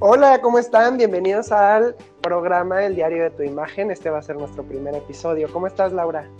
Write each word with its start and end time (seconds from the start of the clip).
Hola, 0.00 0.40
¿cómo 0.40 0.60
están? 0.60 0.96
Bienvenidos 0.96 1.50
al 1.50 1.96
programa 2.20 2.84
El 2.84 2.94
Diario 2.94 3.24
de 3.24 3.30
tu 3.30 3.42
Imagen. 3.42 3.90
Este 3.90 4.10
va 4.10 4.18
a 4.18 4.22
ser 4.22 4.36
nuestro 4.36 4.62
primer 4.62 4.94
episodio. 4.94 5.48
¿Cómo 5.52 5.66
estás, 5.66 5.92
Laura? 5.92 6.30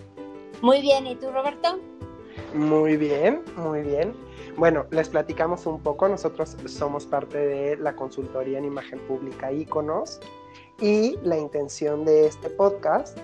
Muy 0.62 0.80
bien, 0.80 1.08
¿y 1.08 1.16
tú, 1.16 1.32
Roberto? 1.32 1.80
Muy 2.54 2.96
bien, 2.96 3.42
muy 3.56 3.82
bien. 3.82 4.14
Bueno, 4.56 4.86
les 4.92 5.08
platicamos 5.08 5.66
un 5.66 5.80
poco. 5.80 6.08
Nosotros 6.08 6.56
somos 6.66 7.04
parte 7.04 7.36
de 7.36 7.76
la 7.78 7.96
consultoría 7.96 8.58
en 8.58 8.66
imagen 8.66 9.00
pública 9.08 9.50
Iconos 9.50 10.20
y 10.80 11.16
la 11.24 11.36
intención 11.36 12.04
de 12.04 12.28
este 12.28 12.50
podcast 12.50 13.18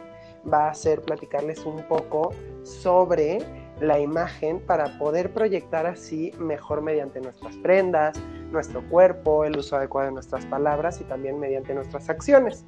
va 0.53 0.69
a 0.69 0.75
ser 0.75 1.01
platicarles 1.03 1.64
un 1.64 1.80
poco 1.87 2.32
sobre 2.64 3.39
la 3.80 4.01
imagen 4.01 4.59
para 4.59 4.98
poder 4.98 5.32
proyectar 5.32 5.86
así 5.86 6.32
mejor 6.39 6.82
mediante 6.82 7.21
nuestras 7.21 7.57
prendas, 7.58 8.18
nuestro 8.54 8.89
cuerpo, 8.89 9.44
el 9.44 9.58
uso 9.58 9.76
adecuado 9.76 10.07
de 10.07 10.14
nuestras 10.14 10.46
palabras 10.46 11.00
y 11.00 11.04
también 11.04 11.39
mediante 11.39 11.75
nuestras 11.75 12.08
acciones. 12.08 12.64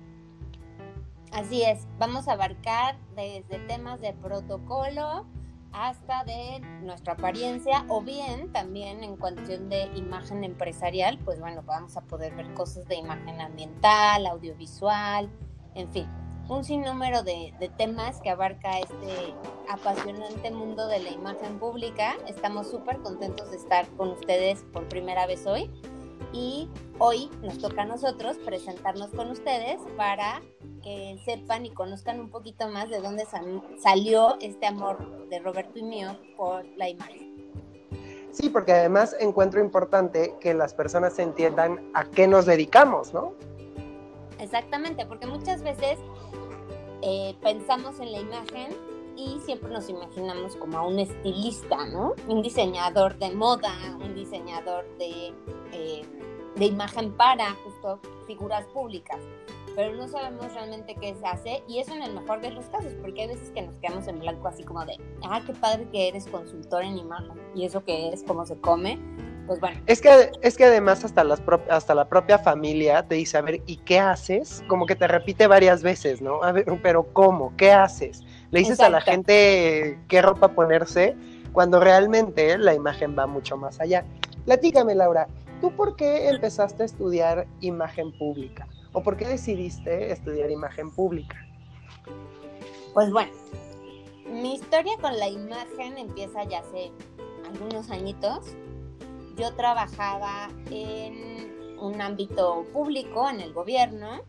Así 1.32 1.62
es, 1.62 1.86
vamos 1.98 2.28
a 2.28 2.32
abarcar 2.32 2.96
desde 3.14 3.59
temas 3.66 4.00
de 4.00 4.12
protocolo 4.12 5.26
hasta 5.72 6.24
de 6.24 6.60
nuestra 6.82 7.14
apariencia 7.14 7.84
o 7.88 8.00
bien 8.00 8.50
también 8.52 9.04
en 9.04 9.16
cuestión 9.16 9.68
de 9.68 9.84
imagen 9.95 10.45
empresarial, 10.45 11.18
pues 11.24 11.38
bueno, 11.40 11.62
vamos 11.66 11.96
a 11.96 12.00
poder 12.02 12.34
ver 12.34 12.52
cosas 12.54 12.87
de 12.88 12.96
imagen 12.96 13.40
ambiental, 13.40 14.26
audiovisual, 14.26 15.28
en 15.74 15.90
fin, 15.92 16.09
un 16.48 16.64
sinnúmero 16.64 17.23
de, 17.23 17.52
de, 17.59 17.68
temas 17.68 18.20
que 18.20 18.30
abarca 18.30 18.78
este 18.78 19.34
apasionante 19.68 20.50
mundo 20.50 20.87
de 20.87 21.00
la 21.00 21.10
imagen 21.10 21.59
pública. 21.59 22.16
Estamos 22.28 22.70
súper 22.70 22.98
contentos 22.98 23.50
de 23.50 23.56
estar 23.56 23.88
con 23.96 24.10
ustedes 24.10 24.65
por 24.73 24.88
primera 24.88 25.26
vez 25.26 25.46
hoy 25.46 25.70
y 26.32 26.68
hoy 26.98 27.30
nos 27.43 27.59
toca 27.59 27.82
a 27.82 27.85
nosotros 27.85 28.37
presentarnos 28.45 29.10
con 29.10 29.30
ustedes 29.30 29.80
para 29.96 30.43
que 30.82 31.18
sepan 31.24 31.66
y 31.66 31.70
conozcan 31.70 32.20
un 32.20 32.30
poquito 32.30 32.68
más 32.68 32.90
de 32.90 33.01
dónde 33.01 33.24
salió 33.79 34.37
este 34.40 34.66
amor 34.66 35.29
de 35.29 35.38
Roberto 35.40 35.79
y 35.79 35.82
mío 35.82 36.16
por 36.37 36.65
la 36.76 36.88
imagen. 36.88 37.35
Sí, 38.30 38.51
porque 38.51 38.73
además 38.73 39.16
encuentro 39.18 39.60
importante 39.60 40.35
que 40.40 40.52
las 40.52 40.74
personas 40.74 41.18
entiendan 41.18 41.90
a 41.95 42.04
qué 42.04 42.29
nos 42.29 42.45
dedicamos, 42.45 43.15
¿no? 43.15 43.32
Exactamente, 44.38 45.07
porque 45.07 45.26
muchas 45.26 45.63
veces 45.63 45.98
eh, 47.09 47.37
pensamos 47.40 48.01
en 48.01 48.10
la 48.10 48.18
imagen 48.18 48.76
y 49.16 49.38
siempre 49.45 49.71
nos 49.71 49.88
imaginamos 49.88 50.57
como 50.57 50.76
a 50.76 50.82
un 50.82 50.99
estilista, 50.99 51.87
¿no? 51.87 52.15
Un 52.26 52.43
diseñador 52.43 53.16
de 53.18 53.30
moda, 53.30 53.73
un 54.02 54.13
diseñador 54.13 54.85
de, 54.98 55.32
eh, 55.73 56.02
de 56.57 56.65
imagen 56.65 57.13
para 57.13 57.52
justo 57.63 58.01
figuras 58.26 58.66
públicas. 58.66 59.21
Pero 59.76 59.95
no 59.95 60.09
sabemos 60.09 60.52
realmente 60.52 60.96
qué 60.96 61.15
se 61.15 61.26
hace 61.26 61.63
y 61.68 61.79
eso 61.79 61.95
en 61.95 62.02
el 62.02 62.13
mejor 62.13 62.40
de 62.40 62.51
los 62.51 62.65
casos, 62.65 62.93
porque 63.01 63.23
hay 63.23 63.29
veces 63.29 63.51
que 63.51 63.63
nos 63.63 63.76
quedamos 63.76 64.09
en 64.09 64.19
blanco 64.19 64.48
así 64.48 64.65
como 64.65 64.84
de, 64.84 64.98
ah, 65.22 65.41
qué 65.47 65.53
padre 65.53 65.87
que 65.93 66.09
eres 66.09 66.26
consultor 66.26 66.82
en 66.82 66.98
imagen 66.98 67.41
y 67.54 67.66
eso 67.66 67.84
que 67.84 68.09
es, 68.09 68.25
cómo 68.25 68.44
se 68.47 68.59
come, 68.59 68.98
pues 69.47 69.60
bueno. 69.60 69.80
Es 69.86 70.00
que, 70.00 70.30
es 70.42 70.56
que 70.56 70.64
además 70.64 71.04
hasta, 71.04 71.25
las 71.25 71.42
hasta 71.70 71.94
la 71.94 72.08
propia 72.08 72.38
familia 72.38 73.02
te 73.02 73.14
dice, 73.14 73.38
a 73.38 73.42
ver, 73.42 73.62
¿y 73.66 73.76
qué 73.78 73.98
haces? 73.98 74.62
Como 74.69 74.86
que 74.86 74.97
te 74.97 75.06
repite 75.06 75.47
varias 75.47 75.82
veces, 75.82 76.20
¿no? 76.20 76.42
A 76.42 76.52
ver, 76.52 76.66
pero 76.82 77.04
¿cómo? 77.12 77.54
¿Qué 77.56 77.72
haces? 77.72 78.24
Le 78.50 78.60
dices 78.60 78.80
a 78.80 78.88
la 78.88 79.00
gente 79.00 79.98
qué 80.08 80.22
ropa 80.22 80.48
ponerse 80.48 81.16
cuando 81.52 81.80
realmente 81.80 82.58
la 82.58 82.74
imagen 82.74 83.16
va 83.19 83.26
mucho 83.26 83.56
más 83.56 83.80
allá. 83.80 84.04
Platícame, 84.44 84.94
Laura, 84.94 85.26
¿tú 85.60 85.74
por 85.74 85.97
qué 85.97 86.28
empezaste 86.28 86.82
a 86.82 86.86
estudiar 86.86 87.47
imagen 87.60 88.16
pública? 88.19 88.68
¿O 88.92 89.02
por 89.02 89.16
qué 89.16 89.26
decidiste 89.26 90.12
estudiar 90.12 90.50
imagen 90.50 90.90
pública? 90.90 91.36
Pues 92.94 93.10
bueno, 93.10 93.32
mi 94.30 94.54
historia 94.54 94.92
con 95.00 95.18
la 95.18 95.28
imagen 95.28 95.98
empieza 95.98 96.44
ya 96.44 96.60
hace 96.60 96.92
algunos 97.52 97.90
añitos 97.90 98.54
yo 99.36 99.54
trabajaba 99.54 100.48
en 100.70 101.76
un 101.78 102.00
ámbito 102.00 102.66
público, 102.72 103.28
en 103.28 103.41
el 103.41 103.52
gobierno, 103.52 104.22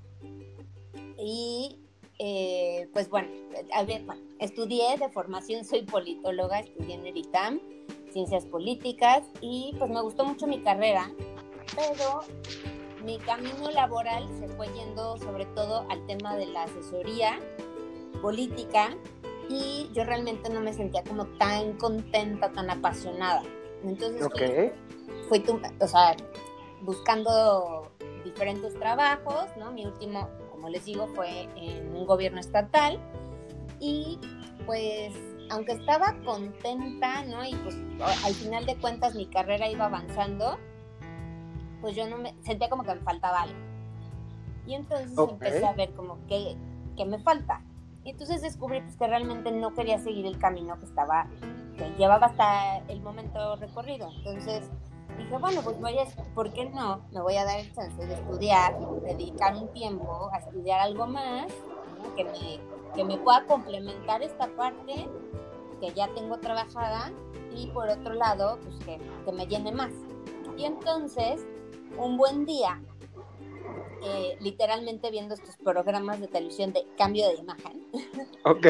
y 1.18 1.80
eh, 2.20 2.90
pues 2.94 3.10
bueno, 3.10 3.30
estudié 4.40 4.98
de 4.98 5.10
formación, 5.10 5.64
soy 5.64 5.84
politóloga, 5.84 6.60
estudié 6.60 6.96
en 6.96 7.08
el 7.08 7.18
ITAM, 7.18 7.60
ciencias 8.12 8.46
políticas, 8.46 9.24
y 9.42 9.76
pues 9.80 9.90
me 9.90 10.02
gustó 10.02 10.26
mucho 10.26 10.46
mi 10.48 10.62
carrera, 10.62 11.12
pero 11.76 12.22
mi 13.06 13.18
camino 13.20 13.72
laboral 13.72 14.28
se 14.40 14.48
fue 14.50 14.68
yendo 14.74 15.18
sobre 15.18 15.46
todo 15.48 15.86
al 15.90 16.06
tema 16.08 16.36
de 16.36 16.48
la 16.48 16.64
asesoría 16.64 17.40
política 18.22 18.98
y 19.50 19.90
yo 19.94 20.04
realmente 20.04 20.50
no 20.50 20.60
me 20.60 20.74
sentía 20.74 21.04
como 21.04 21.26
tan 21.38 21.74
contenta, 21.78 22.52
tan 22.52 22.70
apasionada. 22.70 23.44
Entonces, 23.84 24.24
okay 24.24 24.74
fui, 25.28 25.44
o 25.80 25.88
sea, 25.88 26.16
buscando 26.82 27.92
diferentes 28.24 28.74
trabajos, 28.76 29.46
¿no? 29.58 29.72
Mi 29.72 29.86
último, 29.86 30.30
como 30.52 30.70
les 30.70 30.86
digo, 30.86 31.08
fue 31.08 31.44
en 31.56 31.96
un 31.96 32.06
gobierno 32.06 32.40
estatal 32.40 33.00
y 33.80 34.20
pues 34.66 35.14
aunque 35.50 35.74
estaba 35.74 36.16
contenta, 36.26 37.24
¿no? 37.24 37.46
Y 37.46 37.56
pues 37.56 37.76
al 38.26 38.34
final 38.34 38.66
de 38.66 38.76
cuentas 38.78 39.16
mi 39.16 39.28
carrera 39.28 39.70
iba 39.70 39.86
avanzando, 39.86 40.58
pues 41.82 41.96
yo 41.96 42.08
no 42.08 42.18
me 42.18 42.36
sentía 42.44 42.70
como 42.70 42.84
que 42.84 42.96
me 42.96 43.02
faltaba 43.02 43.44
algo. 43.44 43.60
Y 44.66 44.76
entonces 44.76 45.18
empecé 45.18 45.66
a 45.66 45.74
ver 45.74 45.94
como 45.94 46.18
que, 46.28 46.58
que 46.98 47.06
me 47.06 47.20
falta. 47.20 47.62
Y 48.04 48.12
entonces 48.12 48.42
descubrí 48.42 48.82
pues, 48.82 48.98
que 48.98 49.08
realmente 49.08 49.52
no 49.52 49.74
quería 49.74 49.98
seguir 50.00 50.26
el 50.26 50.38
camino 50.38 50.78
que 50.80 50.86
estaba, 50.86 51.28
que 51.78 51.90
llevaba 51.98 52.28
hasta 52.28 52.80
el 52.90 53.02
momento 53.02 53.56
recorrido. 53.56 54.10
Entonces 54.18 54.70
dije, 55.18 55.38
bueno, 55.38 55.62
pues 55.62 55.80
voy 55.80 55.98
a, 55.98 56.06
¿por 56.34 56.52
qué 56.54 56.66
no? 56.66 57.06
Me 57.12 57.22
voy 57.22 57.36
a 57.36 57.46
dar 57.46 57.60
el 57.60 57.74
chance 57.74 58.06
de 58.06 58.14
estudiar, 58.14 58.78
dedicar 59.02 59.56
un 59.56 59.72
tiempo 59.74 60.30
a 60.34 60.38
estudiar 60.38 60.80
algo 60.80 61.08
más, 61.08 61.48
que, 62.16 62.24
me, 62.24 62.60
que 62.96 63.04
me 63.04 63.18
pueda 63.18 63.46
complementar 63.46 64.22
esta 64.22 64.48
parte 64.56 65.08
que 65.80 65.94
ya 65.94 66.08
tengo 66.14 66.38
trabajada 66.40 67.12
y 67.56 67.68
por 67.68 67.90
otro 67.90 68.14
lado, 68.14 68.60
pues 68.64 68.76
que, 68.86 69.00
que 69.26 69.32
me 69.32 69.48
llene 69.48 69.72
más. 69.72 69.92
Y 70.58 70.66
entonces, 70.66 71.46
un 71.98 72.18
buen 72.18 72.46
día, 72.46 72.82
eh, 74.04 74.38
literalmente 74.40 75.10
viendo 75.12 75.34
estos 75.34 75.58
programas 75.58 76.20
de 76.20 76.28
televisión 76.28 76.72
de 76.72 76.86
cambio 76.98 77.28
de 77.28 77.36
imagen. 77.36 77.88
Ok. 78.44 78.66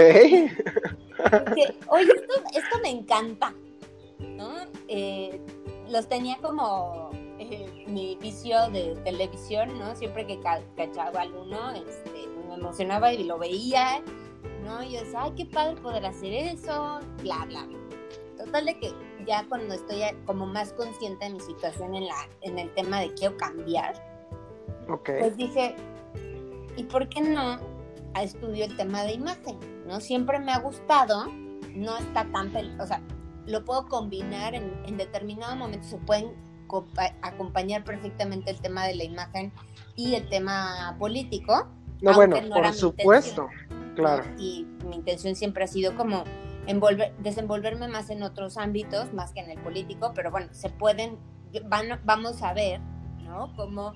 Oye, 1.89 2.11
esto, 2.15 2.33
esto, 2.55 2.79
me 2.81 2.89
encanta, 2.89 3.53
¿no? 4.17 4.55
Eh, 4.87 5.39
los 5.89 6.07
tenía 6.07 6.37
como 6.37 7.09
eh, 7.39 7.85
mi 7.87 8.17
vicio 8.21 8.69
de 8.71 8.95
televisión, 9.03 9.77
¿no? 9.77 9.95
Siempre 9.95 10.25
que 10.25 10.39
cachaba 10.75 11.21
alguno, 11.21 11.71
este, 11.71 12.27
me 12.47 12.55
emocionaba 12.55 13.13
y 13.13 13.23
lo 13.23 13.37
veía, 13.37 14.01
¿no? 14.63 14.83
Y 14.83 14.93
yo 14.93 14.99
decía, 15.01 15.23
ay, 15.23 15.33
qué 15.35 15.45
padre 15.45 15.79
poder 15.81 16.05
hacer 16.05 16.33
eso, 16.33 16.99
bla, 17.21 17.45
bla, 17.45 17.65
bla. 17.65 17.77
Total 18.37 18.65
de 18.65 18.79
que 18.79 18.93
ya 19.25 19.45
cuando 19.47 19.75
estoy 19.75 20.01
como 20.25 20.45
más 20.45 20.73
consciente 20.73 21.25
de 21.25 21.33
mi 21.33 21.39
situación 21.39 21.95
en, 21.95 22.07
la, 22.07 22.29
en 22.41 22.59
el 22.59 22.73
tema 22.73 22.99
de 22.99 23.13
quiero 23.13 23.35
cambiar, 23.37 23.95
okay. 24.89 25.19
pues 25.19 25.37
dije, 25.37 25.75
¿y 26.75 26.83
por 26.83 27.07
qué 27.09 27.21
no 27.21 27.59
estudio 28.21 28.65
el 28.65 28.75
tema 28.77 29.03
de 29.03 29.13
imagen? 29.13 29.59
¿No? 29.85 29.99
Siempre 29.99 30.39
me 30.39 30.51
ha 30.51 30.59
gustado, 30.59 31.25
no 31.73 31.97
está 31.97 32.25
tan, 32.31 32.51
o 32.79 32.85
sea, 32.85 33.01
lo 33.47 33.65
puedo 33.65 33.87
combinar 33.87 34.53
en, 34.53 34.73
en 34.85 34.97
determinado 34.97 35.55
momento, 35.55 35.87
se 35.87 35.97
pueden 35.97 36.33
acompañar 37.21 37.83
perfectamente 37.83 38.51
el 38.51 38.59
tema 38.59 38.85
de 38.85 38.95
la 38.95 39.03
imagen 39.03 39.51
y 39.95 40.15
el 40.15 40.27
tema 40.29 40.95
político. 40.99 41.67
No, 42.01 42.13
bueno, 42.13 42.37
por 42.49 42.73
supuesto, 42.73 43.47
claro. 43.95 44.23
Y 44.37 44.67
mi 44.85 44.97
intención 44.97 45.35
siempre 45.35 45.63
ha 45.63 45.67
sido 45.67 45.95
como 45.95 46.23
envolver, 46.67 47.15
desenvolverme 47.19 47.87
más 47.87 48.09
en 48.09 48.21
otros 48.21 48.57
ámbitos, 48.57 49.13
más 49.13 49.31
que 49.31 49.39
en 49.39 49.49
el 49.49 49.59
político, 49.59 50.11
pero 50.13 50.29
bueno, 50.29 50.49
se 50.51 50.69
pueden, 50.69 51.17
van, 51.65 51.99
vamos 52.03 52.43
a 52.43 52.53
ver, 52.53 52.81
¿no? 53.23 53.55
Cómo 53.55 53.93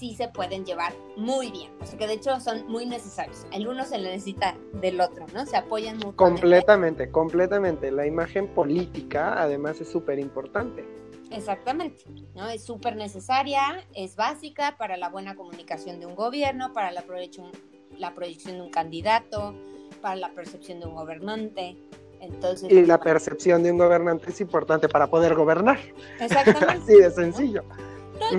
sí 0.00 0.14
se 0.14 0.28
pueden 0.28 0.64
llevar 0.64 0.94
muy 1.16 1.50
bien. 1.50 1.70
O 1.80 1.86
sea 1.86 1.98
que 1.98 2.06
de 2.06 2.14
hecho 2.14 2.40
son 2.40 2.66
muy 2.66 2.86
necesarios. 2.86 3.46
El 3.52 3.68
uno 3.68 3.84
se 3.84 3.98
le 3.98 4.10
necesita 4.10 4.56
del 4.72 4.98
otro, 5.00 5.26
¿no? 5.34 5.44
Se 5.44 5.58
apoyan 5.58 5.98
mucho. 5.98 6.16
Completamente, 6.16 7.10
completamente. 7.10 7.92
La 7.92 8.06
imagen 8.06 8.48
política 8.48 9.40
además 9.40 9.78
es 9.80 9.90
súper 9.90 10.18
importante. 10.18 10.86
Exactamente, 11.30 12.02
¿no? 12.34 12.48
Es 12.48 12.64
súper 12.64 12.96
necesaria, 12.96 13.86
es 13.94 14.16
básica 14.16 14.76
para 14.78 14.96
la 14.96 15.10
buena 15.10 15.36
comunicación 15.36 16.00
de 16.00 16.06
un 16.06 16.16
gobierno, 16.16 16.72
para 16.72 16.90
la 16.90 17.02
proyección, 17.02 17.52
la 17.98 18.14
proyección 18.14 18.56
de 18.56 18.62
un 18.62 18.70
candidato, 18.70 19.54
para 20.00 20.16
la 20.16 20.30
percepción 20.30 20.80
de 20.80 20.86
un 20.86 20.94
gobernante. 20.94 21.76
Entonces, 22.20 22.72
y 22.72 22.84
la 22.84 22.98
percepción 22.98 23.62
de 23.62 23.70
un 23.70 23.78
gobernante 23.78 24.30
es 24.30 24.40
importante 24.40 24.88
para 24.88 25.06
poder 25.06 25.34
gobernar. 25.34 25.78
Exactamente. 26.18 26.66
Así 26.68 26.94
de 26.94 27.10
sencillo. 27.10 27.62
No, 27.62 27.89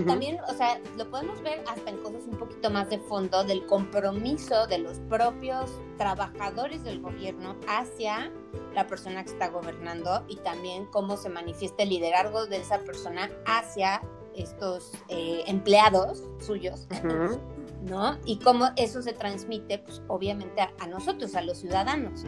también, 0.05 0.39
o 0.47 0.53
sea, 0.53 0.79
lo 0.97 1.09
podemos 1.09 1.41
ver 1.41 1.63
hasta 1.67 1.89
en 1.89 1.97
cosas 1.97 2.23
un 2.27 2.37
poquito 2.37 2.69
más 2.69 2.89
de 2.89 2.99
fondo 2.99 3.43
del 3.43 3.65
compromiso 3.65 4.67
de 4.67 4.77
los 4.77 4.99
propios 5.09 5.71
trabajadores 5.97 6.83
del 6.83 7.01
gobierno 7.01 7.55
hacia 7.67 8.31
la 8.73 8.87
persona 8.87 9.23
que 9.23 9.31
está 9.31 9.49
gobernando 9.49 10.23
y 10.27 10.37
también 10.37 10.85
cómo 10.87 11.17
se 11.17 11.29
manifiesta 11.29 11.83
el 11.83 11.89
liderazgo 11.89 12.45
de 12.45 12.57
esa 12.57 12.79
persona 12.79 13.29
hacia 13.45 14.01
estos 14.35 14.91
eh, 15.09 15.43
empleados 15.47 16.23
suyos, 16.39 16.87
¿no? 17.83 18.17
Y 18.25 18.39
cómo 18.39 18.69
eso 18.75 19.01
se 19.01 19.13
transmite, 19.13 19.79
pues 19.79 20.01
obviamente 20.07 20.61
a, 20.61 20.87
nosotros, 20.87 21.35
a 21.35 21.41
los 21.41 21.57
ciudadanos. 21.57 22.23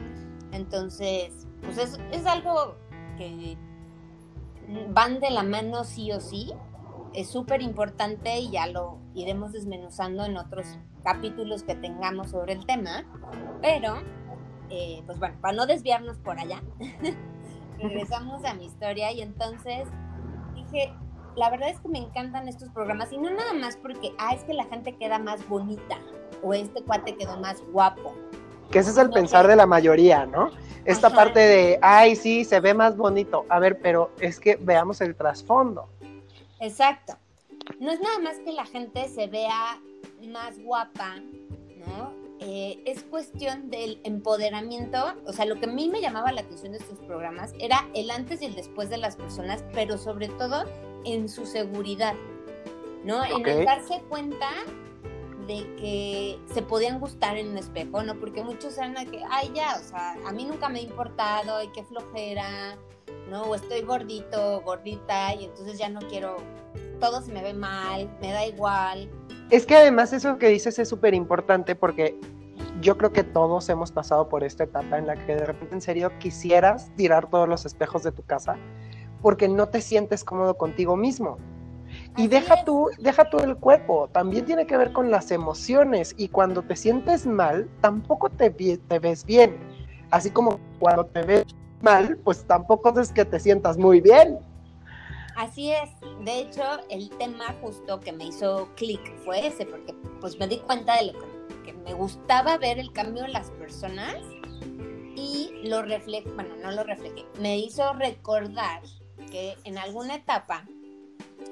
Entonces, 0.51 1.47
pues 1.61 1.77
es, 1.77 1.99
es 2.11 2.25
algo 2.25 2.75
que 3.17 3.57
van 4.89 5.19
de 5.19 5.29
la 5.29 5.43
mano 5.43 5.83
sí 5.83 6.11
o 6.11 6.19
sí, 6.19 6.53
es 7.13 7.29
súper 7.29 7.61
importante 7.61 8.39
y 8.39 8.51
ya 8.51 8.67
lo 8.67 8.97
iremos 9.13 9.51
desmenuzando 9.51 10.25
en 10.25 10.37
otros 10.37 10.65
capítulos 11.03 11.63
que 11.63 11.75
tengamos 11.75 12.31
sobre 12.31 12.53
el 12.53 12.65
tema, 12.65 13.05
pero 13.61 13.95
eh, 14.69 15.03
pues 15.05 15.19
bueno, 15.19 15.35
para 15.41 15.55
no 15.55 15.65
desviarnos 15.65 16.17
por 16.19 16.39
allá, 16.39 16.61
regresamos 17.79 18.43
a 18.45 18.53
mi 18.53 18.65
historia 18.65 19.11
y 19.11 19.21
entonces 19.21 19.87
dije, 20.55 20.93
la 21.35 21.49
verdad 21.49 21.69
es 21.69 21.79
que 21.79 21.89
me 21.89 21.99
encantan 21.99 22.47
estos 22.47 22.69
programas 22.69 23.11
y 23.11 23.17
no 23.17 23.29
nada 23.29 23.53
más 23.53 23.77
porque, 23.77 24.13
ah, 24.17 24.33
es 24.33 24.43
que 24.43 24.53
la 24.53 24.65
gente 24.65 24.95
queda 24.95 25.19
más 25.19 25.47
bonita 25.47 25.97
o 26.41 26.53
este 26.53 26.83
cuate 26.83 27.15
quedó 27.15 27.37
más 27.39 27.61
guapo. 27.71 28.13
Que 28.71 28.79
ese 28.79 28.91
es 28.91 28.97
el 28.97 29.09
pensar 29.09 29.47
de 29.47 29.55
la 29.55 29.65
mayoría, 29.65 30.25
¿no? 30.25 30.49
Esta 30.85 31.09
parte 31.11 31.39
de, 31.39 31.79
ay, 31.81 32.15
sí, 32.15 32.43
se 32.43 32.59
ve 32.59 32.73
más 32.73 32.97
bonito. 32.97 33.45
A 33.49 33.59
ver, 33.59 33.79
pero 33.79 34.11
es 34.19 34.39
que 34.39 34.57
veamos 34.57 34.99
el 34.99 35.15
trasfondo. 35.15 35.87
Exacto. 36.63 37.17
No 37.79 37.91
es 37.91 37.99
nada 37.99 38.19
más 38.19 38.39
que 38.39 38.53
la 38.53 38.65
gente 38.65 39.09
se 39.09 39.27
vea 39.27 39.81
más 40.27 40.57
guapa, 40.59 41.17
¿no? 41.85 42.13
Eh, 42.39 42.81
es 42.85 43.03
cuestión 43.03 43.69
del 43.69 43.99
empoderamiento, 44.03 45.13
o 45.25 45.33
sea, 45.33 45.45
lo 45.45 45.59
que 45.59 45.65
a 45.65 45.69
mí 45.69 45.89
me 45.89 46.01
llamaba 46.01 46.31
la 46.31 46.41
atención 46.41 46.71
de 46.71 46.77
estos 46.77 46.99
programas 46.99 47.53
era 47.59 47.87
el 47.93 48.09
antes 48.11 48.41
y 48.41 48.45
el 48.45 48.55
después 48.55 48.89
de 48.89 48.97
las 48.97 49.15
personas, 49.17 49.63
pero 49.73 49.97
sobre 49.97 50.29
todo 50.29 50.65
en 51.05 51.29
su 51.29 51.45
seguridad, 51.45 52.15
¿no? 53.03 53.23
En 53.25 53.45
el 53.45 53.65
darse 53.65 54.01
cuenta 54.09 54.49
de 55.47 55.75
que 55.75 56.39
se 56.53 56.61
podían 56.61 56.99
gustar 56.99 57.37
en 57.37 57.49
un 57.49 57.57
espejo, 57.57 58.03
¿no? 58.03 58.19
Porque 58.19 58.43
muchos 58.43 58.77
eran 58.77 58.93
que, 59.09 59.21
ay, 59.29 59.51
ya, 59.53 59.77
o 59.79 59.83
sea, 59.83 60.15
a 60.25 60.31
mí 60.31 60.45
nunca 60.45 60.69
me 60.69 60.79
ha 60.79 60.81
importado, 60.83 61.61
y 61.63 61.67
qué 61.69 61.83
flojera, 61.83 62.77
¿no? 63.29 63.43
O 63.43 63.55
estoy 63.55 63.81
gordito, 63.81 64.61
gordita, 64.61 65.33
y 65.35 65.45
entonces 65.45 65.77
ya 65.77 65.89
no 65.89 65.99
quiero, 66.01 66.37
todo 66.99 67.21
se 67.21 67.31
me 67.31 67.41
ve 67.41 67.53
mal, 67.53 68.09
me 68.21 68.31
da 68.31 68.45
igual. 68.45 69.09
Es 69.49 69.65
que 69.65 69.75
además 69.75 70.13
eso 70.13 70.37
que 70.37 70.47
dices 70.47 70.79
es 70.79 70.89
súper 70.89 71.13
importante 71.13 71.75
porque 71.75 72.19
yo 72.81 72.97
creo 72.97 73.11
que 73.11 73.23
todos 73.23 73.69
hemos 73.69 73.91
pasado 73.91 74.29
por 74.29 74.43
esta 74.43 74.63
etapa 74.63 74.97
en 74.97 75.07
la 75.07 75.15
que 75.15 75.35
de 75.35 75.45
repente 75.45 75.75
en 75.75 75.81
serio 75.81 76.11
quisieras 76.19 76.91
tirar 76.95 77.29
todos 77.29 77.47
los 77.47 77.65
espejos 77.65 78.03
de 78.03 78.11
tu 78.11 78.23
casa 78.23 78.57
porque 79.21 79.47
no 79.47 79.69
te 79.69 79.81
sientes 79.81 80.23
cómodo 80.23 80.57
contigo 80.57 80.97
mismo. 80.97 81.37
Y 82.15 82.27
deja 82.27 82.63
tú, 82.63 82.89
deja 82.99 83.29
tú 83.29 83.39
el 83.39 83.57
cuerpo, 83.57 84.07
también 84.11 84.45
tiene 84.45 84.67
que 84.67 84.77
ver 84.77 84.93
con 84.93 85.09
las 85.09 85.31
emociones 85.31 86.13
y 86.15 86.27
cuando 86.27 86.61
te 86.61 86.75
sientes 86.75 87.25
mal, 87.25 87.67
tampoco 87.81 88.29
te, 88.29 88.51
te 88.51 88.99
ves 88.99 89.25
bien. 89.25 89.57
Así 90.11 90.29
como 90.29 90.59
cuando 90.79 91.05
te 91.07 91.23
ves 91.23 91.45
mal, 91.81 92.17
pues 92.17 92.45
tampoco 92.45 92.99
es 92.99 93.11
que 93.11 93.25
te 93.25 93.39
sientas 93.39 93.77
muy 93.77 93.99
bien. 93.99 94.39
Así 95.35 95.71
es. 95.71 95.89
De 96.23 96.41
hecho, 96.41 96.63
el 96.89 97.09
tema 97.17 97.55
justo 97.61 97.99
que 97.99 98.11
me 98.11 98.25
hizo 98.25 98.69
clic 98.75 99.01
fue 99.23 99.47
ese, 99.47 99.65
porque 99.65 99.93
pues 100.21 100.37
me 100.37 100.47
di 100.47 100.59
cuenta 100.59 100.97
de 100.97 101.13
lo 101.13 101.19
que, 101.63 101.73
me 101.73 101.93
gustaba 101.93 102.57
ver 102.57 102.79
el 102.79 102.93
cambio 102.93 103.25
en 103.25 103.33
las 103.33 103.49
personas 103.51 104.15
y 105.17 105.51
lo 105.63 105.81
reflejé, 105.81 106.29
bueno, 106.29 106.55
no 106.61 106.71
lo 106.71 106.83
reflejé, 106.83 107.25
me 107.41 107.57
hizo 107.57 107.91
recordar 107.93 108.81
que 109.29 109.57
en 109.65 109.77
alguna 109.77 110.15
etapa 110.15 110.63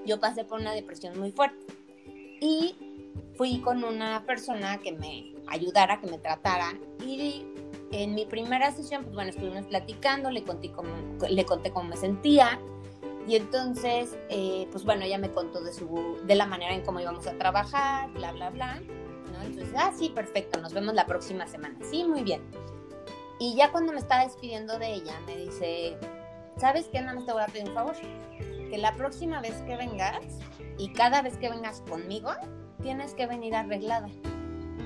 yo 0.05 0.19
pasé 0.19 0.43
por 0.43 0.59
una 0.59 0.73
depresión 0.73 1.19
muy 1.19 1.31
fuerte 1.31 1.65
y 2.39 2.75
fui 3.35 3.59
con 3.59 3.83
una 3.83 4.25
persona 4.25 4.79
que 4.79 4.91
me 4.91 5.33
ayudara, 5.47 5.99
que 5.99 6.07
me 6.07 6.17
tratara 6.17 6.73
y 7.05 7.45
en 7.91 8.15
mi 8.15 8.25
primera 8.25 8.71
sesión, 8.71 9.03
pues 9.03 9.15
bueno, 9.15 9.29
estuvimos 9.29 9.65
platicando, 9.65 10.31
le 10.31 10.43
conté 10.43 10.71
cómo, 10.71 10.89
le 11.29 11.45
conté 11.45 11.71
cómo 11.71 11.89
me 11.89 11.97
sentía 11.97 12.59
y 13.27 13.35
entonces, 13.35 14.17
eh, 14.29 14.67
pues 14.71 14.83
bueno, 14.83 15.03
ella 15.05 15.17
me 15.17 15.31
contó 15.31 15.61
de, 15.63 15.73
su, 15.73 16.19
de 16.25 16.35
la 16.35 16.45
manera 16.45 16.73
en 16.73 16.81
cómo 16.83 16.99
íbamos 16.99 17.27
a 17.27 17.33
trabajar, 17.37 18.11
bla, 18.13 18.31
bla, 18.31 18.49
bla. 18.49 18.81
¿no? 19.31 19.41
Entonces, 19.43 19.73
ah, 19.77 19.91
sí, 19.97 20.09
perfecto, 20.09 20.59
nos 20.59 20.73
vemos 20.73 20.95
la 20.95 21.05
próxima 21.05 21.47
semana. 21.47 21.77
Sí, 21.89 22.03
muy 22.03 22.23
bien. 22.23 22.41
Y 23.39 23.55
ya 23.55 23.71
cuando 23.71 23.93
me 23.93 23.99
estaba 23.99 24.23
despidiendo 24.23 24.77
de 24.79 24.93
ella, 24.93 25.19
me 25.25 25.35
dice, 25.37 25.97
¿sabes 26.57 26.87
qué? 26.91 27.01
Nada 27.01 27.15
más 27.15 27.25
te 27.25 27.33
voy 27.33 27.41
a 27.41 27.47
pedir 27.47 27.69
un 27.69 27.73
favor. 27.73 27.95
Que 28.71 28.77
la 28.77 28.93
próxima 28.93 29.41
vez 29.41 29.53
que 29.67 29.75
vengas 29.75 30.21
y 30.77 30.93
cada 30.93 31.21
vez 31.21 31.35
que 31.37 31.49
vengas 31.49 31.81
conmigo, 31.81 32.31
tienes 32.81 33.13
que 33.13 33.27
venir 33.27 33.53
arreglada. 33.53 34.07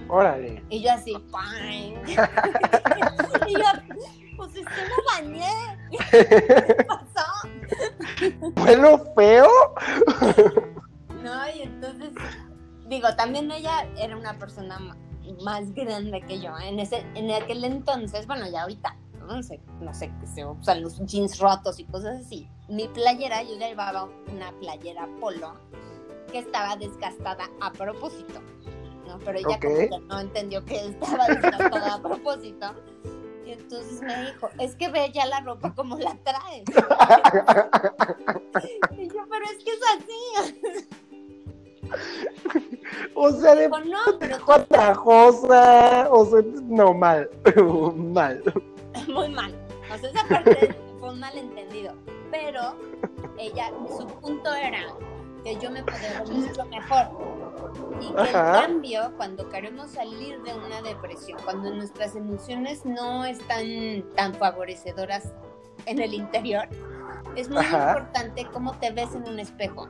Órale. 0.10 0.64
Y 0.70 0.82
yo 0.82 0.92
así, 0.92 1.14
¡pam! 1.32 1.46
y 3.48 3.54
yo, 3.54 3.64
pues 4.38 4.56
es 4.56 4.66
que 4.66 4.82
no 4.90 4.96
bañé. 5.14 5.78
¿Qué 6.10 6.84
pasó? 6.88 7.48
¿Bueno 8.56 9.04
feo? 9.16 9.48
no, 11.24 11.48
y 11.56 11.62
entonces, 11.62 12.10
digo, 12.88 13.16
también 13.16 13.52
ella 13.52 13.88
era 14.00 14.18
una 14.18 14.34
persona 14.40 14.80
más 15.44 15.72
grande 15.76 16.22
que 16.22 16.40
yo. 16.40 16.58
En, 16.58 16.80
ese, 16.80 17.06
en 17.14 17.30
aquel 17.30 17.64
entonces, 17.64 18.26
bueno, 18.26 18.50
ya 18.50 18.64
ahorita, 18.64 18.96
no 19.26 19.44
sé, 19.44 19.60
no 19.82 19.94
sé, 19.94 20.12
que 20.20 20.28
se 20.28 20.46
usan 20.46 20.82
los 20.82 21.00
jeans 21.06 21.40
rotos 21.40 21.80
y 21.80 21.86
cosas 21.86 22.22
así. 22.26 22.48
Mi 22.68 22.88
playera, 22.88 23.44
yo 23.44 23.58
llevaba 23.58 24.10
una 24.32 24.52
playera 24.60 25.08
polo 25.20 25.54
que 26.32 26.40
estaba 26.40 26.76
desgastada 26.76 27.50
a 27.62 27.72
propósito, 27.72 28.42
¿no? 29.08 29.20
Pero 29.20 29.40
ella 29.40 29.60
como 29.60 29.76
que 29.76 30.00
no 30.08 30.20
entendió 30.20 30.66
que 30.66 30.86
estaba 30.86 31.28
desgastada 31.28 31.96
a 31.96 32.02
propósito. 32.02 32.74
Y 33.46 33.52
entonces 33.52 34.02
me 34.02 34.32
dijo, 34.32 34.50
es 34.60 34.76
que 34.76 34.90
ve 34.90 35.12
ya 35.14 35.28
la 35.28 35.40
ropa 35.42 35.74
como 35.76 35.98
la 35.98 36.16
traes. 36.24 36.64
y 38.98 39.08
yo, 39.08 39.24
pero 39.30 39.46
es 39.46 39.64
que 39.64 39.72
es 39.72 39.82
así. 39.96 40.90
O 43.16 43.32
sea, 43.32 43.56
de 43.56 43.70
no, 43.70 44.20
pero 44.20 44.38
cosa, 44.46 46.10
o 46.12 46.26
sea, 46.26 46.42
no, 46.64 46.94
mal, 46.94 47.30
mal. 47.96 48.44
Muy 49.16 49.30
mal. 49.30 49.56
O 49.94 49.98
sea, 49.98 50.10
esa 50.10 50.28
parte 50.28 50.76
fue 51.00 51.10
un 51.10 51.20
malentendido. 51.20 51.94
Pero 52.32 52.76
ella, 53.38 53.72
su 53.98 54.06
punto 54.08 54.54
era 54.54 54.82
que 55.44 55.56
yo 55.58 55.72
me 55.72 55.84
podía 55.84 56.24
ver 56.24 56.34
mucho 56.34 56.66
mejor. 56.66 57.08
Y 58.02 58.14
que 58.14 58.22
en 58.22 58.34
cambio, 58.34 59.14
cuando 59.18 59.48
queremos 59.50 59.92
salir 59.92 60.42
de 60.42 60.54
una 60.54 60.82
depresión, 60.82 61.40
cuando 61.44 61.74
nuestras 61.74 62.16
emociones 62.16 62.86
no 62.86 63.24
están 63.26 64.04
tan 64.16 64.34
favorecedoras 64.34 65.34
en 65.86 66.00
el 66.00 66.14
interior, 66.14 66.68
es 67.36 67.50
muy 67.50 67.64
importante 67.64 68.48
cómo 68.52 68.74
te 68.80 68.92
ves 68.92 69.14
en 69.14 69.28
un 69.28 69.40
espejo. 69.40 69.88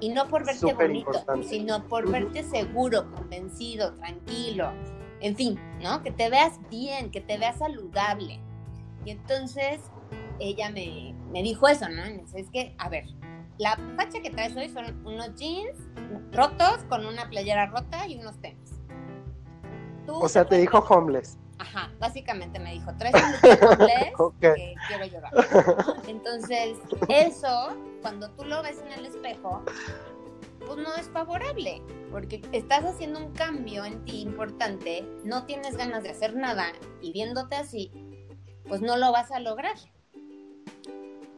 Y 0.00 0.10
no 0.10 0.28
por 0.28 0.44
verte 0.44 0.72
bonito, 0.74 1.24
sino 1.48 1.82
por 1.84 2.10
verte 2.10 2.42
seguro, 2.42 3.10
convencido, 3.12 3.94
tranquilo, 3.94 4.72
en 5.20 5.36
fin, 5.36 5.58
¿no? 5.82 6.02
Que 6.02 6.10
te 6.10 6.28
veas 6.28 6.58
bien, 6.70 7.10
que 7.10 7.20
te 7.20 7.38
veas 7.38 7.58
saludable. 7.58 8.40
Y 9.06 9.12
entonces 9.12 9.80
ella 10.40 10.68
me, 10.68 11.14
dijo 11.32 11.68
eso, 11.68 11.88
¿no? 11.88 12.02
Es 12.34 12.50
que, 12.50 12.74
a 12.76 12.88
ver, 12.88 13.04
la 13.56 13.78
facha 13.96 14.20
que 14.20 14.30
traes 14.30 14.56
hoy 14.56 14.68
son 14.68 15.00
unos 15.06 15.32
jeans 15.36 15.78
rotos 16.32 16.82
con 16.88 17.06
una 17.06 17.30
playera 17.30 17.66
rota 17.66 18.08
y 18.08 18.16
unos 18.16 18.36
tenis. 18.40 18.72
o 20.08 20.28
sea, 20.28 20.44
te 20.44 20.58
dijo 20.58 20.78
homeless. 20.78 21.38
Ajá, 21.58 21.90
básicamente 22.00 22.58
me 22.58 22.72
dijo, 22.72 22.92
traes 22.98 23.14
un 23.14 23.68
homeless 23.68 24.12
que 24.40 24.74
quiero 24.88 25.06
llorar. 25.06 25.32
Entonces, 26.08 26.76
eso, 27.08 27.76
cuando 28.02 28.28
tú 28.32 28.44
lo 28.44 28.60
ves 28.64 28.82
en 28.84 28.92
el 28.92 29.06
espejo, 29.06 29.62
pues 30.66 30.78
no 30.78 30.96
es 30.96 31.08
favorable, 31.10 31.80
porque 32.10 32.42
estás 32.50 32.84
haciendo 32.84 33.20
un 33.20 33.32
cambio 33.34 33.84
en 33.84 34.04
ti 34.04 34.20
importante, 34.22 35.08
no 35.22 35.44
tienes 35.44 35.76
ganas 35.76 36.02
de 36.02 36.10
hacer 36.10 36.34
nada 36.34 36.72
y 37.00 37.12
viéndote 37.12 37.54
así, 37.54 37.92
pues 38.68 38.80
no 38.80 38.96
lo 38.96 39.12
vas 39.12 39.30
a 39.30 39.40
lograr. 39.40 39.76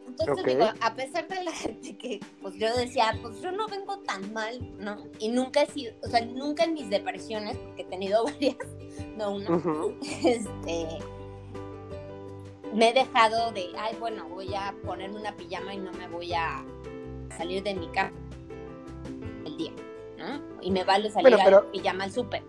Entonces 0.06 0.44
digo, 0.44 0.66
a 0.80 0.94
pesar 0.94 1.28
de 1.28 1.44
la 1.44 1.52
gente 1.52 1.97
que, 1.97 2.20
pues 2.42 2.54
yo 2.54 2.75
decía, 2.76 3.16
pues 3.23 3.40
yo 3.40 3.52
no 3.52 3.68
vengo 3.68 3.99
tan 4.00 4.32
mal, 4.32 4.58
¿no? 4.78 5.04
Y 5.18 5.28
nunca 5.28 5.62
he 5.62 5.66
sido, 5.66 5.94
o 6.02 6.08
sea, 6.08 6.25
nunca 6.25 6.64
en 6.64 6.75
mis 6.75 6.90
depresiones, 6.90 7.56
porque 7.56 7.82
he 7.82 7.87
tenido 7.87 8.25
varias, 8.25 8.56
no 9.16 9.37
una, 9.37 9.49
este, 10.02 10.99
me 12.73 12.90
he 12.90 12.92
dejado 12.92 13.52
de, 13.52 13.68
ay, 13.78 13.97
bueno, 14.00 14.28
voy 14.28 14.54
a 14.54 14.75
ponerme 14.85 15.20
una 15.20 15.37
pijama 15.37 15.75
y 15.75 15.78
no 15.78 15.92
me 15.92 16.08
voy 16.08 16.32
a 16.32 16.64
salir 17.37 17.62
de 17.62 17.75
mi 17.75 17.88
casa 17.88 18.12
y 20.61 20.70
me 20.70 20.85
vale 20.85 21.11
salir 21.11 21.37
bueno, 21.37 21.64
y 21.73 21.80
llama 21.80 22.04
al 22.04 22.12
súper. 22.12 22.42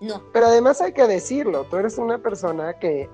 No. 0.00 0.22
Pero 0.32 0.46
además 0.46 0.80
hay 0.80 0.92
que 0.92 1.06
decirlo, 1.06 1.64
tú 1.64 1.76
eres 1.76 1.98
una 1.98 2.18
persona 2.18 2.78
que 2.78 3.08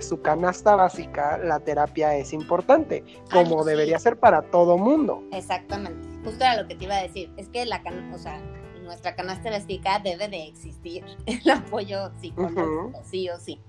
su 0.00 0.22
canasta 0.22 0.76
básica, 0.76 1.38
la 1.38 1.60
terapia 1.60 2.16
es 2.16 2.32
importante, 2.32 3.04
como 3.30 3.64
debería 3.64 3.98
ser 3.98 4.18
para 4.18 4.42
todo 4.50 4.78
mundo. 4.78 5.22
Exactamente, 5.32 6.08
justo 6.24 6.44
era 6.44 6.60
lo 6.60 6.68
que 6.68 6.74
te 6.74 6.84
iba 6.84 6.96
a 6.96 7.02
decir, 7.02 7.32
es 7.36 7.48
que 7.48 7.64
la 7.66 7.82
o 8.12 8.18
sea, 8.18 8.40
nuestra 8.82 9.14
canasta 9.14 9.50
básica 9.50 9.98
debe 9.98 10.28
de 10.28 10.46
existir 10.48 11.04
el 11.26 11.50
apoyo 11.50 12.10
psicológico, 12.20 13.00
sí 13.04 13.28
o 13.28 13.38
sí. 13.38 13.60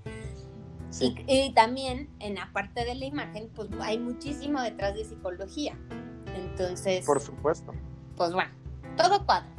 Y, 1.00 1.54
también 1.54 2.10
en 2.20 2.36
la 2.36 2.52
parte 2.54 2.86
de 2.86 2.96
la 2.96 3.06
imagen, 3.06 3.50
pues 3.56 3.70
hay 3.82 3.98
muchísimo 3.98 4.62
detrás 4.62 4.94
de 4.94 5.04
psicología. 5.04 5.78
Entonces. 6.36 7.06
Por 7.06 7.20
supuesto. 7.20 7.74
Pues 8.16 8.32
bueno, 8.34 8.52
todo 8.96 9.26
cuadra. 9.26 9.53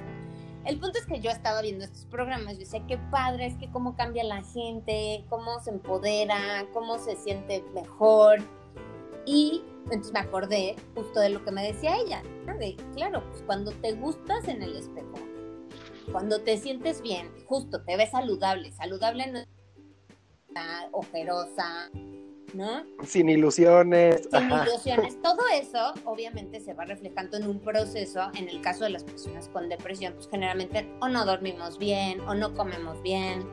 El 0.64 0.78
punto 0.78 0.98
es 0.98 1.04
que 1.04 1.20
yo 1.20 1.30
estaba 1.30 1.60
viendo 1.60 1.84
estos 1.84 2.06
programas 2.06 2.54
y 2.54 2.58
decía, 2.58 2.86
qué 2.86 2.96
padre, 3.10 3.46
es 3.46 3.54
que 3.56 3.70
cómo 3.70 3.96
cambia 3.96 4.24
la 4.24 4.42
gente, 4.42 5.24
cómo 5.28 5.60
se 5.60 5.70
empodera, 5.70 6.66
cómo 6.72 6.98
se 6.98 7.16
siente 7.16 7.62
mejor. 7.74 8.38
Y 9.26 9.62
entonces 9.84 10.12
me 10.12 10.20
acordé 10.20 10.76
justo 10.94 11.20
de 11.20 11.28
lo 11.28 11.44
que 11.44 11.50
me 11.50 11.62
decía 11.62 11.96
ella, 11.98 12.22
de, 12.58 12.76
claro, 12.94 13.22
pues 13.30 13.42
cuando 13.42 13.72
te 13.72 13.92
gustas 13.92 14.48
en 14.48 14.62
el 14.62 14.76
espejo, 14.76 15.14
cuando 16.12 16.40
te 16.40 16.56
sientes 16.56 17.02
bien, 17.02 17.30
justo 17.46 17.82
te 17.84 17.96
ves 17.96 18.10
saludable, 18.10 18.72
saludable 18.72 19.26
no 19.26 19.38
es 19.40 19.48
ojerosa, 20.92 21.90
¿no? 22.54 22.84
Sin 23.04 23.28
ilusiones. 23.28 24.28
Sin 24.30 24.50
ilusiones. 24.50 25.20
Todo 25.22 25.40
eso 25.52 25.92
obviamente 26.04 26.60
se 26.60 26.72
va 26.74 26.84
reflejando 26.84 27.36
en 27.36 27.48
un 27.48 27.60
proceso, 27.60 28.30
en 28.34 28.48
el 28.48 28.60
caso 28.60 28.84
de 28.84 28.90
las 28.90 29.04
personas 29.04 29.48
con 29.48 29.68
depresión, 29.68 30.14
pues 30.14 30.28
generalmente 30.30 30.88
o 31.00 31.08
no 31.08 31.24
dormimos 31.24 31.78
bien 31.78 32.20
o 32.20 32.34
no 32.34 32.54
comemos 32.54 33.02
bien, 33.02 33.44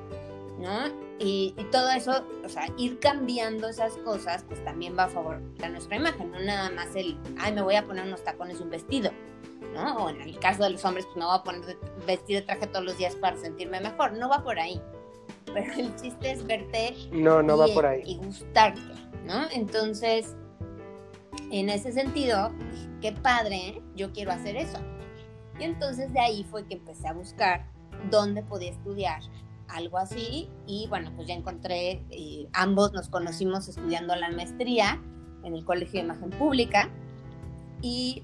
¿no? 0.60 1.12
Y, 1.20 1.54
todo 1.72 1.90
eso, 1.92 2.26
o 2.44 2.50
sea, 2.50 2.68
ir 2.78 3.00
cambiando 3.00 3.70
esas 3.70 3.96
cosas, 3.98 4.44
pues 4.48 4.64
también 4.66 4.98
va 4.98 5.04
a 5.04 5.10
favorecer 5.10 5.66
a 5.66 5.70
nuestra 5.70 5.98
imagen, 5.98 6.32
no 6.32 6.40
nada 6.40 6.72
más 6.72 6.96
el, 6.96 7.16
ay, 7.38 7.54
me 7.54 7.62
voy 7.62 7.76
a 7.76 7.86
poner 7.86 8.06
unos 8.06 8.24
tacones 8.24 8.60
y 8.60 8.64
un 8.64 8.72
vestido, 8.72 9.12
¿no? 9.74 9.98
O 9.98 10.10
en 10.10 10.20
el 10.20 10.40
caso 10.40 10.64
de 10.64 10.72
los 10.72 10.84
hombres, 10.84 11.06
pues 11.06 11.18
no 11.18 11.28
voy 11.28 11.38
a 11.38 11.44
poner 11.44 11.78
vestido 12.08 12.40
de 12.40 12.48
traje 12.48 12.66
todos 12.66 12.84
los 12.84 12.98
días 12.98 13.16
para 13.16 13.38
sentirme 13.38 13.80
mejor, 13.80 14.14
no 14.14 14.30
va 14.30 14.44
por 14.44 14.60
ahí 14.60 14.82
pero 15.54 15.74
el 15.78 15.96
chiste 15.96 16.32
es 16.32 16.46
verte 16.46 16.96
no, 17.12 17.42
no 17.42 17.58
va 17.58 17.68
por 17.68 17.86
ahí. 17.86 18.04
y 18.06 18.18
gustarte, 18.18 18.82
¿no? 19.26 19.50
Entonces, 19.52 20.36
en 21.52 21.70
ese 21.70 21.92
sentido, 21.92 22.52
qué 23.02 23.12
padre, 23.12 23.82
yo 23.96 24.12
quiero 24.14 24.32
hacer 24.32 24.56
eso. 24.56 24.80
Y 25.60 25.64
entonces 25.64 26.12
de 26.14 26.20
ahí 26.20 26.44
fue 26.50 26.66
que 26.66 26.76
empecé 26.76 27.08
a 27.08 27.14
buscar 27.14 27.68
dónde 28.10 28.42
podía 28.44 28.72
estudiar 28.72 29.22
algo 29.68 29.98
así 29.98 30.50
y 30.68 30.88
bueno, 30.90 31.12
pues 31.16 31.28
ya 31.28 31.34
encontré, 31.34 32.04
eh, 32.10 32.48
ambos 32.54 32.94
nos 32.94 33.10
conocimos 33.10 33.68
estudiando 33.68 34.16
la 34.16 34.30
maestría 34.30 35.02
en 35.44 35.56
el 35.56 35.64
Colegio 35.64 36.00
de 36.00 36.06
Imagen 36.06 36.30
Pública 36.32 36.90
y 37.82 38.24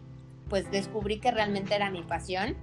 pues 0.49 0.69
descubrí 0.71 1.19
que 1.19 1.31
realmente 1.31 1.75
era 1.75 1.89
mi 1.89 2.03
pasión 2.03 2.55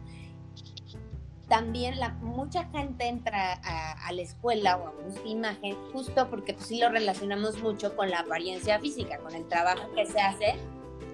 también 1.54 2.00
la, 2.00 2.08
mucha 2.20 2.64
gente 2.70 3.06
entra 3.06 3.60
a, 3.62 4.12
la 4.12 4.22
escuela 4.22 4.76
o 4.76 4.88
a 4.88 4.90
buscar 4.90 5.24
imagen 5.24 5.76
justo 5.92 6.28
porque 6.28 6.52
pues, 6.52 6.66
sí 6.66 6.80
lo 6.80 6.88
relacionamos 6.88 7.62
mucho 7.62 7.94
con 7.94 8.10
la 8.10 8.18
apariencia 8.18 8.80
física, 8.80 9.18
con 9.18 9.32
el 9.36 9.46
trabajo 9.46 9.88
que 9.94 10.04
se 10.04 10.20
hace. 10.20 10.56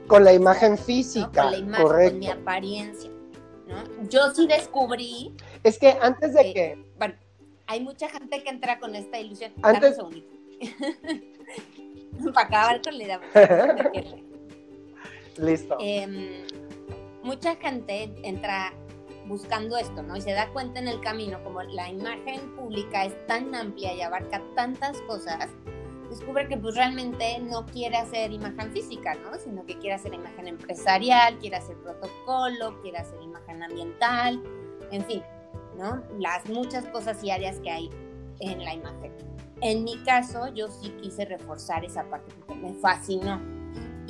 Con 0.07 0.25
la 0.25 0.33
imagen 0.33 0.79
física, 0.79 1.43
Con 1.43 1.51
la 1.51 1.59
imagen, 1.59 2.09
con 2.09 2.19
mi 2.21 2.31
apariencia. 2.31 3.11
¿no? 3.69 3.85
Yo 4.09 4.33
sí 4.33 4.47
descubrí... 4.47 5.37
Es 5.63 5.79
que 5.79 5.99
antes 6.01 6.33
de 6.33 6.55
que... 6.55 6.83
Bueno, 6.97 7.17
hay 7.67 7.83
mucha 7.83 8.09
gente 8.09 8.43
que 8.43 8.49
entra 8.49 8.81
con 8.81 8.95
esta 8.95 9.19
ilusión. 9.19 9.53
Antes... 9.61 9.99
Para 12.33 12.47
acabar 12.47 12.81
con 12.81 12.97
la 12.97 13.05
idea. 13.05 13.21
Listo. 15.37 15.77
Em, 15.81 16.47
mucha 17.23 17.57
gente 17.57 18.11
entra 18.23 18.73
buscando 19.31 19.77
esto, 19.77 20.03
¿no? 20.03 20.17
Y 20.17 20.21
se 20.21 20.33
da 20.33 20.51
cuenta 20.53 20.81
en 20.81 20.89
el 20.89 21.01
camino 21.01 21.43
como 21.45 21.63
la 21.63 21.89
imagen 21.89 22.55
pública 22.57 23.05
es 23.05 23.27
tan 23.27 23.55
amplia 23.55 23.95
y 23.95 24.03
abarca 24.03 24.43
tantas 24.57 25.01
cosas, 25.03 25.49
descubre 26.11 26.49
que 26.49 26.57
pues 26.57 26.75
realmente 26.75 27.39
no 27.39 27.65
quiere 27.65 27.97
hacer 27.97 28.33
imagen 28.33 28.73
física, 28.73 29.15
¿no? 29.15 29.39
Sino 29.39 29.65
que 29.65 29.79
quiere 29.79 29.95
hacer 29.95 30.13
imagen 30.13 30.49
empresarial, 30.49 31.39
quiere 31.39 31.57
hacer 31.57 31.77
protocolo, 31.77 32.81
quiere 32.83 32.99
hacer 32.99 33.23
imagen 33.23 33.63
ambiental, 33.63 34.43
en 34.91 35.05
fin, 35.05 35.23
¿no? 35.79 36.03
Las 36.19 36.47
muchas 36.49 36.85
cosas 36.87 37.23
y 37.23 37.31
áreas 37.31 37.61
que 37.61 37.71
hay 37.71 37.91
en 38.41 38.65
la 38.65 38.75
imagen. 38.75 39.13
En 39.61 39.85
mi 39.85 40.03
caso, 40.03 40.49
yo 40.49 40.69
sí 40.69 40.91
quise 41.01 41.25
reforzar 41.25 41.85
esa 41.85 42.03
parte 42.11 42.35
porque 42.35 42.55
me 42.61 42.75
fascinó. 42.75 43.60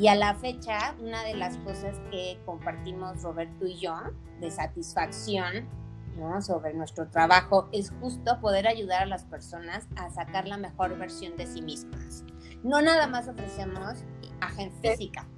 Y 0.00 0.08
a 0.08 0.14
la 0.14 0.34
fecha, 0.34 0.94
una 0.98 1.22
de 1.24 1.34
las 1.34 1.58
cosas 1.58 1.94
que 2.10 2.40
compartimos 2.46 3.22
Roberto 3.22 3.66
y 3.66 3.78
yo 3.78 3.94
de 4.40 4.50
satisfacción 4.50 5.68
¿no? 6.16 6.40
sobre 6.40 6.72
nuestro 6.72 7.10
trabajo 7.10 7.68
es 7.70 7.92
justo 8.00 8.40
poder 8.40 8.66
ayudar 8.66 9.02
a 9.02 9.06
las 9.06 9.24
personas 9.24 9.86
a 9.96 10.08
sacar 10.08 10.48
la 10.48 10.56
mejor 10.56 10.96
versión 10.96 11.36
de 11.36 11.46
sí 11.46 11.60
mismas. 11.60 12.24
No 12.62 12.80
nada 12.80 13.08
más 13.08 13.28
ofrecemos 13.28 14.06
imagen 14.22 14.72
física, 14.80 15.28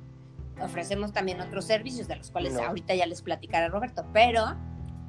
ofrecemos 0.61 1.13
también 1.13 1.41
otros 1.41 1.65
servicios 1.65 2.07
de 2.07 2.15
los 2.15 2.31
cuales 2.31 2.57
ahorita 2.57 2.95
ya 2.95 3.07
les 3.07 3.21
platicará 3.21 3.67
Roberto, 3.67 4.07
pero 4.13 4.45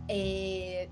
eh, 0.08 0.90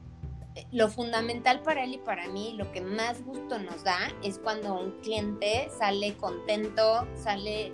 lo 0.71 0.87
fundamental 0.87 1.63
para 1.63 1.83
él 1.83 1.95
y 1.95 1.97
para 1.97 2.27
mí, 2.27 2.53
lo 2.59 2.71
que 2.71 2.81
más 2.81 3.25
gusto 3.25 3.57
nos 3.57 3.83
da 3.83 3.97
es 4.23 4.37
cuando 4.37 4.79
un 4.79 4.91
cliente 5.01 5.67
sale 5.79 6.15
contento, 6.15 7.07
sale 7.15 7.73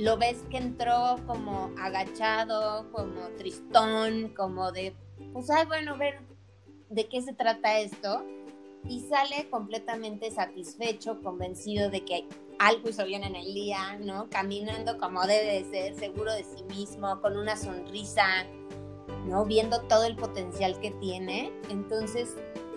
lo 0.00 0.16
ves 0.16 0.38
que 0.50 0.56
entró 0.56 1.16
como 1.26 1.70
agachado, 1.78 2.90
como 2.92 3.28
tristón, 3.36 4.32
como 4.34 4.72
de, 4.72 4.94
pues, 5.32 5.50
ay, 5.50 5.66
bueno, 5.66 5.96
ver 5.98 6.20
de 6.88 7.06
qué 7.06 7.20
se 7.22 7.34
trata 7.34 7.78
esto. 7.78 8.24
Y 8.88 9.00
sale 9.00 9.48
completamente 9.50 10.30
satisfecho, 10.30 11.20
convencido 11.22 11.90
de 11.90 12.02
que 12.02 12.26
algo 12.58 12.88
hizo 12.88 13.04
bien 13.04 13.24
en 13.24 13.36
el 13.36 13.52
día, 13.52 13.98
¿no? 14.00 14.30
Caminando 14.30 14.96
como 14.96 15.26
debe 15.26 15.62
de 15.62 15.70
ser, 15.70 15.94
seguro 15.94 16.32
de 16.32 16.44
sí 16.44 16.62
mismo, 16.74 17.20
con 17.20 17.36
una 17.36 17.56
sonrisa, 17.56 18.24
¿no? 19.26 19.44
Viendo 19.44 19.82
todo 19.82 20.04
el 20.04 20.16
potencial 20.16 20.80
que 20.80 20.92
tiene. 20.92 21.52
Entonces, 21.68 22.36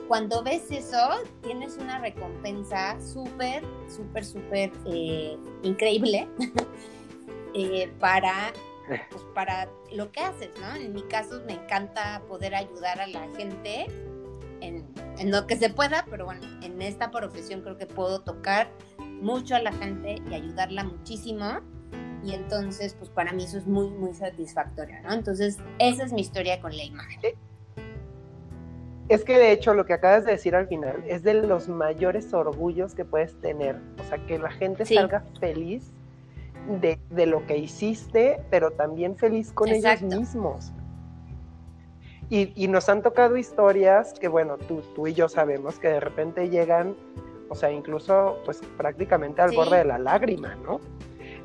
cuando 0.10 0.44
ves 0.44 0.70
eso, 0.72 1.10
tienes 1.42 1.78
una 1.78 2.00
recompensa 2.00 3.00
súper, 3.00 3.64
súper, 3.88 4.26
súper 4.26 4.72
eh, 4.86 5.38
increíble 5.64 6.28
Eh, 7.54 7.92
para, 8.00 8.54
pues, 8.88 9.24
para 9.34 9.70
lo 9.92 10.12
que 10.12 10.22
haces, 10.22 10.50
¿no? 10.60 10.76
En 10.76 10.94
mi 10.94 11.04
caso 11.04 11.42
me 11.46 11.54
encanta 11.54 12.22
poder 12.28 12.56
ayudar 12.56 13.00
a 13.00 13.08
la 13.08 13.28
gente 13.36 13.86
en, 14.62 14.86
en, 15.18 15.32
lo 15.32 15.46
que 15.46 15.56
se 15.58 15.70
pueda, 15.70 16.06
pero 16.10 16.26
bueno, 16.26 16.42
en 16.62 16.82
esta 16.82 17.12
profesión 17.12 17.62
creo 17.62 17.78
que 17.78 17.86
puedo 17.86 18.22
tocar 18.22 18.72
mucho 19.22 19.56
a 19.56 19.60
la 19.60 19.72
gente 19.72 20.22
y 20.30 20.34
ayudarla 20.34 20.84
muchísimo. 20.84 21.62
Y 22.24 22.34
entonces, 22.34 22.94
pues 22.94 23.10
para 23.10 23.34
mí 23.34 23.44
eso 23.44 23.58
es 23.58 23.68
muy, 23.68 23.90
muy 23.90 24.14
satisfactorio, 24.14 24.96
¿no? 25.04 25.12
Entonces, 25.14 25.58
esa 25.80 26.04
es 26.06 26.14
mi 26.14 26.22
historia 26.22 26.62
con 26.62 26.76
la 26.76 26.84
imagen. 26.84 27.36
Es 29.10 29.26
que 29.26 29.38
de 29.38 29.52
hecho 29.52 29.74
lo 29.74 29.86
que 29.86 29.94
acabas 29.94 30.24
de 30.24 30.32
decir 30.32 30.56
al 30.56 30.68
final 30.68 31.04
es 31.06 31.24
de 31.24 31.34
los 31.34 31.68
mayores 31.68 32.34
orgullos 32.34 32.96
que 32.96 33.04
puedes 33.04 33.40
tener. 33.42 33.76
O 34.00 34.04
sea, 34.06 34.26
que 34.26 34.40
la 34.40 34.52
gente 34.52 34.86
salga 34.86 35.26
feliz 35.42 35.92
de, 36.68 37.26
lo 37.26 37.46
que 37.46 37.58
hiciste, 37.58 38.42
pero 38.50 38.72
también 38.72 39.16
feliz 39.16 39.52
con 39.52 39.70
ellos 39.70 40.02
mismos. 40.02 40.72
Y, 42.30 42.68
nos 42.68 42.90
han 42.90 43.04
tocado 43.04 43.38
historias 43.38 44.14
que, 44.14 44.28
bueno, 44.28 44.58
tú, 44.58 44.82
tú 44.96 45.08
y 45.08 45.14
yo 45.14 45.30
sabemos 45.30 45.78
que 45.78 45.90
de 45.90 46.00
repente 46.00 46.50
llegan, 46.50 46.96
o 47.50 47.56
sea, 47.56 47.72
incluso 47.72 48.40
pues 48.46 48.62
prácticamente 48.78 49.42
al 49.42 49.56
borde 49.56 49.78
de 49.80 49.86
la 49.86 50.00
lágrima, 50.00 50.56
¿no? 50.56 50.80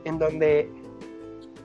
En 0.05 0.19
donde 0.19 0.71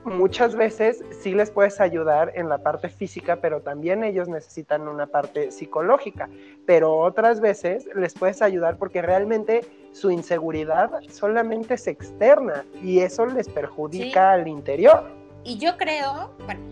muchas 0.04 0.54
veces 0.54 1.02
sí 1.22 1.32
les 1.32 1.50
puedes 1.50 1.80
ayudar 1.80 2.32
en 2.34 2.48
la 2.48 2.58
parte 2.58 2.88
física, 2.88 3.36
pero 3.36 3.60
también 3.60 4.04
ellos 4.04 4.28
necesitan 4.28 4.86
una 4.88 5.06
parte 5.06 5.50
psicológica. 5.50 6.28
Pero 6.66 6.98
otras 6.98 7.40
veces 7.40 7.88
les 7.94 8.14
puedes 8.14 8.42
ayudar 8.42 8.76
porque 8.76 9.02
realmente 9.02 9.62
su 9.92 10.10
inseguridad 10.10 10.90
solamente 11.10 11.74
es 11.74 11.86
externa 11.86 12.64
y 12.82 13.00
eso 13.00 13.26
les 13.26 13.48
perjudica 13.48 14.32
al 14.32 14.48
interior. 14.48 15.04
Y 15.44 15.58
yo 15.58 15.76
creo, 15.76 16.30
bueno, 16.46 16.62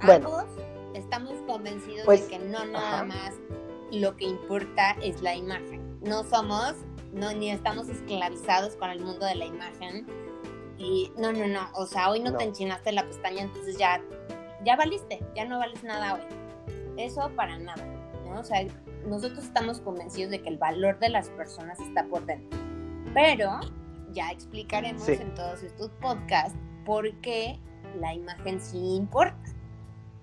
ambos 0.00 0.44
estamos 0.94 1.34
convencidos 1.46 1.98
de 1.98 2.04
pues, 2.04 2.22
que 2.22 2.38
no 2.38 2.64
nada 2.64 3.04
más 3.04 3.34
lo 3.92 4.16
que 4.16 4.24
importa 4.24 4.96
es 5.02 5.22
la 5.22 5.34
imagen. 5.34 5.80
No 6.00 6.24
somos, 6.24 6.74
no, 7.12 7.32
ni 7.32 7.50
estamos 7.50 7.88
esclavizados 7.88 8.76
con 8.76 8.90
el 8.90 9.00
mundo 9.00 9.26
de 9.26 9.34
la 9.34 9.44
imagen 9.44 10.06
y 10.78 11.10
no, 11.16 11.32
no, 11.32 11.46
no, 11.46 11.68
o 11.74 11.86
sea, 11.86 12.10
hoy 12.10 12.20
no, 12.20 12.36
te 12.36 12.44
enchinaste 12.44 12.92
la 12.92 13.04
pestaña, 13.04 13.42
entonces 13.42 13.78
ya, 13.78 14.00
ya 14.64 14.76
valiste, 14.76 15.20
ya 15.34 15.44
no 15.44 15.58
vales 15.58 15.82
nada 15.82 16.14
hoy. 16.14 16.22
eso 16.96 17.30
para 17.34 17.58
nada, 17.58 17.84
¿no? 18.26 18.40
O 18.40 18.44
sea, 18.44 18.66
nosotros 19.06 19.44
estamos 19.44 19.80
convencidos 19.80 20.30
de 20.30 20.42
que 20.42 20.48
el 20.48 20.58
valor 20.58 20.98
de 20.98 21.08
las 21.08 21.30
personas 21.30 21.80
está 21.80 22.04
por 22.04 22.26
dentro. 22.26 22.58
Pero 23.14 23.60
ya 24.12 24.30
explicaremos 24.30 25.08
en 25.08 25.34
todos 25.34 25.62
estos 25.62 25.90
podcasts 26.00 26.58
por 26.84 27.12
qué 27.20 27.58
la 27.98 28.14
imagen 28.14 28.60
sí 28.60 28.96
importa. 28.96 29.36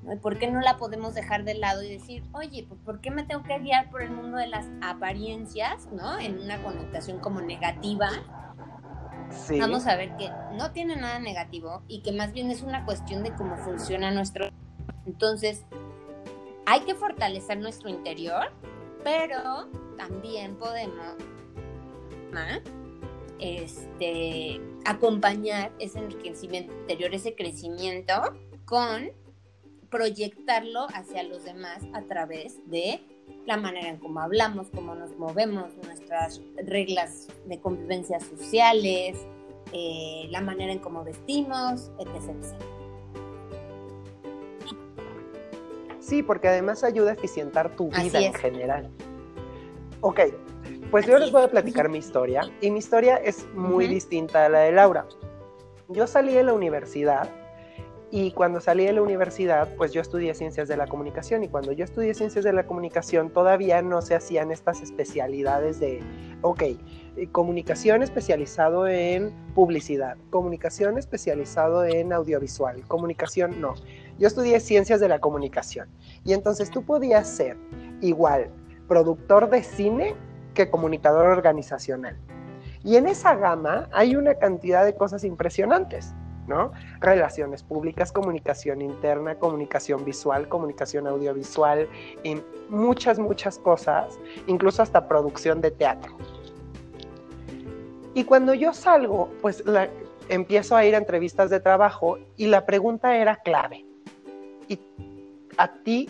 ¿no? 0.04 0.18
¿Por 0.18 0.38
qué 0.38 0.52
no 0.52 0.60
la 0.62 0.78
podemos 0.78 1.14
dejar 1.14 1.44
de 1.44 1.56
lado 1.56 1.82
y 1.82 1.90
decir, 1.90 2.24
oye, 2.34 2.66
pues 2.68 2.80
¿por 2.82 3.02
qué 3.02 3.10
me 3.10 3.24
tengo 3.24 3.44
que 3.44 3.58
guiar 3.60 3.90
por 3.90 4.02
el 4.02 4.12
mundo 4.12 4.38
de 4.38 4.48
las 4.48 4.68
apariencias, 4.82 5.88
¿no? 5.92 6.20
En 6.20 6.40
una 6.40 6.62
connotación 6.62 7.20
como 7.20 7.42
negativa. 7.42 8.10
Vamos 9.60 9.88
a 9.88 9.96
ver 9.96 10.16
que 10.18 10.30
no 10.54 10.72
tiene 10.72 10.96
nada 10.96 11.20
negativo 11.20 11.82
y 11.88 12.02
que 12.02 12.12
más 12.12 12.34
bien 12.34 12.52
es 12.52 12.62
una 12.62 12.86
cuestión 12.86 13.24
de 13.24 13.34
cómo 13.34 13.58
funciona 13.58 14.12
nuestro... 14.12 14.50
Entonces, 15.06 15.66
hay 16.66 16.82
que 16.82 16.96
fortalecer 16.96 17.58
nuestro 17.60 17.90
interior, 17.90 18.52
pero 19.04 19.70
también 19.98 20.56
podemos 20.56 21.16
este, 23.40 24.62
acompañar 24.86 25.72
ese 25.80 26.00
enriquecimiento 26.00 26.74
interior, 26.74 27.14
ese 27.14 27.36
crecimiento 27.36 28.14
con 28.66 29.12
proyectarlo 29.90 30.88
hacia 30.94 31.24
los 31.24 31.44
demás 31.44 31.84
a 31.94 32.02
través 32.04 32.58
de 32.70 33.13
la 33.46 33.58
manera 33.58 33.90
en 33.90 33.98
cómo 33.98 34.22
hablamos, 34.22 34.68
cómo 34.74 34.96
nos 34.96 35.18
movemos, 35.18 35.76
nuestras 35.86 36.42
reglas 36.56 37.28
de 37.46 37.60
convivencia 37.60 38.20
sociales, 38.20 39.18
eh, 39.74 40.28
la 40.30 40.42
manera 40.42 40.72
en 40.72 40.80
cómo 40.80 41.04
vestimos, 41.04 41.92
etc. 42.00 42.32
Sí, 46.00 46.24
porque 46.24 46.48
además 46.48 46.84
ayuda 46.84 47.12
a 47.12 47.14
eficientar 47.14 47.76
tu 47.76 47.90
vida 47.90 48.20
en 48.20 48.34
general. 48.34 48.90
Ok, 50.02 50.20
pues 50.92 51.06
yo 51.06 51.18
les 51.18 51.32
voy 51.32 51.44
a 51.44 51.48
platicar 51.50 51.90
mi 51.90 51.98
historia 51.98 52.52
y 52.62 52.70
mi 52.70 52.80
historia 52.80 53.16
es 53.16 53.48
muy 53.56 53.88
distinta 53.88 54.46
a 54.46 54.50
la 54.50 54.60
de 54.60 54.74
Laura. 54.74 55.08
Yo 55.88 56.08
salí 56.08 56.34
de 56.34 56.44
la 56.44 56.54
universidad 56.54 57.30
y 58.16 58.30
cuando 58.30 58.62
salí 58.62 58.86
de 58.86 58.94
la 58.94 59.02
universidad, 59.02 59.70
pues 59.76 59.92
yo 59.92 60.00
estudié 60.00 60.36
ciencias 60.36 60.68
de 60.68 60.78
la 60.78 60.86
comunicación 60.86 61.44
y 61.44 61.48
cuando 61.48 61.72
yo 61.72 61.84
estudié 61.84 62.14
ciencias 62.14 62.46
de 62.46 62.54
la 62.54 62.68
comunicación 62.68 63.32
todavía 63.32 63.82
no 63.82 64.04
se 64.04 64.14
hacían 64.14 64.52
estas 64.52 64.84
especialidades 64.84 65.80
de, 65.80 66.00
ok, 66.44 66.62
eh, 66.62 66.78
comunicación 67.32 68.04
especializado 68.04 68.88
en 68.88 69.32
publicidad, 69.56 70.16
comunicación 70.30 71.00
especializado 71.00 71.86
en 71.86 72.14
audiovisual, 72.14 72.88
comunicación 72.88 73.60
no. 73.60 73.74
Yo 74.20 74.28
estudié 74.28 74.60
ciencias 74.60 75.00
de 75.00 75.08
la 75.08 75.18
comunicación 75.18 75.90
y 76.24 76.34
entonces 76.34 76.70
tú 76.70 76.86
podías 76.86 77.28
ser 77.28 77.58
igual 78.00 78.52
productor 78.88 79.50
de 79.50 79.64
cine 79.64 80.14
que 80.54 80.70
comunicador 80.70 81.26
organizacional. 81.26 82.16
Y 82.84 82.98
en 82.98 83.08
esa 83.08 83.34
gama 83.34 83.90
hay 83.92 84.16
una 84.16 84.36
cantidad 84.36 84.86
de 84.86 84.94
cosas 84.96 85.24
impresionantes. 85.24 86.14
¿No? 86.48 86.72
Relaciones 87.00 87.64
públicas, 87.64 88.12
comunicación 88.12 88.82
interna, 88.82 89.36
comunicación 89.36 90.04
visual, 90.04 90.48
comunicación 90.48 91.08
audiovisual, 91.08 91.88
y 92.24 92.38
muchas, 92.70 93.20
muchas 93.20 93.58
cosas, 93.58 94.20
incluso 94.48 94.82
hasta 94.82 95.08
producción 95.08 95.62
de 95.62 95.72
teatro. 95.72 96.18
Y 98.14 98.24
cuando 98.26 98.54
yo 98.54 98.74
salgo, 98.74 99.30
pues 99.42 99.64
empiezo 100.30 100.76
a 100.76 100.86
ir 100.86 100.96
a 100.96 101.00
entrevistas 101.00 101.50
de 101.50 101.60
trabajo 101.60 102.20
y 102.38 102.48
la 102.48 102.66
pregunta 102.66 103.18
era 103.18 103.38
clave. 103.38 103.86
¿Y 104.68 104.80
a 105.58 105.74
ti 105.84 106.10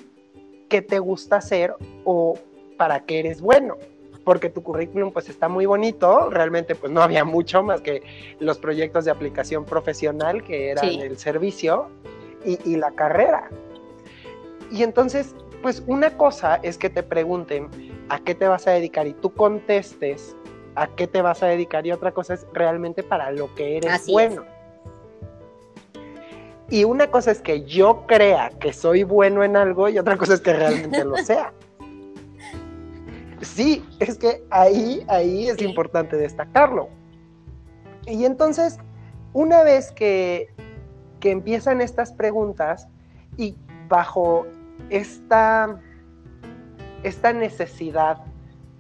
qué 0.69 0.82
te 0.82 1.00
gusta 1.00 1.38
hacer 1.38 1.74
o 2.04 2.38
para 2.78 3.02
qué 3.06 3.19
eres 3.19 3.41
bueno? 3.41 3.78
Porque 4.24 4.50
tu 4.50 4.64
currículum 4.64 5.12
pues 5.12 5.30
está 5.30 5.50
muy 5.50 5.66
bonito, 5.66 6.30
realmente 6.30 6.76
pues 6.76 6.92
no 6.92 7.02
había 7.02 7.26
mucho 7.26 7.64
más 7.64 7.82
que 7.82 8.04
los 8.40 8.58
proyectos 8.58 9.06
de 9.06 9.12
aplicación 9.12 9.66
profesional 9.66 10.44
que 10.44 10.72
eran 10.72 10.86
el 10.86 11.18
servicio 11.18 11.90
y, 12.46 12.76
la 12.76 12.92
carrera. 12.92 13.50
Y 14.72 14.84
entonces, 14.84 15.36
pues 15.62 15.84
una 15.88 16.18
cosa 16.18 16.60
es 16.64 16.78
que 16.78 16.90
te 16.90 17.04
pregunten 17.04 17.70
a 18.10 18.20
qué 18.20 18.36
te 18.36 18.48
vas 18.48 18.68
a 18.68 18.72
dedicar 18.72 19.08
y 19.08 19.14
tú 19.14 19.34
contestes 19.34 20.36
a 20.76 20.88
qué 20.88 21.08
te 21.08 21.22
vas 21.22 21.44
a 21.44 21.48
dedicar 21.48 21.86
y 21.86 21.92
otra 21.92 22.12
cosa 22.12 22.34
es 22.34 22.46
realmente 22.54 23.04
para 23.04 23.32
lo 23.32 23.54
que 23.56 23.78
eres 23.78 24.08
bueno. 24.08 24.44
Y 26.70 26.86
una 26.86 27.12
cosa 27.12 27.32
es 27.32 27.42
que 27.42 27.64
yo 27.64 28.06
crea 28.08 28.50
que 28.60 28.74
soy 28.74 29.04
bueno 29.04 29.44
en 29.44 29.56
algo 29.56 29.90
y 29.90 30.00
otra 30.00 30.18
cosa 30.18 30.34
es 30.34 30.42
que 30.42 30.54
realmente 30.54 31.04
lo 31.06 31.18
sea. 31.24 31.54
Sí, 33.44 33.86
es 34.00 34.18
que 34.18 34.44
ahí, 34.50 35.04
ahí 35.08 35.50
es 35.50 35.62
importante 35.62 36.16
destacarlo. 36.16 36.90
Y 38.06 38.26
entonces, 38.26 38.80
una 39.34 39.64
vez 39.64 39.92
que, 39.92 40.48
que 41.20 41.32
empiezan 41.32 41.82
estas 41.82 42.14
preguntas 42.14 42.88
y 43.38 43.56
bajo 43.90 44.46
esta, 44.90 45.80
esta 47.04 47.34
necesidad 47.34 48.24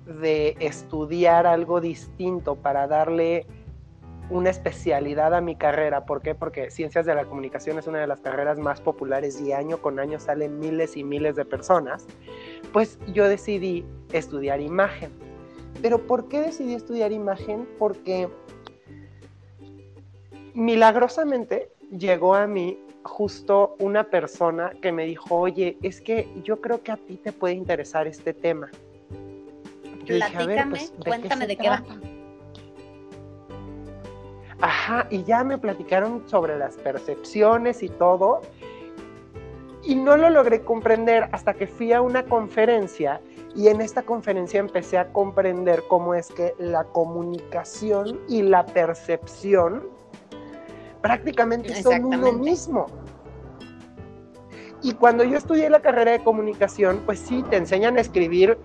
de 0.05 0.55
estudiar 0.59 1.45
algo 1.45 1.81
distinto 1.81 2.55
para 2.55 2.87
darle 2.87 3.45
una 4.29 4.49
especialidad 4.49 5.33
a 5.33 5.41
mi 5.41 5.55
carrera. 5.55 6.05
¿Por 6.05 6.21
qué? 6.21 6.33
Porque 6.35 6.71
Ciencias 6.71 7.05
de 7.05 7.13
la 7.13 7.25
Comunicación 7.25 7.77
es 7.77 7.87
una 7.87 7.99
de 7.99 8.07
las 8.07 8.21
carreras 8.21 8.57
más 8.57 8.81
populares 8.81 9.39
y 9.41 9.51
año 9.51 9.81
con 9.81 9.99
año 9.99 10.19
salen 10.19 10.59
miles 10.59 10.95
y 10.97 11.03
miles 11.03 11.35
de 11.35 11.45
personas. 11.45 12.07
Pues 12.73 12.99
yo 13.13 13.29
decidí 13.29 13.85
estudiar 14.11 14.59
imagen. 14.59 15.11
¿Pero 15.81 16.05
por 16.05 16.27
qué 16.27 16.41
decidí 16.41 16.73
estudiar 16.73 17.11
imagen? 17.11 17.67
Porque 17.79 18.27
milagrosamente 20.53 21.71
llegó 21.91 22.35
a 22.35 22.47
mí 22.47 22.79
justo 23.03 23.75
una 23.79 24.05
persona 24.05 24.71
que 24.81 24.91
me 24.91 25.05
dijo, 25.05 25.35
oye, 25.35 25.77
es 25.81 26.01
que 26.01 26.27
yo 26.43 26.61
creo 26.61 26.81
que 26.81 26.91
a 26.91 26.97
ti 26.97 27.17
te 27.17 27.31
puede 27.31 27.53
interesar 27.53 28.07
este 28.07 28.33
tema. 28.33 28.69
Yo 30.05 30.15
dije, 30.15 30.37
a 30.37 30.45
ver, 30.45 30.69
pues, 30.69 30.93
cuéntame 31.03 31.47
de 31.47 31.55
qué 31.55 31.69
va. 31.69 31.83
Ajá, 34.59 35.07
y 35.09 35.23
ya 35.23 35.43
me 35.43 35.57
platicaron 35.57 36.23
sobre 36.29 36.57
las 36.57 36.77
percepciones 36.77 37.83
y 37.83 37.89
todo, 37.89 38.41
y 39.83 39.95
no 39.95 40.17
lo 40.17 40.29
logré 40.29 40.61
comprender 40.61 41.29
hasta 41.31 41.53
que 41.53 41.67
fui 41.67 41.91
a 41.93 42.01
una 42.01 42.23
conferencia 42.23 43.21
y 43.55 43.67
en 43.67 43.81
esta 43.81 44.01
conferencia 44.03 44.59
empecé 44.59 44.97
a 44.97 45.11
comprender 45.11 45.83
cómo 45.87 46.15
es 46.15 46.29
que 46.29 46.55
la 46.57 46.85
comunicación 46.85 48.19
y 48.27 48.41
la 48.41 48.65
percepción 48.65 49.83
prácticamente 51.01 51.81
son 51.83 52.05
uno 52.05 52.31
mismo. 52.31 52.87
Y 54.81 54.93
cuando 54.93 55.23
yo 55.23 55.37
estudié 55.37 55.69
la 55.69 55.81
carrera 55.81 56.11
de 56.11 56.23
comunicación, 56.23 57.01
pues 57.05 57.19
sí, 57.19 57.43
te 57.49 57.57
enseñan 57.57 57.97
a 57.97 58.01
escribir 58.01 58.57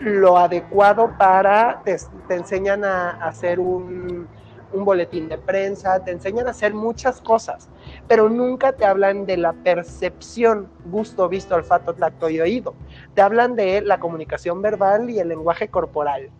lo 0.00 0.36
adecuado 0.38 1.14
para, 1.18 1.82
te, 1.84 1.96
enseñan 2.30 2.84
a 2.84 3.10
hacer 3.26 3.60
un, 3.60 4.28
un 4.72 4.84
boletín 4.84 5.28
de 5.28 5.38
prensa, 5.38 6.02
te 6.04 6.10
enseñan 6.10 6.46
a 6.46 6.50
hacer 6.50 6.74
muchas 6.74 7.20
cosas, 7.20 7.68
pero 8.08 8.28
nunca 8.28 8.72
te 8.72 8.84
hablan 8.84 9.26
de 9.26 9.36
la 9.36 9.52
percepción, 9.52 10.68
gusto, 10.86 11.28
visto, 11.28 11.54
olfato, 11.54 11.94
tacto 11.94 12.28
y 12.30 12.40
oído. 12.40 12.74
Te 13.14 13.22
hablan 13.22 13.56
de 13.56 13.80
la 13.82 13.98
comunicación 13.98 14.62
verbal 14.62 15.10
y 15.10 15.18
el 15.18 15.28
lenguaje 15.28 15.68
corporal, 15.68 16.30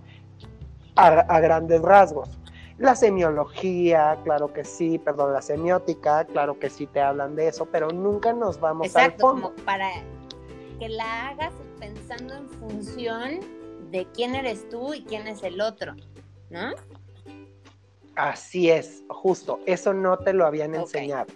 a, 0.97 1.41
grandes 1.41 1.83
rasgos. 1.83 2.29
La 2.79 2.95
semiología, 2.95 4.19
claro 4.25 4.53
que 4.53 4.65
sí, 4.65 4.99
perdón, 4.99 5.35
la 5.35 5.43
semiótica, 5.43 6.25
claro 6.25 6.59
que 6.59 6.71
sí 6.71 6.87
te 6.87 7.01
hablan 7.01 7.37
de 7.37 7.49
eso, 7.49 7.67
pero 7.67 7.89
nunca 7.91 8.33
nos 8.33 8.59
vamos 8.59 8.95
al 8.97 9.13
fondo. 9.13 9.51
Como 9.51 9.65
para 9.65 9.91
que 10.79 10.89
la 10.89 11.29
hagas 11.29 11.53
pensando 11.79 12.35
en 12.35 12.49
función 12.49 13.41
de 13.91 14.07
quién 14.15 14.35
eres 14.35 14.67
tú 14.69 14.95
y 14.95 15.03
quién 15.03 15.27
es 15.27 15.43
el 15.43 15.61
otro, 15.61 15.95
¿no? 16.49 16.73
Así 18.17 18.71
es, 18.71 19.03
justo, 19.09 19.61
eso 19.67 19.95
no 19.95 20.19
te 20.19 20.33
lo 20.33 20.47
habían 20.47 20.75
enseñado. 20.75 21.33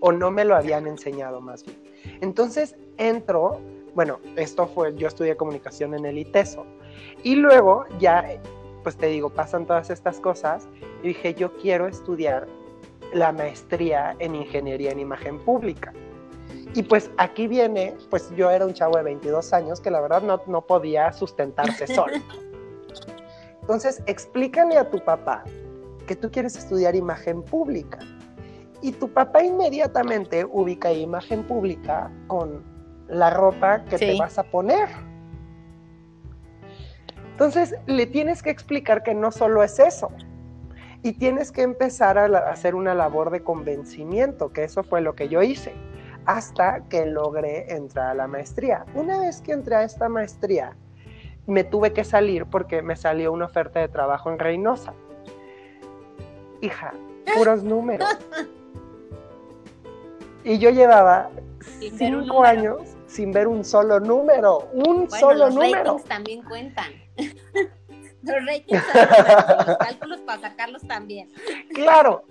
O 0.00 0.12
no 0.12 0.30
me 0.30 0.44
lo 0.44 0.54
habían 0.54 0.86
enseñado 0.86 1.40
más 1.40 1.64
bien. 1.64 1.82
Entonces 2.20 2.76
entro, 2.98 3.60
bueno, 3.94 4.20
esto 4.36 4.66
fue, 4.66 4.94
yo 4.94 5.08
estudié 5.08 5.36
comunicación 5.36 5.94
en 5.94 6.06
el 6.06 6.18
ITESO. 6.18 6.66
Y 7.22 7.36
luego 7.36 7.86
ya, 7.98 8.40
pues 8.82 8.96
te 8.96 9.06
digo, 9.06 9.30
pasan 9.30 9.66
todas 9.66 9.90
estas 9.90 10.20
cosas. 10.20 10.68
Y 11.02 11.08
dije, 11.08 11.34
yo 11.34 11.56
quiero 11.56 11.88
estudiar 11.88 12.46
la 13.12 13.32
maestría 13.32 14.14
en 14.18 14.34
ingeniería 14.34 14.92
en 14.92 15.00
imagen 15.00 15.38
pública. 15.38 15.92
Y 16.74 16.82
pues 16.82 17.10
aquí 17.16 17.48
viene, 17.48 17.96
pues 18.10 18.30
yo 18.36 18.50
era 18.50 18.66
un 18.66 18.74
chavo 18.74 18.98
de 18.98 19.02
22 19.02 19.52
años 19.54 19.80
que 19.80 19.90
la 19.90 20.00
verdad 20.00 20.22
no, 20.22 20.42
no 20.46 20.60
podía 20.66 21.12
sustentarse 21.12 21.86
solo. 21.94 22.16
Entonces, 23.66 24.00
explícale 24.06 24.78
a 24.78 24.88
tu 24.88 25.00
papá 25.00 25.42
que 26.06 26.14
tú 26.14 26.30
quieres 26.30 26.56
estudiar 26.56 26.94
imagen 26.94 27.42
pública. 27.42 27.98
Y 28.80 28.92
tu 28.92 29.12
papá 29.12 29.42
inmediatamente 29.42 30.44
ubica 30.44 30.92
imagen 30.92 31.42
pública 31.42 32.12
con 32.28 32.62
la 33.08 33.30
ropa 33.30 33.84
que 33.86 33.98
te 33.98 34.16
vas 34.16 34.38
a 34.38 34.44
poner. 34.44 34.88
Entonces, 37.32 37.74
le 37.86 38.06
tienes 38.06 38.40
que 38.40 38.50
explicar 38.50 39.02
que 39.02 39.14
no 39.14 39.32
solo 39.32 39.64
es 39.64 39.80
eso. 39.80 40.12
Y 41.02 41.14
tienes 41.14 41.50
que 41.50 41.62
empezar 41.62 42.18
a, 42.18 42.26
hacer 42.48 42.76
una 42.76 42.94
labor 42.94 43.30
de 43.30 43.42
convencimiento, 43.42 44.52
que 44.52 44.62
eso 44.62 44.84
fue 44.84 45.00
lo 45.00 45.16
que 45.16 45.28
yo 45.28 45.42
hice, 45.42 45.74
hasta 46.24 46.84
que 46.88 47.04
logré 47.04 47.74
entrar 47.74 48.10
a 48.10 48.14
la 48.14 48.28
maestría. 48.28 48.86
Una 48.94 49.18
vez 49.18 49.40
que 49.40 49.50
entré 49.50 49.74
a 49.74 49.82
esta 49.82 50.08
maestría, 50.08 50.76
me 51.46 51.64
tuve 51.64 51.92
que 51.92 52.04
salir 52.04 52.46
porque 52.46 52.82
me 52.82 52.96
salió 52.96 53.32
una 53.32 53.46
oferta 53.46 53.80
de 53.80 53.88
trabajo 53.88 54.30
en 54.30 54.38
Reynosa. 54.38 54.94
Hija, 56.60 56.92
puros 57.36 57.62
números. 57.62 58.08
Y 60.44 60.58
yo 60.58 60.70
llevaba 60.70 61.30
cinco 61.96 62.44
años 62.44 62.78
sin 63.06 63.32
ver 63.32 63.48
un 63.48 63.64
solo 63.64 63.98
número, 63.98 64.68
un 64.72 65.10
solo 65.10 65.50
número. 65.50 65.96
también 66.06 66.42
cuentan. 66.42 66.92
los 68.22 68.46
ratings, 68.46 68.82
los 69.66 69.76
cálculos 69.78 70.20
para 70.20 70.40
sacarlos 70.40 70.82
también. 70.86 71.28
Claro. 71.74 72.24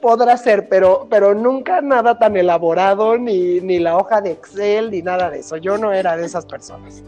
Podrá 0.00 0.36
ser, 0.36 0.68
pero, 0.68 1.06
pero 1.10 1.34
nunca 1.34 1.80
nada 1.80 2.18
tan 2.18 2.36
elaborado, 2.36 3.18
ni, 3.18 3.60
ni 3.60 3.78
la 3.78 3.96
hoja 3.96 4.20
de 4.20 4.30
Excel, 4.30 4.90
ni 4.90 5.02
nada 5.02 5.30
de 5.30 5.40
eso. 5.40 5.56
Yo 5.56 5.76
no 5.76 5.92
era 5.92 6.16
de 6.16 6.26
esas 6.26 6.46
personas. 6.46 7.02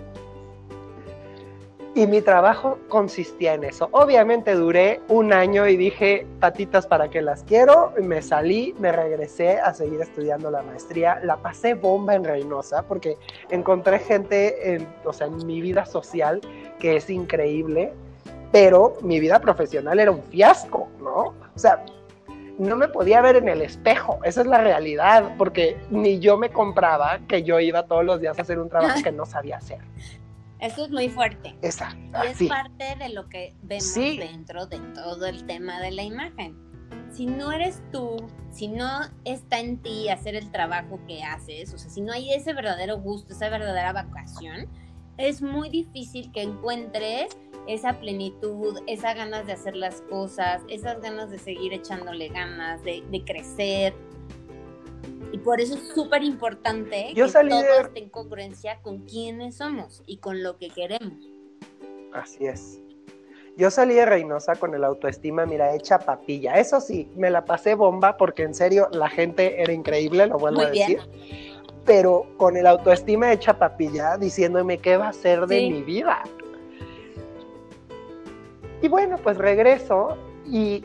Y 1.92 2.06
mi 2.06 2.22
trabajo 2.22 2.78
consistía 2.88 3.54
en 3.54 3.64
eso. 3.64 3.88
Obviamente 3.90 4.54
duré 4.54 5.00
un 5.08 5.32
año 5.32 5.66
y 5.66 5.76
dije, 5.76 6.24
patitas 6.38 6.86
para 6.86 7.10
que 7.10 7.20
las 7.20 7.42
quiero. 7.42 7.92
Me 8.00 8.22
salí, 8.22 8.76
me 8.78 8.92
regresé 8.92 9.58
a 9.58 9.74
seguir 9.74 10.00
estudiando 10.00 10.52
la 10.52 10.62
maestría. 10.62 11.18
La 11.24 11.36
pasé 11.38 11.74
bomba 11.74 12.14
en 12.14 12.22
Reynosa 12.22 12.84
porque 12.84 13.16
encontré 13.50 13.98
gente 13.98 14.74
en, 14.74 14.88
o 15.04 15.12
sea, 15.12 15.26
en 15.26 15.44
mi 15.44 15.60
vida 15.60 15.84
social 15.84 16.40
que 16.78 16.96
es 16.96 17.10
increíble, 17.10 17.92
pero 18.52 18.94
mi 19.02 19.18
vida 19.18 19.40
profesional 19.40 19.98
era 19.98 20.12
un 20.12 20.22
fiasco, 20.22 20.88
¿no? 21.00 21.34
O 21.54 21.58
sea, 21.58 21.84
no 22.60 22.76
me 22.76 22.88
podía 22.88 23.22
ver 23.22 23.36
en 23.36 23.48
el 23.48 23.62
espejo, 23.62 24.20
esa 24.22 24.42
es 24.42 24.46
la 24.46 24.58
realidad, 24.58 25.34
porque 25.38 25.78
ni 25.90 26.18
yo 26.18 26.36
me 26.36 26.50
compraba 26.50 27.18
que 27.26 27.42
yo 27.42 27.58
iba 27.58 27.86
todos 27.86 28.04
los 28.04 28.20
días 28.20 28.38
a 28.38 28.42
hacer 28.42 28.58
un 28.58 28.68
trabajo 28.68 29.02
que 29.02 29.12
no 29.12 29.24
sabía 29.24 29.56
hacer. 29.56 29.78
Eso 30.58 30.84
es 30.84 30.90
muy 30.90 31.08
fuerte. 31.08 31.56
Exacto. 31.62 32.18
Y 32.22 32.26
es 32.26 32.48
parte 32.50 32.96
de 32.98 33.08
lo 33.08 33.30
que 33.30 33.54
vemos 33.62 33.94
dentro 33.94 34.66
de 34.66 34.78
todo 34.94 35.26
el 35.26 35.46
tema 35.46 35.80
de 35.80 35.90
la 35.90 36.02
imagen. 36.02 36.54
Si 37.10 37.24
no 37.24 37.50
eres 37.50 37.82
tú, 37.92 38.16
si 38.52 38.68
no 38.68 39.00
está 39.24 39.58
en 39.58 39.78
ti 39.78 40.10
hacer 40.10 40.34
el 40.34 40.50
trabajo 40.50 41.00
que 41.06 41.22
haces, 41.22 41.72
o 41.72 41.78
sea, 41.78 41.90
si 41.90 42.02
no 42.02 42.12
hay 42.12 42.34
ese 42.34 42.52
verdadero 42.52 42.98
gusto, 42.98 43.32
esa 43.32 43.48
verdadera 43.48 43.94
vacación, 43.94 44.68
es 45.20 45.42
muy 45.42 45.68
difícil 45.68 46.32
que 46.32 46.42
encuentres 46.42 47.36
esa 47.66 48.00
plenitud, 48.00 48.78
esas 48.86 49.14
ganas 49.14 49.46
de 49.46 49.52
hacer 49.52 49.76
las 49.76 50.00
cosas, 50.02 50.62
esas 50.68 51.00
ganas 51.00 51.30
de 51.30 51.38
seguir 51.38 51.72
echándole 51.72 52.28
ganas, 52.28 52.82
de, 52.82 53.04
de 53.10 53.24
crecer, 53.24 53.94
y 55.32 55.38
por 55.38 55.60
eso 55.60 55.74
es 55.74 55.88
súper 55.94 56.22
importante 56.22 57.12
que 57.14 57.22
todo 57.22 57.80
esté 57.80 58.00
en 58.00 58.08
congruencia 58.08 58.80
con 58.82 59.00
quiénes 59.00 59.56
somos 59.56 60.02
y 60.06 60.18
con 60.18 60.42
lo 60.42 60.56
que 60.56 60.68
queremos. 60.68 61.14
Así 62.12 62.46
es. 62.46 62.80
Yo 63.56 63.70
salí 63.70 63.94
de 63.94 64.06
Reynosa 64.06 64.56
con 64.56 64.74
el 64.74 64.84
autoestima, 64.84 65.44
mira, 65.46 65.74
hecha 65.74 65.98
papilla. 65.98 66.54
Eso 66.54 66.80
sí, 66.80 67.08
me 67.16 67.30
la 67.30 67.44
pasé 67.44 67.74
bomba 67.74 68.16
porque 68.16 68.42
en 68.42 68.54
serio 68.54 68.88
la 68.92 69.08
gente 69.08 69.62
era 69.62 69.72
increíble, 69.72 70.26
lo 70.26 70.38
vuelvo 70.38 70.62
a 70.62 70.70
decir. 70.70 71.00
Pero 71.84 72.26
con 72.36 72.56
el 72.56 72.66
autoestima 72.66 73.32
hecha 73.32 73.58
papilla, 73.58 74.16
diciéndome 74.16 74.78
qué 74.78 74.96
va 74.96 75.08
a 75.08 75.12
ser 75.12 75.46
de 75.46 75.70
mi 75.70 75.82
vida. 75.82 76.22
Y 78.82 78.88
bueno, 78.88 79.18
pues 79.22 79.36
regreso 79.36 80.16
y 80.46 80.84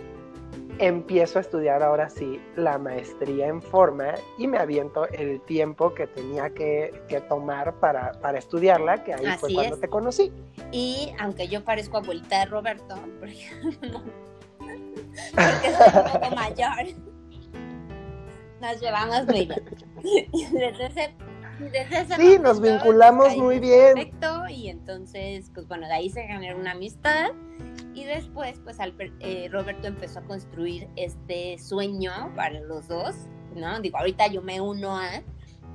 empiezo 0.80 1.40
a 1.40 1.42
estudiar 1.42 1.82
ahora 1.82 2.10
sí 2.10 2.42
la 2.56 2.78
maestría 2.78 3.48
en 3.48 3.62
forma 3.62 4.16
y 4.38 4.48
me 4.48 4.58
aviento 4.58 5.08
el 5.10 5.40
tiempo 5.42 5.94
que 5.94 6.08
tenía 6.08 6.50
que, 6.50 6.94
tomar 7.30 7.74
para, 7.76 8.38
estudiarla, 8.38 9.04
que 9.04 9.14
ahí 9.14 9.26
fue 9.40 9.54
cuando 9.54 9.78
te 9.78 9.88
conocí. 9.88 10.34
Y 10.72 11.14
aunque 11.20 11.48
yo 11.48 11.64
parezco 11.64 11.98
abuelita 11.98 12.40
de 12.40 12.46
Roberto, 12.46 12.96
porque, 15.32 15.72
soy 15.72 15.88
un 15.96 16.12
poco 16.12 16.36
mayor, 16.36 16.96
nos 18.66 18.82
llevamos 18.82 19.26
muy 19.28 19.46
bien. 19.46 20.32
Desde 20.52 20.86
ese, 20.86 21.16
desde 21.60 22.16
sí, 22.16 22.38
nos 22.40 22.62
vinculamos 22.62 23.36
muy 23.38 23.60
bien. 23.60 23.94
Perfecto, 23.96 24.48
y 24.50 24.70
entonces, 24.70 25.52
pues 25.54 25.68
bueno, 25.68 25.88
de 25.88 25.94
ahí 25.94 26.10
se 26.10 26.24
generó 26.24 26.58
una 26.58 26.72
amistad 26.72 27.32
y 27.94 28.04
después, 28.04 28.60
pues 28.64 28.78
eh, 29.20 29.48
Roberto 29.52 29.88
empezó 29.88 30.20
a 30.20 30.24
construir 30.24 30.90
este 30.96 31.58
sueño 31.58 32.34
para 32.36 32.60
los 32.60 32.88
dos, 32.88 33.16
¿no? 33.56 33.80
Digo, 33.80 33.98
ahorita 33.98 34.28
yo 34.28 34.42
me 34.42 34.60
uno 34.60 34.98
a, 34.98 35.22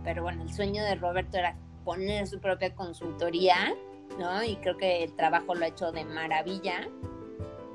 pero 0.05 0.22
bueno, 0.22 0.42
el 0.42 0.53
sueño 0.53 0.85
de 0.85 0.96
Roberto 0.96 1.38
era 1.38 1.57
poner 1.85 2.26
su 2.26 2.38
propia 2.38 2.74
consultoría, 2.74 3.74
¿no? 4.18 4.42
Y 4.44 4.57
creo 4.57 4.76
que 4.76 5.05
el 5.05 5.16
trabajo 5.16 5.55
lo 5.55 5.64
ha 5.64 5.68
hecho 5.68 5.92
de 5.92 6.05
maravilla. 6.05 6.88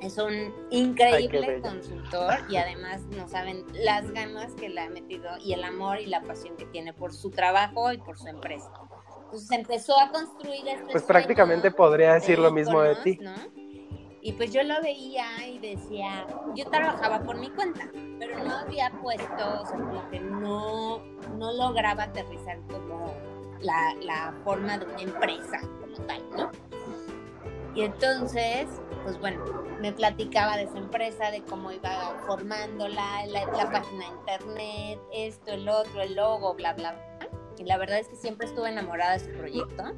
Es 0.06 0.20
un 0.20 0.54
increíble 0.70 1.60
consultor 1.62 2.36
y 2.48 2.58
además 2.58 3.02
no 3.18 3.28
saben 3.28 3.65
las 3.74 4.12
ganas 4.12 4.54
que 4.54 4.70
le 4.70 4.82
ha 4.82 4.89
metido 4.89 5.36
y 5.44 5.54
el 5.54 5.63
amor 5.63 6.00
y 6.00 6.06
la 6.06 6.22
pasión 6.22 6.56
que 6.58 6.65
tiene 6.68 6.94
por 6.94 7.12
su 7.12 7.32
trabajo 7.32 7.91
y 7.91 7.98
por 7.98 8.15
su 8.20 8.28
empresa. 8.28 8.70
Entonces 9.24 9.50
empezó 9.52 10.00
a 10.00 10.12
construir 10.12 10.68
este 10.68 10.91
Pues 10.91 11.04
prácticamente 11.04 11.72
podría 11.72 12.13
decir 12.13 12.38
lo 12.38 12.52
mismo 12.52 12.82
de 12.82 12.96
ti. 12.98 13.18
¿no? 13.20 13.34
Y 14.22 14.34
pues 14.34 14.54
yo 14.54 14.62
lo 14.62 14.80
veía 14.84 15.26
y 15.48 15.58
decía, 15.58 16.28
yo 16.54 16.70
trabajaba 16.70 17.24
por 17.24 17.39
mi 17.39 17.50
cuenta, 17.50 17.89
pero 18.20 18.44
no 18.44 18.58
había 18.58 18.91
puesto, 19.02 19.62
o 19.62 19.65
sea, 19.65 19.78
como 19.80 20.08
que 20.12 20.20
no, 20.20 21.00
no 21.36 21.52
lograba 21.52 22.04
aterrizar 22.04 22.60
como 22.68 23.12
la, 23.60 23.96
la 24.02 24.36
forma 24.44 24.78
de 24.78 24.86
una 24.86 25.02
empresa 25.02 25.60
como 25.82 25.98
tal, 26.06 26.22
¿no? 26.38 26.52
Y 27.75 27.81
entonces, 27.81 28.67
pues 29.03 29.19
bueno, 29.19 29.43
me 29.81 29.91
platicaba 29.91 30.55
de 30.55 30.63
esa 30.63 30.77
empresa, 30.77 31.29
de 31.29 31.43
cómo 31.43 31.71
iba 31.71 32.15
formándola, 32.25 33.25
la, 33.27 33.45
la 33.45 33.69
página 33.69 34.05
de 34.05 34.11
internet, 34.15 34.99
esto, 35.13 35.51
el 35.51 35.67
otro, 35.67 36.01
el 36.01 36.15
logo, 36.15 36.53
bla, 36.55 36.73
bla, 36.73 36.93
bla. 36.93 37.29
Y 37.57 37.65
la 37.65 37.77
verdad 37.77 37.99
es 37.99 38.07
que 38.07 38.15
siempre 38.15 38.47
estuve 38.47 38.69
enamorada 38.69 39.13
de 39.13 39.19
su 39.19 39.31
proyecto. 39.31 39.93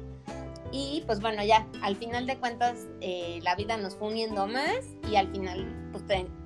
Y 0.70 1.02
pues 1.06 1.20
bueno, 1.20 1.42
ya, 1.44 1.66
al 1.82 1.96
final 1.96 2.26
de 2.26 2.36
cuentas, 2.38 2.86
eh, 3.00 3.38
la 3.42 3.54
vida 3.54 3.76
nos 3.76 3.96
fue 3.96 4.08
uniendo 4.08 4.46
más 4.46 4.84
y 5.10 5.16
al 5.16 5.30
final 5.30 5.90
pues 5.92 6.04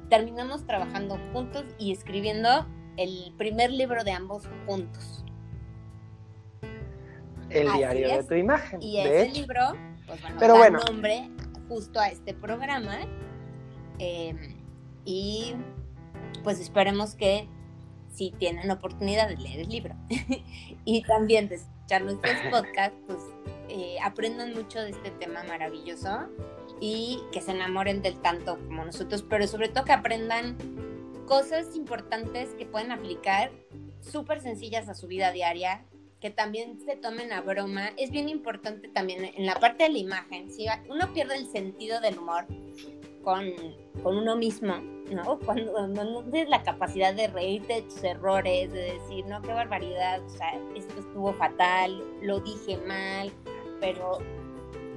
terminamos 0.08 0.64
trabajando 0.66 1.18
juntos 1.32 1.64
y 1.78 1.92
escribiendo 1.92 2.66
el 2.96 3.32
primer 3.36 3.72
libro 3.72 4.04
de 4.04 4.12
ambos 4.12 4.48
juntos. 4.66 5.24
El 7.50 7.72
diario 7.72 8.08
de 8.08 8.24
tu 8.24 8.34
imagen. 8.34 8.80
Y 8.80 8.98
ese 8.98 9.30
libro, 9.40 9.72
pues 10.12 10.20
bueno, 10.20 10.36
Pero 10.38 10.58
da 10.58 10.70
nombre 10.70 11.30
justo 11.68 11.98
a 11.98 12.08
este 12.08 12.34
programa. 12.34 12.98
Em, 13.98 14.56
y 15.04 15.54
pues 16.44 16.60
esperemos 16.60 17.14
que 17.14 17.48
si 18.12 18.30
tienen 18.32 18.70
oportunidad 18.70 19.28
de 19.28 19.36
leer 19.36 19.60
el 19.60 19.68
libro 19.68 19.94
y 20.84 21.02
también 21.02 21.48
de 21.48 21.56
escuchar 21.56 22.02
nuestros 22.02 22.34
podcasts, 22.50 22.98
pues 23.06 23.20
eh, 23.68 23.96
aprendan 24.02 24.52
mucho 24.52 24.80
de 24.80 24.90
este 24.90 25.10
tema 25.12 25.44
maravilloso 25.44 26.28
y 26.80 27.22
que 27.32 27.40
se 27.40 27.52
enamoren 27.52 28.02
del 28.02 28.20
tanto 28.20 28.58
como 28.66 28.84
nosotros, 28.84 29.24
pero 29.28 29.46
sobre 29.46 29.68
todo 29.68 29.84
que 29.84 29.92
aprendan 29.92 30.56
cosas 31.26 31.74
importantes 31.74 32.50
que 32.58 32.66
pueden 32.66 32.92
aplicar, 32.92 33.50
súper 34.00 34.40
sencillas 34.40 34.88
a 34.88 34.94
su 34.94 35.06
vida 35.06 35.30
diaria, 35.32 35.86
que 36.22 36.30
también 36.30 36.78
se 36.78 36.96
tomen 36.96 37.32
a 37.32 37.40
broma. 37.40 37.88
Es 37.98 38.12
bien 38.12 38.28
importante 38.28 38.88
también 38.88 39.32
en 39.36 39.44
la 39.44 39.56
parte 39.56 39.82
de 39.82 39.90
la 39.90 39.98
imagen, 39.98 40.50
si 40.50 40.66
uno 40.88 41.12
pierde 41.12 41.34
el 41.34 41.46
sentido 41.48 42.00
del 42.00 42.16
humor 42.16 42.46
con, 43.24 43.44
con 44.04 44.16
uno 44.16 44.36
mismo, 44.36 44.76
¿no? 45.10 45.38
Cuando 45.44 45.88
no, 45.88 46.22
tienes 46.22 46.48
la 46.48 46.62
capacidad 46.62 47.12
de 47.12 47.26
reírte 47.26 47.74
de 47.74 47.82
tus 47.82 48.04
errores, 48.04 48.72
de 48.72 48.98
decir, 48.98 49.26
no, 49.26 49.42
qué 49.42 49.52
barbaridad, 49.52 50.24
o 50.24 50.30
sea, 50.30 50.52
esto 50.76 51.00
estuvo 51.00 51.34
fatal, 51.34 52.02
lo 52.22 52.40
dije 52.40 52.78
mal, 52.86 53.30
pero... 53.80 54.18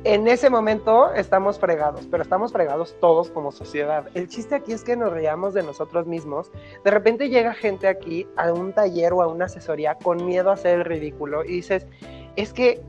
En 0.05 0.27
ese 0.27 0.51
momento 0.51 1.11
estamos 1.15 1.57
fregados, 1.57 2.07
pero 2.11 2.21
estamos 2.21 2.51
fregados 2.51 2.95
todos 3.01 3.31
como 3.31 3.51
sociedad. 3.51 4.05
El 4.13 4.27
chiste 4.27 4.53
aquí 4.53 4.71
es 4.71 4.83
que 4.83 4.95
nos 4.95 5.11
reíamos 5.11 5.55
de 5.55 5.63
nosotros 5.63 6.05
mismos. 6.05 6.51
De 6.83 6.91
repente 6.91 7.27
llega 7.27 7.55
gente 7.55 7.87
aquí 7.87 8.27
a 8.37 8.53
un 8.53 8.71
taller 8.71 9.13
o 9.13 9.23
a 9.23 9.27
una 9.27 9.45
asesoría 9.45 9.95
con 9.95 10.23
miedo 10.23 10.51
a 10.51 10.53
hacer 10.53 10.75
el 10.75 10.85
ridículo 10.85 11.43
y 11.43 11.53
dices, 11.53 11.87
es 12.35 12.53
que, 12.53 12.83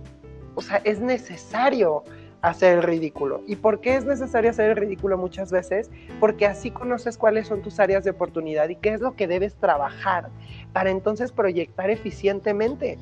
o 0.56 0.60
sea, 0.60 0.82
es 0.84 1.00
necesario 1.00 2.04
hacer 2.42 2.76
el 2.76 2.82
ridículo. 2.82 3.40
¿Y 3.46 3.56
por 3.56 3.80
qué 3.80 3.96
es 3.96 4.04
necesario 4.04 4.50
hacer 4.50 4.72
el 4.72 4.76
ridículo 4.76 5.16
muchas 5.16 5.50
veces? 5.50 5.90
Porque 6.20 6.44
así 6.44 6.70
conoces 6.70 7.16
cuáles 7.16 7.48
son 7.48 7.62
tus 7.62 7.80
áreas 7.80 8.04
de 8.04 8.10
oportunidad 8.10 8.68
y 8.68 8.76
qué 8.76 8.90
es 8.90 9.00
lo 9.00 9.16
que 9.16 9.26
debes 9.26 9.54
trabajar 9.54 10.28
para 10.74 10.90
entonces 10.90 11.32
proyectar 11.32 11.88
eficientemente. 11.88 12.98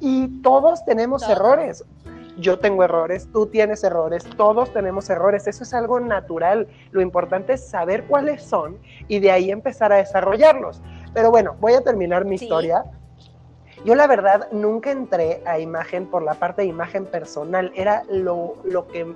Y 0.00 0.42
todos 0.42 0.84
tenemos 0.84 1.22
errores. 1.28 1.84
Yo 2.38 2.58
tengo 2.58 2.84
errores, 2.84 3.28
tú 3.32 3.46
tienes 3.46 3.84
errores, 3.84 4.24
todos 4.36 4.72
tenemos 4.72 5.10
errores. 5.10 5.46
Eso 5.46 5.64
es 5.64 5.74
algo 5.74 6.00
natural. 6.00 6.66
Lo 6.90 7.00
importante 7.00 7.54
es 7.54 7.68
saber 7.68 8.04
cuáles 8.04 8.42
son 8.42 8.78
y 9.08 9.20
de 9.20 9.30
ahí 9.30 9.50
empezar 9.50 9.92
a 9.92 9.96
desarrollarlos. 9.96 10.80
Pero 11.12 11.30
bueno, 11.30 11.56
voy 11.60 11.74
a 11.74 11.82
terminar 11.82 12.24
mi 12.24 12.36
historia. 12.36 12.84
Yo 13.84 13.94
la 13.94 14.06
verdad 14.06 14.48
nunca 14.52 14.90
entré 14.92 15.42
a 15.44 15.58
imagen 15.58 16.06
por 16.06 16.22
la 16.22 16.34
parte 16.34 16.62
de 16.62 16.68
imagen 16.68 17.04
personal. 17.04 17.72
Era 17.74 18.04
lo, 18.08 18.54
lo 18.64 18.86
que 18.86 19.14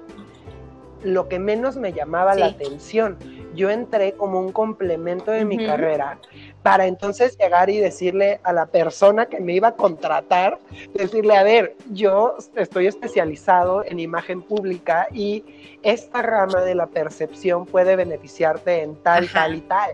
lo 1.03 1.29
que 1.29 1.39
menos 1.39 1.77
me 1.77 1.93
llamaba 1.93 2.35
la 2.35 2.47
atención. 2.47 3.19
Yo 3.55 3.71
entré 3.71 4.13
como 4.15 4.41
un 4.41 4.53
complemento 4.53 5.31
de 5.31 5.45
mi 5.45 5.65
carrera 5.65 6.19
para 6.67 6.89
entonces 6.89 7.39
llegar 7.39 7.71
y 7.71 7.79
decirle 7.79 8.41
a 8.43 8.53
la 8.53 8.67
persona 8.67 9.27
que 9.27 9.39
me 9.39 9.53
iba 9.53 9.69
a 9.69 9.77
contratar, 9.77 10.59
decirle, 10.95 11.37
a 11.37 11.45
ver, 11.45 11.77
yo 11.93 12.35
estoy 12.57 12.89
especializado 12.89 13.85
en 13.85 14.01
imagen 14.01 14.43
pública 14.43 15.07
y 15.13 15.45
esta 15.85 16.23
rama 16.23 16.63
de 16.63 16.75
la 16.75 16.89
percepción 16.89 17.67
puede 17.67 17.95
beneficiarte 17.95 18.83
en 18.83 18.97
tal, 18.97 19.31
tal 19.31 19.55
y 19.55 19.61
tal. 19.61 19.91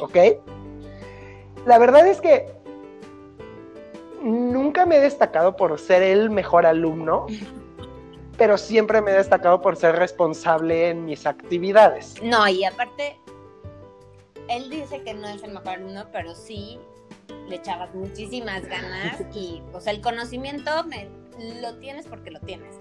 ¿Ok? 0.00 0.16
La 1.66 1.78
verdad 1.78 2.04
es 2.04 2.20
que 2.20 2.46
nunca 4.20 4.86
me 4.86 4.96
he 4.96 5.00
destacado 5.00 5.54
por 5.54 5.78
ser 5.78 6.02
el 6.02 6.30
mejor 6.30 6.66
alumno. 6.66 7.26
pero 8.36 8.58
siempre 8.58 9.02
me 9.02 9.12
he 9.12 9.14
destacado 9.14 9.60
por 9.60 9.76
ser 9.76 9.94
responsable 9.94 10.88
en 10.88 11.04
mis 11.04 11.26
actividades. 11.26 12.20
No, 12.22 12.48
y 12.48 12.64
aparte, 12.64 13.20
él 14.48 14.70
dice 14.70 15.02
que 15.02 15.14
no 15.14 15.28
es 15.28 15.42
el 15.42 15.52
mejor 15.52 15.68
alumno, 15.70 16.06
pero 16.12 16.34
sí 16.34 16.78
le 17.48 17.56
echabas 17.56 17.94
muchísimas 17.94 18.64
ganas 18.66 19.20
y, 19.34 19.62
o 19.72 19.80
sea, 19.80 19.92
el 19.92 20.00
conocimiento 20.00 20.84
me, 20.84 21.08
lo 21.60 21.76
tienes 21.76 22.06
porque 22.06 22.30
lo 22.30 22.40
tienes. 22.40 22.74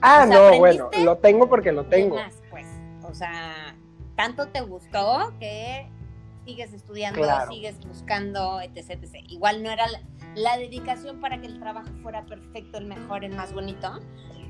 Ah, 0.00 0.26
no, 0.26 0.58
bueno, 0.58 0.90
lo 1.02 1.16
tengo 1.18 1.48
porque 1.48 1.72
lo 1.72 1.84
tengo. 1.84 2.16
Más, 2.16 2.42
pues, 2.50 2.66
o 3.02 3.14
sea, 3.14 3.74
tanto 4.14 4.48
te 4.48 4.60
gustó 4.60 5.32
que 5.40 5.88
sigues 6.44 6.72
estudiando, 6.72 7.22
sigues 7.48 7.84
buscando, 7.84 8.60
etc, 8.60 8.90
etc. 8.90 9.14
Igual 9.28 9.62
no 9.62 9.70
era 9.70 9.86
la, 10.34 10.56
dedicación 10.58 11.20
para 11.20 11.40
que 11.40 11.46
el 11.46 11.58
trabajo 11.58 11.88
fuera 12.02 12.24
perfecto, 12.24 12.78
el 12.78 12.86
mejor, 12.86 13.24
el 13.24 13.34
más 13.34 13.52
bonito, 13.52 14.00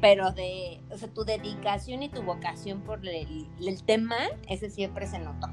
pero 0.00 0.32
de, 0.32 0.80
o 0.90 0.96
sea, 0.96 1.09
tu 1.09 1.24
dedicación 1.24 2.02
y 2.02 2.09
tu 2.09 2.22
vocación 2.22 2.80
por 2.82 3.00
el, 3.06 3.82
tema, 3.85 4.16
ese 4.48 4.70
siempre 4.70 5.06
se 5.06 5.18
notó. 5.18 5.48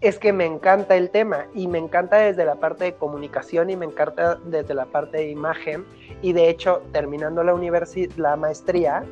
Es 0.00 0.18
que 0.18 0.32
me 0.32 0.44
encanta 0.44 0.96
el 0.96 1.10
tema 1.10 1.46
y 1.54 1.68
me 1.68 1.78
encanta 1.78 2.16
desde 2.16 2.44
la 2.44 2.56
parte 2.56 2.84
de 2.84 2.94
comunicación 2.94 3.70
y 3.70 3.76
me 3.76 3.86
encanta 3.86 4.34
desde 4.46 4.74
la 4.74 4.86
parte 4.86 5.18
de 5.18 5.30
imagen 5.30 5.84
y 6.22 6.32
de 6.32 6.48
hecho 6.48 6.82
terminando 6.92 7.44
la 7.44 7.54
universidad, 7.54 8.16
la 8.16 8.36
maestría, 8.36 9.04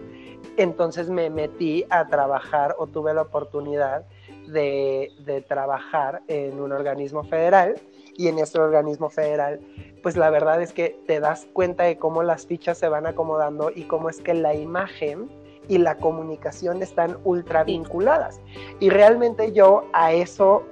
entonces 0.56 1.08
me 1.08 1.30
metí 1.30 1.84
a 1.90 2.08
trabajar 2.08 2.74
o 2.78 2.88
tuve 2.88 3.14
la 3.14 3.22
oportunidad 3.22 4.04
de, 4.48 5.44
trabajar 5.48 6.22
en 6.28 6.60
un 6.60 6.72
organismo 6.72 7.22
federal 7.24 7.80
y 8.20 8.28
en 8.28 8.38
este 8.38 8.60
organismo 8.60 9.08
federal, 9.08 9.60
pues 10.02 10.14
la 10.14 10.28
verdad 10.28 10.60
es 10.60 10.74
que 10.74 10.94
te 11.06 11.20
das 11.20 11.48
cuenta 11.54 11.84
de 11.84 11.96
cómo 11.96 12.22
las 12.22 12.44
fichas 12.44 12.76
se 12.76 12.86
van 12.86 13.06
acomodando 13.06 13.72
y 13.74 13.84
cómo 13.84 14.10
es 14.10 14.20
que 14.20 14.34
la 14.34 14.54
imagen 14.54 15.30
y 15.68 15.78
la 15.78 15.96
comunicación 15.96 16.82
están 16.82 17.16
ultra 17.24 17.64
vinculadas. 17.64 18.38
Y 18.78 18.90
realmente 18.90 19.52
yo 19.52 19.86
a 19.94 20.12
eso 20.12 20.64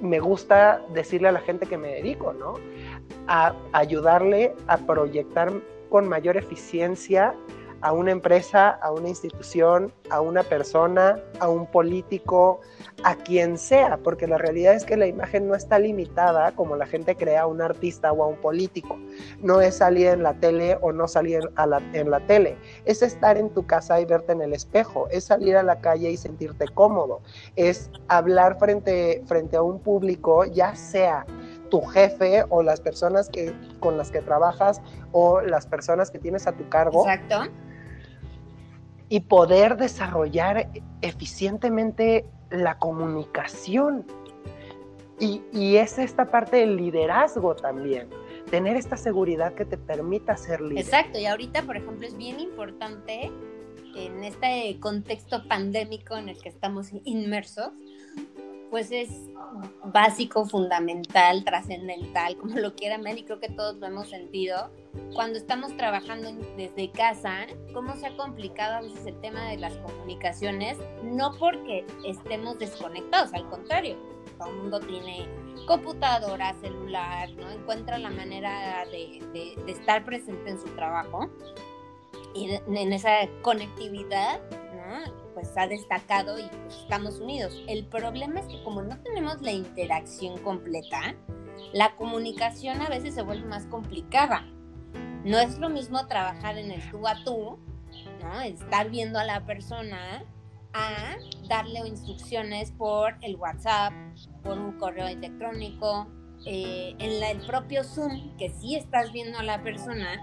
me 0.00 0.18
gusta 0.18 0.82
decirle 0.92 1.28
a 1.28 1.32
la 1.32 1.38
gente 1.38 1.66
que 1.66 1.78
me 1.78 1.94
dedico, 1.94 2.32
¿no? 2.32 2.54
A 3.28 3.54
ayudarle 3.70 4.56
a 4.66 4.76
proyectar 4.78 5.52
con 5.90 6.08
mayor 6.08 6.36
eficiencia 6.36 7.36
a 7.82 7.92
una 7.92 8.10
empresa, 8.10 8.70
a 8.70 8.92
una 8.92 9.08
institución, 9.08 9.92
a 10.10 10.20
una 10.20 10.42
persona, 10.42 11.18
a 11.38 11.48
un 11.48 11.66
político, 11.66 12.60
a 13.04 13.14
quien 13.16 13.56
sea, 13.56 13.96
porque 13.98 14.26
la 14.26 14.36
realidad 14.36 14.74
es 14.74 14.84
que 14.84 14.96
la 14.96 15.06
imagen 15.06 15.48
no 15.48 15.54
está 15.54 15.78
limitada 15.78 16.52
como 16.52 16.76
la 16.76 16.86
gente 16.86 17.16
crea 17.16 17.42
a 17.42 17.46
un 17.46 17.62
artista 17.62 18.12
o 18.12 18.22
a 18.22 18.26
un 18.26 18.36
político. 18.36 18.98
No 19.40 19.60
es 19.60 19.76
salir 19.76 20.08
en 20.08 20.22
la 20.22 20.34
tele 20.34 20.76
o 20.82 20.92
no 20.92 21.08
salir 21.08 21.50
en 21.92 22.10
la 22.10 22.20
tele, 22.26 22.58
es 22.84 23.02
estar 23.02 23.38
en 23.38 23.50
tu 23.50 23.66
casa 23.66 24.00
y 24.00 24.04
verte 24.04 24.32
en 24.32 24.42
el 24.42 24.52
espejo, 24.52 25.08
es 25.10 25.24
salir 25.24 25.56
a 25.56 25.62
la 25.62 25.80
calle 25.80 26.10
y 26.10 26.16
sentirte 26.16 26.66
cómodo, 26.68 27.20
es 27.56 27.90
hablar 28.08 28.58
frente, 28.58 29.22
frente 29.26 29.56
a 29.56 29.62
un 29.62 29.80
público, 29.80 30.44
ya 30.44 30.74
sea 30.74 31.24
tu 31.70 31.80
jefe 31.82 32.44
o 32.50 32.62
las 32.62 32.80
personas 32.80 33.28
que, 33.28 33.54
con 33.78 33.96
las 33.96 34.10
que 34.10 34.20
trabajas 34.20 34.82
o 35.12 35.40
las 35.40 35.66
personas 35.66 36.10
que 36.10 36.18
tienes 36.18 36.46
a 36.46 36.52
tu 36.52 36.68
cargo. 36.68 37.08
Exacto 37.08 37.50
y 39.10 39.20
poder 39.20 39.76
desarrollar 39.76 40.70
eficientemente 41.02 42.24
la 42.48 42.78
comunicación. 42.78 44.06
Y, 45.18 45.42
es 45.76 45.98
esta 45.98 46.30
parte 46.30 46.58
del 46.58 46.76
liderazgo 46.76 47.54
también, 47.54 48.08
tener 48.50 48.76
esta 48.76 48.96
seguridad 48.96 49.52
que 49.52 49.66
te 49.66 49.76
permita 49.76 50.34
ser 50.36 50.62
líder. 50.62 50.82
Exacto, 50.82 51.18
y 51.18 51.26
ahorita, 51.26 51.64
por 51.64 51.76
ejemplo, 51.76 52.06
es 52.06 52.16
bien 52.16 52.40
importante 52.40 53.30
en 53.96 54.24
este 54.24 54.78
contexto 54.80 55.46
pandémico 55.46 56.16
en 56.16 56.30
el 56.30 56.40
que 56.40 56.48
estamos 56.48 56.90
inmersos, 57.04 57.70
pues 58.70 58.92
es 58.92 59.08
básico, 59.84 60.46
fundamental, 60.46 61.44
trascendental, 61.44 62.36
como 62.38 62.56
lo 62.56 62.74
quieran 62.74 63.02
ver, 63.02 63.18
y 63.18 63.24
creo 63.24 63.40
que 63.40 63.48
todos 63.48 63.76
lo 63.76 63.86
hemos 63.86 64.08
sentido. 64.08 64.70
Cuando 65.14 65.38
estamos 65.38 65.76
trabajando 65.76 66.32
desde 66.56 66.90
casa, 66.90 67.46
cómo 67.72 67.94
se 67.96 68.06
ha 68.06 68.16
complicado 68.16 68.76
a 68.76 68.80
veces 68.82 69.06
el 69.06 69.20
tema 69.20 69.48
de 69.48 69.58
las 69.58 69.76
comunicaciones, 69.78 70.78
no 71.02 71.36
porque 71.38 71.84
estemos 72.06 72.58
desconectados, 72.58 73.32
al 73.34 73.48
contrario, 73.48 73.96
todo 74.38 74.48
el 74.48 74.56
mundo 74.56 74.80
tiene 74.80 75.28
computadora, 75.66 76.54
celular, 76.60 77.30
¿no? 77.32 77.50
Encuentra 77.50 77.98
la 77.98 78.10
manera 78.10 78.84
de, 78.86 79.22
de 79.32 79.70
estar 79.70 80.04
presente 80.04 80.50
en 80.50 80.60
su 80.60 80.68
trabajo 80.74 81.28
y 82.34 82.50
en 82.54 82.92
esa 82.92 83.28
conectividad, 83.42 84.40
pues 85.34 85.56
ha 85.56 85.66
destacado 85.66 86.38
y 86.38 86.42
pues, 86.42 86.76
estamos 86.82 87.20
unidos. 87.20 87.62
El 87.68 87.86
problema 87.86 88.40
es 88.40 88.46
que 88.46 88.62
como 88.62 88.82
no 88.82 88.98
tenemos 89.02 89.40
la 89.42 89.52
interacción 89.52 90.38
completa, 90.38 91.14
la 91.72 91.94
comunicación 91.96 92.80
a 92.80 92.88
veces 92.88 93.14
se 93.14 93.22
vuelve 93.22 93.46
más 93.46 93.66
complicada. 93.66 94.46
No 95.24 95.38
es 95.38 95.58
lo 95.58 95.68
mismo 95.68 96.06
trabajar 96.06 96.58
en 96.58 96.70
el 96.70 96.90
tú 96.90 97.06
a 97.06 97.22
tú, 97.24 97.58
¿no? 98.22 98.40
estar 98.40 98.90
viendo 98.90 99.18
a 99.18 99.24
la 99.24 99.44
persona, 99.44 100.24
a 100.72 101.16
darle 101.48 101.80
instrucciones 101.86 102.72
por 102.72 103.16
el 103.22 103.36
WhatsApp, 103.36 103.92
por 104.42 104.58
un 104.58 104.78
correo 104.78 105.06
electrónico, 105.06 106.06
eh, 106.46 106.94
en 106.98 107.22
el 107.22 107.46
propio 107.46 107.84
Zoom, 107.84 108.36
que 108.38 108.48
sí 108.48 108.76
estás 108.76 109.12
viendo 109.12 109.38
a 109.38 109.42
la 109.42 109.62
persona, 109.62 110.18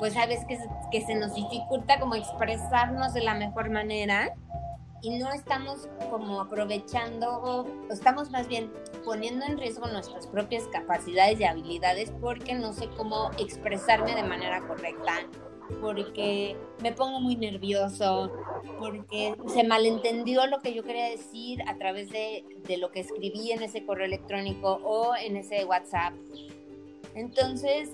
pues 0.00 0.14
sabes 0.14 0.44
que, 0.46 0.58
que 0.90 1.02
se 1.02 1.14
nos 1.14 1.34
dificulta 1.34 2.00
como 2.00 2.14
expresarnos 2.16 3.12
de 3.12 3.20
la 3.20 3.34
mejor 3.34 3.70
manera 3.70 4.34
y 5.02 5.18
no 5.18 5.30
estamos 5.32 5.88
como 6.10 6.40
aprovechando, 6.40 7.28
o 7.42 7.66
estamos 7.92 8.30
más 8.30 8.48
bien 8.48 8.72
poniendo 9.04 9.44
en 9.44 9.58
riesgo 9.58 9.86
nuestras 9.86 10.26
propias 10.26 10.64
capacidades 10.68 11.38
y 11.38 11.44
habilidades 11.44 12.12
porque 12.20 12.54
no 12.54 12.72
sé 12.72 12.88
cómo 12.96 13.30
expresarme 13.38 14.14
de 14.14 14.22
manera 14.22 14.66
correcta, 14.66 15.26
porque 15.82 16.56
me 16.82 16.92
pongo 16.92 17.20
muy 17.20 17.36
nervioso, 17.36 18.32
porque 18.78 19.34
se 19.48 19.64
malentendió 19.64 20.46
lo 20.46 20.60
que 20.60 20.72
yo 20.74 20.82
quería 20.82 21.10
decir 21.10 21.62
a 21.68 21.76
través 21.76 22.08
de, 22.10 22.44
de 22.66 22.78
lo 22.78 22.90
que 22.90 23.00
escribí 23.00 23.52
en 23.52 23.62
ese 23.62 23.84
correo 23.84 24.06
electrónico 24.06 24.80
o 24.82 25.14
en 25.14 25.36
ese 25.36 25.64
WhatsApp. 25.66 26.14
Entonces, 27.14 27.90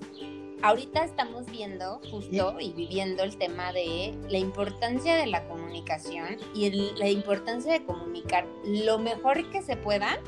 ahorita 0.62 1.04
estamos 1.04 1.46
viendo 1.46 2.00
justo 2.10 2.56
y 2.60 2.72
viviendo 2.72 3.22
el 3.22 3.36
tema 3.36 3.72
de 3.72 4.16
la 4.28 4.38
importancia 4.38 5.16
de 5.16 5.26
la 5.26 5.46
comunicación 5.48 6.38
y 6.54 6.70
la 6.96 7.08
importancia 7.08 7.72
de 7.72 7.84
comunicar 7.84 8.46
lo 8.64 8.98
mejor 8.98 9.48
que 9.50 9.62
se 9.62 9.76
pueda 9.76 10.18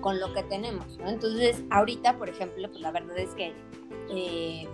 con 0.00 0.20
lo 0.20 0.32
que 0.34 0.42
tenemos. 0.42 0.98
Entonces, 1.06 1.62
ahorita, 1.70 2.18
por 2.18 2.28
ejemplo, 2.28 2.68
pues 2.68 2.80
la 2.82 2.90
verdad 2.90 3.18
es 3.18 3.30
que 3.30 3.54
eh, 4.10 4.68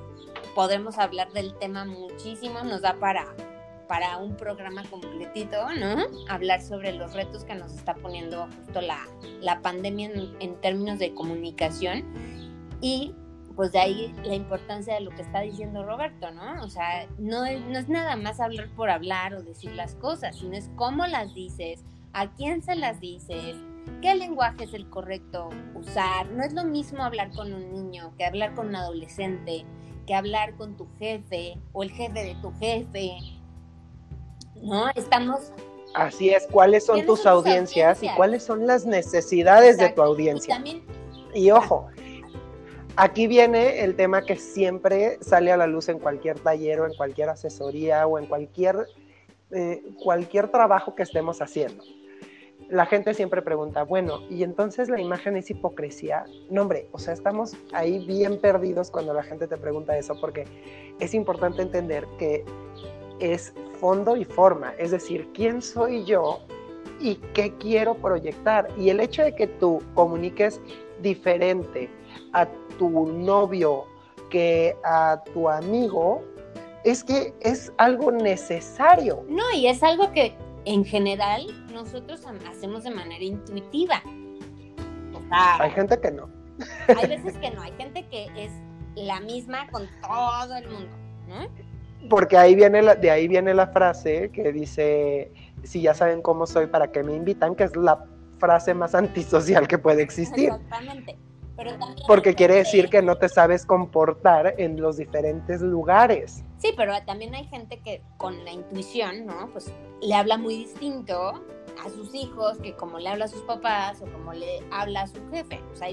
podemos 0.54 0.98
hablar 0.98 1.32
del 1.32 1.54
tema 1.58 1.84
muchísimo, 1.84 2.62
nos 2.64 2.82
da 2.82 2.98
para, 2.98 3.26
para 3.86 4.16
un 4.16 4.36
programa 4.36 4.82
completito, 4.90 5.56
¿no? 5.78 6.04
Hablar 6.28 6.60
sobre 6.60 6.92
los 6.92 7.14
retos 7.14 7.44
que 7.44 7.54
nos 7.54 7.72
está 7.74 7.94
poniendo 7.94 8.48
justo 8.58 8.80
la, 8.80 9.06
la 9.40 9.62
pandemia 9.62 10.10
en, 10.10 10.34
en 10.40 10.60
términos 10.60 10.98
de 10.98 11.14
comunicación 11.14 12.04
y 12.80 13.14
pues 13.60 13.72
de 13.72 13.78
ahí 13.78 14.14
la 14.24 14.34
importancia 14.34 14.94
de 14.94 15.02
lo 15.02 15.10
que 15.10 15.20
está 15.20 15.40
diciendo 15.42 15.84
Roberto, 15.84 16.30
¿no? 16.30 16.64
O 16.64 16.70
sea, 16.70 17.06
no 17.18 17.44
es, 17.44 17.60
no 17.66 17.78
es 17.78 17.90
nada 17.90 18.16
más 18.16 18.40
hablar 18.40 18.70
por 18.74 18.88
hablar 18.88 19.34
o 19.34 19.42
decir 19.42 19.72
las 19.72 19.96
cosas, 19.96 20.38
sino 20.38 20.56
es 20.56 20.70
cómo 20.76 21.06
las 21.06 21.34
dices, 21.34 21.84
a 22.14 22.32
quién 22.32 22.62
se 22.62 22.74
las 22.74 23.00
dices, 23.00 23.56
qué 24.00 24.14
lenguaje 24.14 24.64
es 24.64 24.72
el 24.72 24.88
correcto 24.88 25.50
usar. 25.74 26.30
No 26.30 26.42
es 26.42 26.54
lo 26.54 26.64
mismo 26.64 27.04
hablar 27.04 27.32
con 27.32 27.52
un 27.52 27.70
niño 27.70 28.14
que 28.16 28.24
hablar 28.24 28.54
con 28.54 28.68
un 28.68 28.76
adolescente, 28.76 29.66
que 30.06 30.14
hablar 30.14 30.54
con 30.54 30.78
tu 30.78 30.88
jefe 30.98 31.58
o 31.74 31.82
el 31.82 31.90
jefe 31.90 32.24
de 32.24 32.36
tu 32.36 32.54
jefe. 32.54 33.18
¿No? 34.62 34.88
Estamos... 34.94 35.52
Así 35.94 36.30
es, 36.30 36.46
¿cuáles 36.50 36.86
son 36.86 37.04
tus 37.04 37.26
audiencias, 37.26 38.02
y 38.02 38.08
cuáles 38.16 38.42
son 38.42 38.66
las 38.66 38.86
necesidades 38.86 39.76
de 39.76 39.90
tu 39.90 40.00
audiencia? 40.00 40.64
y 41.34 41.50
ojo, 41.50 41.88
Aquí 43.02 43.26
viene 43.26 43.82
el 43.82 43.96
tema 43.96 44.20
que 44.20 44.36
siempre 44.36 45.16
sale 45.22 45.50
a 45.50 45.56
la 45.56 45.66
luz 45.66 45.88
en 45.88 45.98
cualquier 45.98 46.38
taller 46.38 46.80
o 46.80 46.86
en 46.86 46.92
cualquier 46.92 47.30
asesoría 47.30 48.06
o 48.06 48.18
en 48.18 48.26
cualquier, 48.26 48.88
eh, 49.52 49.82
cualquier 50.04 50.48
trabajo 50.48 50.94
que 50.94 51.02
estemos 51.02 51.40
haciendo. 51.40 51.82
La 52.68 52.84
gente 52.84 53.14
siempre 53.14 53.40
pregunta, 53.40 53.84
bueno, 53.84 54.20
¿y 54.28 54.42
entonces 54.42 54.90
la 54.90 55.00
imagen 55.00 55.38
es 55.38 55.48
hipocresía? 55.48 56.26
No, 56.50 56.60
hombre, 56.60 56.88
o 56.92 56.98
sea, 56.98 57.14
estamos 57.14 57.56
ahí 57.72 58.04
bien 58.04 58.38
perdidos 58.38 58.90
cuando 58.90 59.14
la 59.14 59.22
gente 59.22 59.46
te 59.46 59.56
pregunta 59.56 59.96
eso, 59.96 60.20
porque 60.20 60.44
es 60.98 61.14
importante 61.14 61.62
entender 61.62 62.06
que 62.18 62.44
es 63.18 63.54
fondo 63.80 64.14
y 64.14 64.26
forma, 64.26 64.74
es 64.76 64.90
decir, 64.90 65.26
quién 65.32 65.62
soy 65.62 66.04
yo 66.04 66.40
y 67.00 67.14
qué 67.32 67.54
quiero 67.54 67.94
proyectar. 67.94 68.68
Y 68.76 68.90
el 68.90 69.00
hecho 69.00 69.22
de 69.22 69.34
que 69.34 69.46
tú 69.46 69.82
comuniques 69.94 70.60
diferente 71.00 71.88
a 72.32 72.46
tu 72.78 72.88
novio 73.12 73.84
que 74.30 74.76
a 74.84 75.22
tu 75.32 75.48
amigo, 75.48 76.22
es 76.84 77.04
que 77.04 77.34
es 77.40 77.72
algo 77.76 78.10
necesario. 78.10 79.24
No, 79.28 79.42
y 79.54 79.66
es 79.66 79.82
algo 79.82 80.12
que 80.12 80.34
en 80.64 80.84
general 80.84 81.46
nosotros 81.72 82.22
hacemos 82.48 82.84
de 82.84 82.90
manera 82.90 83.22
intuitiva. 83.24 84.02
hay 85.30 85.70
gente 85.72 86.00
que 86.00 86.10
no. 86.10 86.28
Hay 86.88 87.08
veces 87.08 87.36
que 87.38 87.50
no, 87.50 87.62
hay 87.62 87.72
gente 87.72 88.06
que 88.08 88.28
es 88.36 88.52
la 88.94 89.20
misma 89.20 89.68
con 89.70 89.88
todo 90.02 90.56
el 90.56 90.68
mundo, 90.68 90.96
¿no? 91.28 91.48
Porque 92.08 92.36
ahí 92.36 92.54
viene 92.54 92.82
la, 92.82 92.94
de 92.94 93.10
ahí 93.10 93.28
viene 93.28 93.52
la 93.52 93.66
frase 93.68 94.30
que 94.30 94.52
dice, 94.52 95.32
si 95.64 95.82
ya 95.82 95.94
saben 95.94 96.22
cómo 96.22 96.46
soy, 96.46 96.66
¿para 96.66 96.90
qué 96.90 97.02
me 97.02 97.14
invitan? 97.14 97.54
Que 97.54 97.64
es 97.64 97.76
la 97.76 98.04
frase 98.38 98.72
más 98.74 98.94
antisocial 98.94 99.68
que 99.68 99.78
puede 99.78 100.02
existir. 100.02 100.50
Exactamente. 100.50 101.18
Porque 102.06 102.34
quiere 102.34 102.56
decir 102.56 102.88
que 102.88 103.02
no 103.02 103.16
te 103.16 103.28
sabes 103.28 103.64
comportar 103.64 104.54
en 104.58 104.80
los 104.80 104.96
diferentes 104.96 105.60
lugares. 105.60 106.44
Sí, 106.58 106.72
pero 106.76 106.92
también 107.06 107.34
hay 107.34 107.44
gente 107.46 107.80
que 107.80 108.02
con 108.16 108.44
la 108.44 108.52
intuición, 108.52 109.26
¿no? 109.26 109.48
Pues 109.52 109.72
le 110.02 110.14
habla 110.14 110.36
muy 110.36 110.56
distinto 110.56 111.42
a 111.84 111.88
sus 111.88 112.14
hijos 112.14 112.58
que 112.58 112.74
como 112.74 112.98
le 112.98 113.08
habla 113.08 113.26
a 113.26 113.28
sus 113.28 113.42
papás 113.42 114.00
o 114.02 114.06
como 114.12 114.32
le 114.32 114.60
habla 114.70 115.02
a 115.02 115.06
su 115.06 115.20
jefe. 115.30 115.62
O 115.72 115.76
sea, 115.76 115.88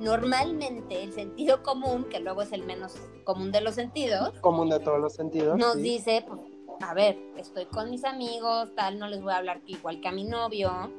normalmente 0.00 1.02
el 1.02 1.12
sentido 1.12 1.62
común, 1.62 2.04
que 2.04 2.20
luego 2.20 2.42
es 2.42 2.52
el 2.52 2.64
menos 2.64 2.94
común 3.24 3.52
de 3.52 3.60
los 3.60 3.74
sentidos. 3.74 4.38
Común 4.40 4.70
de 4.70 4.80
todos 4.80 5.00
los 5.00 5.14
sentidos. 5.14 5.56
Nos 5.56 5.76
dice, 5.76 6.24
pues, 6.26 6.40
a 6.80 6.94
ver, 6.94 7.18
estoy 7.36 7.66
con 7.66 7.90
mis 7.90 8.04
amigos, 8.04 8.70
tal, 8.74 8.98
no 8.98 9.06
les 9.06 9.22
voy 9.22 9.32
a 9.32 9.36
hablar 9.36 9.60
igual 9.66 10.00
que 10.00 10.08
a 10.08 10.12
mi 10.12 10.24
novio 10.24 10.90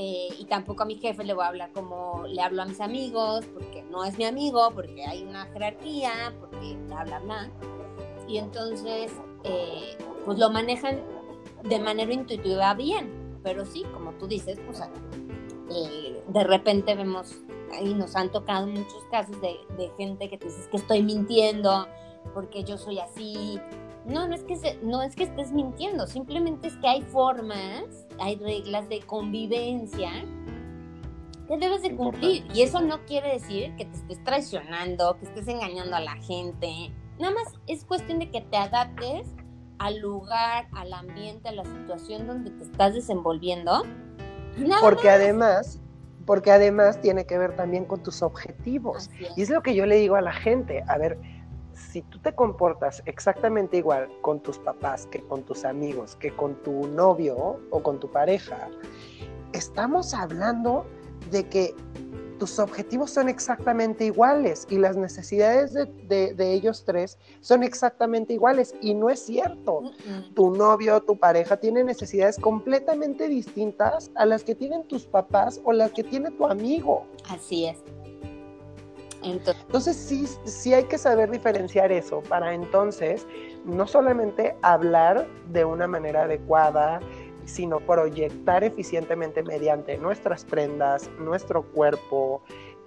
eh, 0.00 0.28
y 0.38 0.44
tampoco 0.44 0.84
a 0.84 0.86
mi 0.86 0.94
jefe 0.94 1.24
le 1.24 1.34
voy 1.34 1.42
a 1.42 1.48
hablar 1.48 1.72
como 1.72 2.24
le 2.28 2.40
hablo 2.40 2.62
a 2.62 2.66
mis 2.66 2.80
amigos, 2.80 3.44
porque 3.52 3.82
no 3.82 4.04
es 4.04 4.16
mi 4.16 4.26
amigo, 4.26 4.70
porque 4.72 5.04
hay 5.04 5.24
una 5.24 5.46
jerarquía, 5.46 6.36
porque 6.38 6.78
le 6.88 6.94
habla 6.94 7.18
más. 7.18 7.48
Y 8.28 8.38
entonces, 8.38 9.10
eh, 9.42 9.98
pues 10.24 10.38
lo 10.38 10.50
manejan 10.50 11.00
de 11.64 11.80
manera 11.80 12.12
intuitiva 12.12 12.74
bien, 12.74 13.40
pero 13.42 13.66
sí, 13.66 13.82
como 13.92 14.12
tú 14.12 14.28
dices, 14.28 14.60
pues 14.66 14.80
eh, 15.70 16.22
de 16.28 16.44
repente 16.44 16.94
vemos, 16.94 17.34
ahí 17.72 17.92
nos 17.92 18.14
han 18.14 18.30
tocado 18.30 18.68
muchos 18.68 19.02
casos 19.10 19.40
de, 19.40 19.56
de 19.76 19.90
gente 19.98 20.30
que 20.30 20.38
te 20.38 20.46
dices 20.46 20.68
que 20.68 20.76
estoy 20.76 21.02
mintiendo, 21.02 21.88
porque 22.34 22.62
yo 22.62 22.78
soy 22.78 23.00
así, 23.00 23.58
no, 24.06 24.28
no 24.28 24.34
es 24.36 24.44
que 24.44 24.78
no 24.80 25.02
es 25.02 25.16
que 25.16 25.24
estés 25.24 25.50
mintiendo, 25.50 26.06
simplemente 26.06 26.68
es 26.68 26.76
que 26.76 26.86
hay 26.86 27.02
formas, 27.02 28.06
hay 28.20 28.36
reglas 28.36 28.88
de 28.88 29.00
convivencia 29.00 30.10
que 31.46 31.56
debes 31.56 31.82
de 31.82 31.96
cumplir. 31.96 32.44
Y 32.52 32.62
eso 32.62 32.80
no 32.80 33.04
quiere 33.06 33.32
decir 33.32 33.74
que 33.76 33.86
te 33.86 33.96
estés 33.96 34.22
traicionando, 34.22 35.18
que 35.18 35.24
estés 35.24 35.48
engañando 35.48 35.96
a 35.96 36.00
la 36.00 36.16
gente. 36.16 36.92
Nada 37.18 37.34
más 37.34 37.54
es 37.66 37.84
cuestión 37.84 38.18
de 38.18 38.30
que 38.30 38.42
te 38.42 38.56
adaptes 38.56 39.26
al 39.78 39.98
lugar, 39.98 40.68
al 40.72 40.92
ambiente, 40.92 41.48
a 41.48 41.52
la 41.52 41.64
situación 41.64 42.26
donde 42.26 42.50
te 42.50 42.64
estás 42.64 42.94
desenvolviendo. 42.94 43.84
porque 44.80 45.08
además, 45.08 45.80
porque 46.26 46.50
además 46.50 47.00
tiene 47.00 47.24
que 47.24 47.38
ver 47.38 47.56
también 47.56 47.84
con 47.84 48.02
tus 48.02 48.22
objetivos. 48.22 49.10
Y 49.36 49.42
es 49.42 49.50
lo 49.50 49.62
que 49.62 49.74
yo 49.74 49.86
le 49.86 49.96
digo 49.96 50.16
a 50.16 50.20
la 50.20 50.32
gente, 50.32 50.84
a 50.86 50.98
ver, 50.98 51.18
si 51.78 52.02
tú 52.02 52.18
te 52.18 52.34
comportas 52.34 53.02
exactamente 53.06 53.76
igual 53.76 54.08
con 54.20 54.40
tus 54.40 54.58
papás 54.58 55.06
que 55.06 55.20
con 55.22 55.42
tus 55.42 55.64
amigos, 55.64 56.16
que 56.16 56.30
con 56.34 56.54
tu 56.62 56.86
novio 56.88 57.60
o 57.70 57.82
con 57.82 58.00
tu 58.00 58.10
pareja, 58.10 58.68
estamos 59.52 60.14
hablando 60.14 60.86
de 61.30 61.48
que 61.48 61.74
tus 62.38 62.58
objetivos 62.58 63.10
son 63.10 63.28
exactamente 63.28 64.04
iguales 64.04 64.66
y 64.70 64.78
las 64.78 64.96
necesidades 64.96 65.74
de, 65.74 66.34
ellos 66.38 66.84
tres 66.84 67.18
son 67.40 67.62
exactamente 67.62 68.32
iguales. 68.32 68.74
Y 68.80 68.94
no 68.94 69.10
es 69.10 69.20
cierto. 69.20 69.82
Tu 70.34 70.50
novio, 70.54 71.02
tu 71.02 71.18
pareja 71.18 71.56
tiene 71.56 71.82
necesidades 71.84 72.38
completamente 72.38 73.28
distintas 73.28 74.10
a 74.14 74.24
las 74.24 74.44
que 74.44 74.54
tienen 74.54 74.86
tus 74.86 75.04
papás 75.04 75.60
o 75.64 75.72
las 75.72 75.90
que 75.92 76.04
tiene 76.04 76.30
tu 76.30 76.46
amigo. 76.46 77.06
Así 77.28 77.66
es. 77.66 77.78
Entonces, 79.22 79.96
sí, 79.96 80.26
sí 80.44 80.74
hay 80.74 80.84
que 80.84 80.98
saber 80.98 81.30
diferenciar 81.30 81.90
eso 81.90 82.22
para 82.22 82.54
entonces 82.54 83.26
no 83.64 83.86
solamente 83.86 84.56
hablar 84.62 85.26
de 85.50 85.64
una 85.64 85.86
manera 85.86 86.22
adecuada, 86.22 87.00
sino 87.44 87.80
proyectar 87.80 88.62
eficientemente 88.62 89.42
mediante 89.42 89.96
nuestras 89.98 90.44
prendas, 90.44 91.10
nuestro 91.18 91.62
cuerpo, 91.62 92.42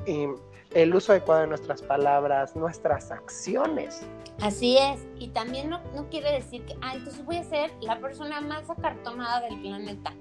el 0.06 0.96
uso 0.96 1.12
adecuado 1.12 1.41
de 1.41 1.48
nuestras 1.48 1.82
palabras, 1.82 2.56
nuestras 2.56 3.12
acciones. 3.12 4.08
Así 4.41 4.78
es, 4.78 5.06
y 5.20 5.30
también 5.30 5.70
no, 5.70 5.82
no 5.96 6.08
quiere 6.10 6.32
decir 6.32 6.63
que, 6.65 6.76
ah, 6.82 6.94
entonces 6.96 7.26
voy 7.26 7.38
a 7.38 7.44
ser 7.44 7.72
la 7.82 8.00
persona 8.00 8.39
más 8.41 8.70
acartonada 8.70 9.41
del 9.41 9.60
planeta. 9.62 10.13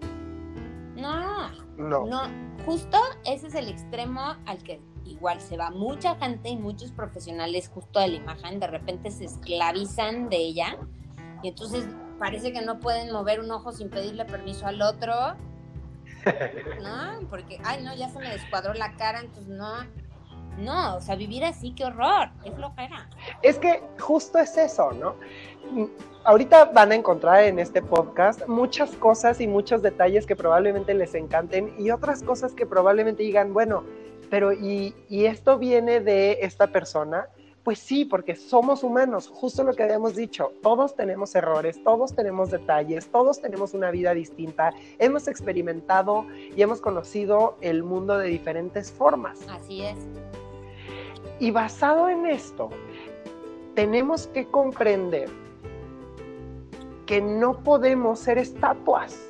No, 0.97 1.51
no, 1.79 2.07
no, 2.07 2.23
justo 2.67 2.99
ese 3.25 3.47
es 3.47 3.55
el 3.55 3.69
extremo 3.69 4.37
al 4.45 4.63
que 4.63 4.81
igual 5.05 5.41
se 5.41 5.57
va 5.57 5.71
mucha 5.71 6.17
gente 6.17 6.49
y 6.49 6.57
muchos 6.57 6.93
profesionales 6.93 7.71
justo 7.73 8.01
de 8.01 8.09
la 8.09 8.17
imagen, 8.17 8.61
de 8.61 8.67
repente 8.67 9.11
se 9.11 9.25
esclavizan 9.25 10.29
de 10.29 10.37
ella 10.37 10.79
y 11.43 11.49
entonces 11.49 11.87
parece 12.19 12.53
que 12.53 12.61
no 12.61 12.79
pueden 12.79 13.13
mover 13.13 13.41
un 13.41 13.51
ojo 13.51 13.73
sin 13.73 13.91
pedirle 13.91 14.25
permiso 14.25 14.67
al 14.67 14.83
otro. 14.83 15.15
¿No? 16.83 17.27
Porque, 17.29 17.59
ay, 17.65 17.83
no, 17.83 17.95
ya 17.97 18.11
se 18.11 18.19
me 18.19 18.29
descuadró 18.29 18.75
la 18.75 18.95
cara, 18.97 19.21
entonces 19.21 19.49
no. 19.49 19.73
No, 20.59 20.97
o 20.97 21.01
sea, 21.01 21.17
vivir 21.17 21.45
así, 21.45 21.73
qué 21.73 21.85
horror, 21.85 22.29
qué 22.45 22.53
flojera. 22.53 23.09
Es 23.41 23.59
que 23.59 23.83
justo 23.99 24.39
es 24.39 24.59
eso, 24.59 24.93
¿no? 24.93 25.15
Ahorita 26.25 26.67
van 26.67 26.93
a 26.93 26.97
encontrar 26.97 27.45
en 27.45 27.59
este 27.59 27.81
podcast 27.81 28.47
muchas 28.47 28.91
cosas 28.97 29.41
y 29.41 29.47
muchos 29.47 29.81
detalles 29.81 30.27
que 30.27 30.37
probablemente 30.37 30.93
les 30.93 31.15
encanten 31.15 31.75
y 31.79 31.91
otras 31.91 32.23
cosas 32.23 32.53
que 32.53 32.67
probablemente 32.67 33.23
digan, 33.23 33.55
bueno, 33.55 33.85
pero 34.31 34.53
¿y, 34.53 34.95
esto 35.11 35.59
viene 35.59 36.01
de 36.01 36.39
esta 36.43 36.69
persona? 36.69 37.29
Pues 37.65 37.79
sí, 37.79 38.07
porque 38.07 38.37
somos 38.37 38.83
humanos, 38.83 39.29
justo 39.29 39.63
lo 39.65 39.75
que 39.75 39.83
habíamos 39.83 40.17
dicho, 40.17 40.53
todos 40.63 40.97
tenemos 40.97 41.35
errores, 41.35 41.83
todos 41.85 42.15
tenemos 42.15 42.51
detalles, 42.51 43.11
todos 43.11 43.41
tenemos 43.41 43.75
una 43.75 43.91
vida 43.91 44.15
distinta, 44.15 44.73
hemos 44.99 45.29
experimentado 45.29 46.25
y 46.57 46.63
hemos 46.63 46.81
conocido 46.81 47.59
el 47.61 47.83
mundo 47.83 48.17
de 48.17 48.29
diferentes 48.29 48.91
formas. 48.91 49.41
Así 49.51 49.83
es. 49.83 49.99
Y 51.39 51.51
basado 51.51 52.09
en 52.09 52.25
esto, 52.25 52.71
tenemos 53.75 54.27
que 54.29 54.47
comprender 54.47 55.29
que 57.05 57.21
no 57.21 57.63
podemos 57.63 58.21
ser 58.21 58.39
estatuas. 58.39 59.21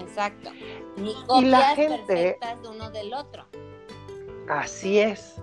Exacto. 0.00 0.50
Ni 0.96 1.14
copias 1.26 1.42
y 1.42 1.44
la 1.44 1.62
gente, 1.76 2.06
perfectas 2.06 2.62
de 2.62 2.68
uno 2.68 2.90
del 2.90 3.14
otro. 3.14 3.46
Así 4.48 4.98
es. 4.98 5.40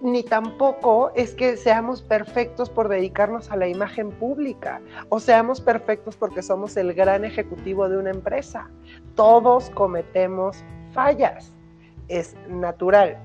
Ni 0.00 0.22
tampoco 0.22 1.12
es 1.14 1.34
que 1.34 1.56
seamos 1.56 2.02
perfectos 2.02 2.68
por 2.68 2.88
dedicarnos 2.88 3.50
a 3.50 3.56
la 3.56 3.68
imagen 3.68 4.10
pública 4.10 4.82
o 5.08 5.18
seamos 5.18 5.62
perfectos 5.62 6.14
porque 6.16 6.42
somos 6.42 6.76
el 6.76 6.92
gran 6.92 7.24
ejecutivo 7.24 7.88
de 7.88 7.96
una 7.96 8.10
empresa. 8.10 8.68
Todos 9.14 9.70
cometemos 9.70 10.62
fallas. 10.92 11.52
Es 12.08 12.36
natural. 12.48 13.16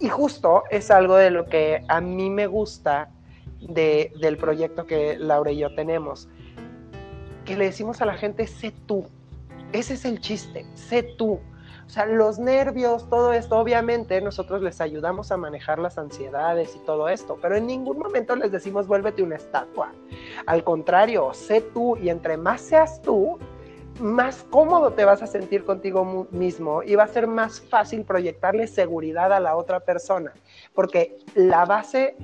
Y 0.00 0.08
justo 0.08 0.62
es 0.70 0.90
algo 0.90 1.16
de 1.16 1.30
lo 1.30 1.46
que 1.46 1.82
a 1.88 2.00
mí 2.00 2.30
me 2.30 2.46
gusta 2.46 3.10
de, 3.60 4.12
del 4.20 4.36
proyecto 4.36 4.86
que 4.86 5.18
Laura 5.18 5.50
y 5.50 5.58
yo 5.58 5.74
tenemos, 5.74 6.28
que 7.44 7.56
le 7.56 7.64
decimos 7.66 8.00
a 8.00 8.06
la 8.06 8.14
gente, 8.14 8.46
sé 8.46 8.72
tú. 8.86 9.06
Ese 9.72 9.94
es 9.94 10.04
el 10.04 10.20
chiste, 10.20 10.64
sé 10.74 11.02
tú. 11.02 11.40
O 11.88 11.90
sea, 11.90 12.04
los 12.04 12.38
nervios, 12.38 13.08
todo 13.08 13.32
esto, 13.32 13.56
obviamente 13.56 14.20
nosotros 14.20 14.60
les 14.60 14.78
ayudamos 14.82 15.32
a 15.32 15.38
manejar 15.38 15.78
las 15.78 15.96
ansiedades 15.96 16.76
y 16.76 16.80
todo 16.80 17.08
esto, 17.08 17.38
pero 17.40 17.56
en 17.56 17.66
ningún 17.66 17.98
momento 17.98 18.36
les 18.36 18.52
decimos 18.52 18.86
vuélvete 18.86 19.22
una 19.22 19.36
estatua. 19.36 19.90
Al 20.44 20.64
contrario, 20.64 21.32
sé 21.32 21.62
tú 21.62 21.96
y 21.96 22.10
entre 22.10 22.36
más 22.36 22.60
seas 22.60 23.00
tú, 23.00 23.38
más 24.00 24.44
cómodo 24.50 24.92
te 24.92 25.06
vas 25.06 25.22
a 25.22 25.26
sentir 25.26 25.64
contigo 25.64 26.28
mismo 26.30 26.82
y 26.82 26.94
va 26.94 27.04
a 27.04 27.08
ser 27.08 27.26
más 27.26 27.58
fácil 27.58 28.04
proyectarle 28.04 28.66
seguridad 28.66 29.32
a 29.32 29.40
la 29.40 29.56
otra 29.56 29.80
persona, 29.80 30.34
porque 30.74 31.16
la 31.34 31.64
base 31.64 32.16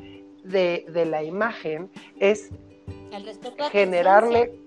de, 0.44 0.84
la 1.08 1.22
imagen 1.22 1.90
es 2.20 2.50
generarle 3.70 4.60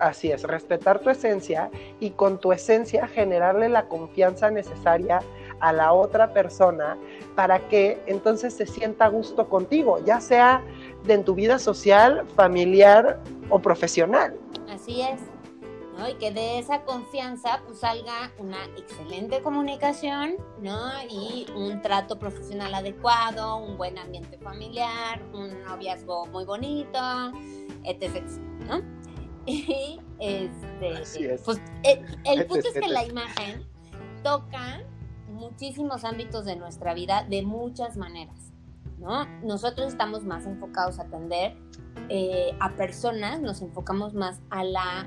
Así 0.00 0.32
es, 0.32 0.42
respetar 0.44 1.00
tu 1.00 1.10
esencia 1.10 1.70
y 2.00 2.10
con 2.10 2.40
tu 2.40 2.52
esencia 2.52 3.06
generarle 3.06 3.68
la 3.68 3.86
confianza 3.86 4.50
necesaria 4.50 5.20
a 5.60 5.74
la 5.74 5.92
otra 5.92 6.32
persona 6.32 6.96
para 7.36 7.68
que 7.68 8.02
entonces 8.06 8.54
se 8.54 8.66
sienta 8.66 9.04
a 9.04 9.08
gusto 9.08 9.48
contigo, 9.48 10.02
ya 10.04 10.20
sea 10.20 10.62
de 11.04 11.14
en 11.14 11.24
tu 11.24 11.34
vida 11.34 11.58
social, 11.58 12.26
familiar 12.34 13.20
o 13.50 13.58
profesional. 13.58 14.34
Así 14.70 15.02
es. 15.02 15.20
Y 16.08 16.14
que 16.14 16.32
de 16.32 16.58
esa 16.58 16.82
confianza 16.84 17.60
pues 17.66 17.80
salga 17.80 18.32
una 18.38 18.64
excelente 18.78 19.42
comunicación, 19.42 20.36
¿no? 20.62 20.78
Y 21.10 21.46
un 21.54 21.82
trato 21.82 22.18
profesional 22.18 22.72
adecuado, 22.72 23.58
un 23.58 23.76
buen 23.76 23.98
ambiente 23.98 24.38
familiar, 24.38 25.20
un 25.34 25.62
noviazgo 25.62 26.24
muy 26.28 26.46
bonito, 26.46 26.98
etc. 27.84 28.22
¿no? 28.66 28.82
Y 29.46 30.00
este, 30.18 31.38
pues 31.44 31.60
eh, 31.82 32.04
el, 32.24 32.46
punto 32.48 32.68
es 32.68 32.74
que 32.74 32.88
la 32.88 33.04
imagen 33.04 33.66
toca 34.22 34.82
muchísimos 35.28 36.04
ámbitos 36.04 36.44
de 36.44 36.56
nuestra 36.56 36.92
vida 36.92 37.24
de 37.28 37.42
muchas 37.42 37.96
maneras, 37.96 38.52
¿no? 38.98 39.24
Nosotros 39.42 39.88
estamos 39.88 40.24
más 40.24 40.44
enfocados 40.44 40.98
a 40.98 41.04
atender 41.04 41.56
eh, 42.08 42.54
a 42.60 42.70
personas, 42.76 43.40
nos 43.40 43.62
enfocamos 43.62 44.14
más 44.14 44.40
a 44.50 44.62
la 44.64 45.06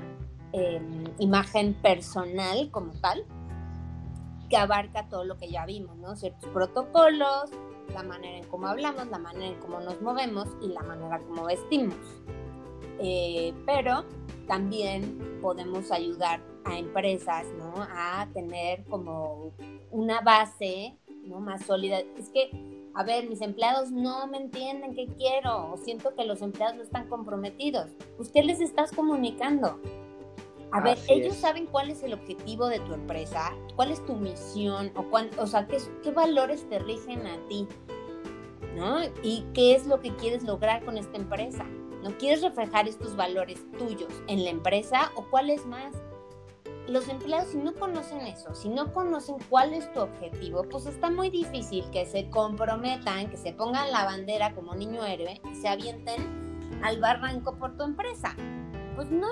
em, 0.52 1.04
imagen 1.18 1.74
personal 1.74 2.70
como 2.70 2.92
tal, 3.00 3.24
que 4.50 4.56
abarca 4.56 5.08
todo 5.08 5.24
lo 5.24 5.36
que 5.36 5.50
ya 5.50 5.64
vimos, 5.66 5.96
¿no? 5.98 6.16
Ciertos 6.16 6.50
protocolos, 6.50 7.50
la 7.92 8.02
manera 8.02 8.38
en 8.38 8.44
cómo 8.48 8.66
hablamos, 8.66 9.06
la 9.08 9.18
manera 9.18 9.46
en 9.46 9.60
cómo 9.60 9.80
nos 9.80 10.00
movemos 10.02 10.48
y 10.60 10.68
la 10.68 10.82
manera 10.82 11.20
como 11.20 11.44
vestimos. 11.44 11.96
Eh, 13.00 13.52
pero 13.66 14.04
también 14.46 15.38
podemos 15.40 15.90
ayudar 15.90 16.40
a 16.64 16.78
empresas, 16.78 17.46
¿no? 17.58 17.74
A 17.76 18.28
tener 18.32 18.84
como 18.84 19.52
una 19.90 20.20
base, 20.20 20.96
¿no? 21.26 21.40
Más 21.40 21.64
sólida. 21.64 22.00
Es 22.18 22.28
que, 22.30 22.50
a 22.94 23.02
ver, 23.02 23.28
mis 23.28 23.40
empleados 23.40 23.90
no 23.90 24.26
me 24.26 24.38
entienden 24.38 24.94
qué 24.94 25.06
quiero, 25.06 25.72
o 25.72 25.76
siento 25.76 26.14
que 26.14 26.24
los 26.24 26.42
empleados 26.42 26.76
no 26.76 26.82
están 26.82 27.08
comprometidos. 27.08 27.90
Pues, 28.16 28.30
¿qué 28.30 28.42
les 28.42 28.60
estás 28.60 28.92
comunicando? 28.92 29.80
A 30.72 30.80
ver, 30.80 30.98
ellos 31.08 31.36
saben 31.36 31.66
cuál 31.66 31.90
es 31.90 32.02
el 32.02 32.14
objetivo 32.14 32.66
de 32.66 32.80
tu 32.80 32.94
empresa, 32.94 33.52
cuál 33.76 33.92
es 33.92 34.04
tu 34.06 34.14
misión, 34.14 34.90
o, 34.96 35.04
cuál, 35.04 35.30
o 35.38 35.46
sea, 35.46 35.68
qué, 35.68 35.78
qué 36.02 36.10
valores 36.10 36.68
te 36.68 36.80
rigen 36.80 37.24
a 37.28 37.38
ti, 37.48 37.68
¿no? 38.74 38.98
Y 39.22 39.44
qué 39.54 39.76
es 39.76 39.86
lo 39.86 40.00
que 40.00 40.16
quieres 40.16 40.42
lograr 40.42 40.84
con 40.84 40.98
esta 40.98 41.16
empresa. 41.16 41.64
¿No 42.04 42.10
quieres 42.18 42.42
reflejar 42.42 42.86
estos 42.86 43.16
valores 43.16 43.64
tuyos 43.78 44.12
en 44.28 44.44
la 44.44 44.50
empresa 44.50 45.10
o 45.16 45.24
cuál 45.30 45.48
es 45.48 45.64
más? 45.64 45.94
Los 46.86 47.08
empleados, 47.08 47.48
si 47.48 47.56
no 47.56 47.72
conocen 47.72 48.20
eso, 48.26 48.54
si 48.54 48.68
no 48.68 48.92
conocen 48.92 49.36
cuál 49.48 49.72
es 49.72 49.90
tu 49.94 50.00
objetivo, 50.00 50.68
pues 50.68 50.84
está 50.84 51.08
muy 51.08 51.30
difícil 51.30 51.82
que 51.92 52.04
se 52.04 52.28
comprometan, 52.28 53.30
que 53.30 53.38
se 53.38 53.54
pongan 53.54 53.90
la 53.90 54.04
bandera 54.04 54.54
como 54.54 54.74
niño 54.74 55.02
héroe 55.02 55.40
y 55.50 55.54
se 55.54 55.66
avienten 55.66 56.82
al 56.82 57.00
barranco 57.00 57.56
por 57.56 57.74
tu 57.78 57.84
empresa. 57.84 58.36
Pues 58.96 59.10
no, 59.10 59.26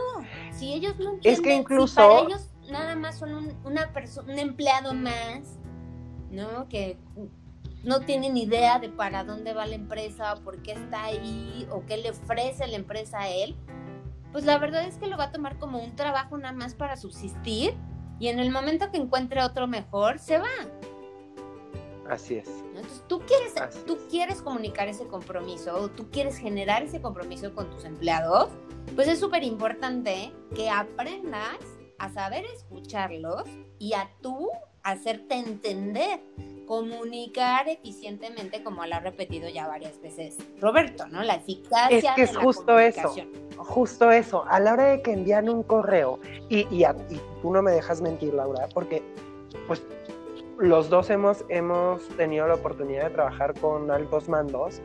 si 0.51 0.73
ellos 0.73 0.99
no 0.99 1.11
entienden, 1.11 1.33
es 1.33 1.41
que 1.43 1.55
incluso... 1.55 1.97
para 1.97 2.21
ellos 2.21 2.49
nada 2.71 2.97
más 2.97 3.19
son 3.19 3.35
un, 3.35 3.55
una 3.67 3.93
persona, 3.93 4.33
un 4.33 4.39
empleado 4.39 4.95
más, 4.95 5.59
¿no? 6.31 6.67
Que 6.71 6.97
no 7.85 8.01
tienen 8.01 8.37
idea 8.37 8.79
de 8.79 8.89
para 8.89 9.25
dónde 9.25 9.55
va 9.55 9.67
la 9.67 9.75
empresa, 9.75 10.35
o 10.35 10.41
por 10.43 10.63
qué 10.63 10.73
está 10.73 11.05
ahí, 11.05 11.67
o 11.71 11.85
qué 11.87 11.97
le 11.97 12.11
ofrece 12.11 12.67
la 12.67 12.77
empresa 12.77 13.21
a 13.21 13.29
él, 13.29 13.57
pues 14.31 14.45
la 14.45 14.59
verdad 14.59 14.85
es 14.87 14.97
que 14.97 15.07
lo 15.07 15.17
va 15.17 15.25
a 15.25 15.33
tomar 15.33 15.59
como 15.59 15.79
un 15.79 15.95
trabajo 15.95 16.39
nada 16.39 16.55
más 16.55 16.75
para 16.75 16.97
subsistir 16.97 17.75
y 18.19 18.29
en 18.29 18.39
el 18.39 18.51
momento 18.51 18.91
que 18.91 18.99
encuentre 18.99 19.43
otro 19.43 19.67
mejor, 19.67 20.19
se 20.19 20.39
va. 20.39 20.47
Así 22.09 22.37
es. 22.37 22.49
Entonces, 22.49 23.03
tú 23.09 23.21
quieres, 23.21 23.85
tú 23.85 23.99
quieres 24.11 24.43
comunicar 24.43 24.89
ese 24.89 25.07
compromiso, 25.07 25.75
o 25.75 25.89
tú 25.89 26.11
quieres 26.11 26.37
generar 26.37 26.83
ese 26.83 27.01
compromiso 27.01 27.55
con 27.55 27.71
tus 27.71 27.85
empleados, 27.85 28.51
pues 28.95 29.09
es 29.09 29.19
súper 29.21 29.45
importante 29.45 30.33
que 30.55 30.69
aprendas 30.69 31.59
a 31.99 32.11
saber 32.11 32.45
escucharlos 32.45 33.45
y 33.79 33.93
a 33.95 34.11
tú 34.21 34.51
hacerte 34.83 35.37
entender 35.37 36.21
comunicar 36.73 37.69
eficientemente, 37.69 38.63
como 38.63 38.87
lo 38.87 38.95
ha 38.95 39.01
repetido 39.01 39.47
ya 39.47 39.69
varias 39.69 40.01
veces 40.01 40.39
Roberto, 40.59 41.07
¿no? 41.07 41.23
La 41.23 41.35
eficacia. 41.35 41.99
Es 41.99 42.17
que 42.17 42.23
es 42.23 42.35
justo 42.35 42.79
eso, 42.79 43.15
justo 43.59 44.11
eso. 44.11 44.47
A 44.49 44.59
la 44.59 44.73
hora 44.73 44.85
de 44.85 45.03
que 45.03 45.13
envían 45.13 45.51
un 45.51 45.65
correo, 45.65 46.19
y, 46.49 46.61
y, 46.75 46.87
tú 47.43 47.53
no 47.53 47.61
me 47.61 47.73
dejas 47.73 48.01
mentir, 48.01 48.33
Laura, 48.33 48.71
porque 48.73 49.03
pues 49.67 49.83
los 50.59 50.89
dos 50.89 51.11
hemos, 51.11 51.45
hemos 51.51 52.09
tenido 52.17 52.47
la 52.47 52.55
oportunidad 52.55 53.05
de 53.05 53.11
trabajar 53.11 53.53
con 53.61 53.91
altos 53.91 54.31
mandos 54.31 54.81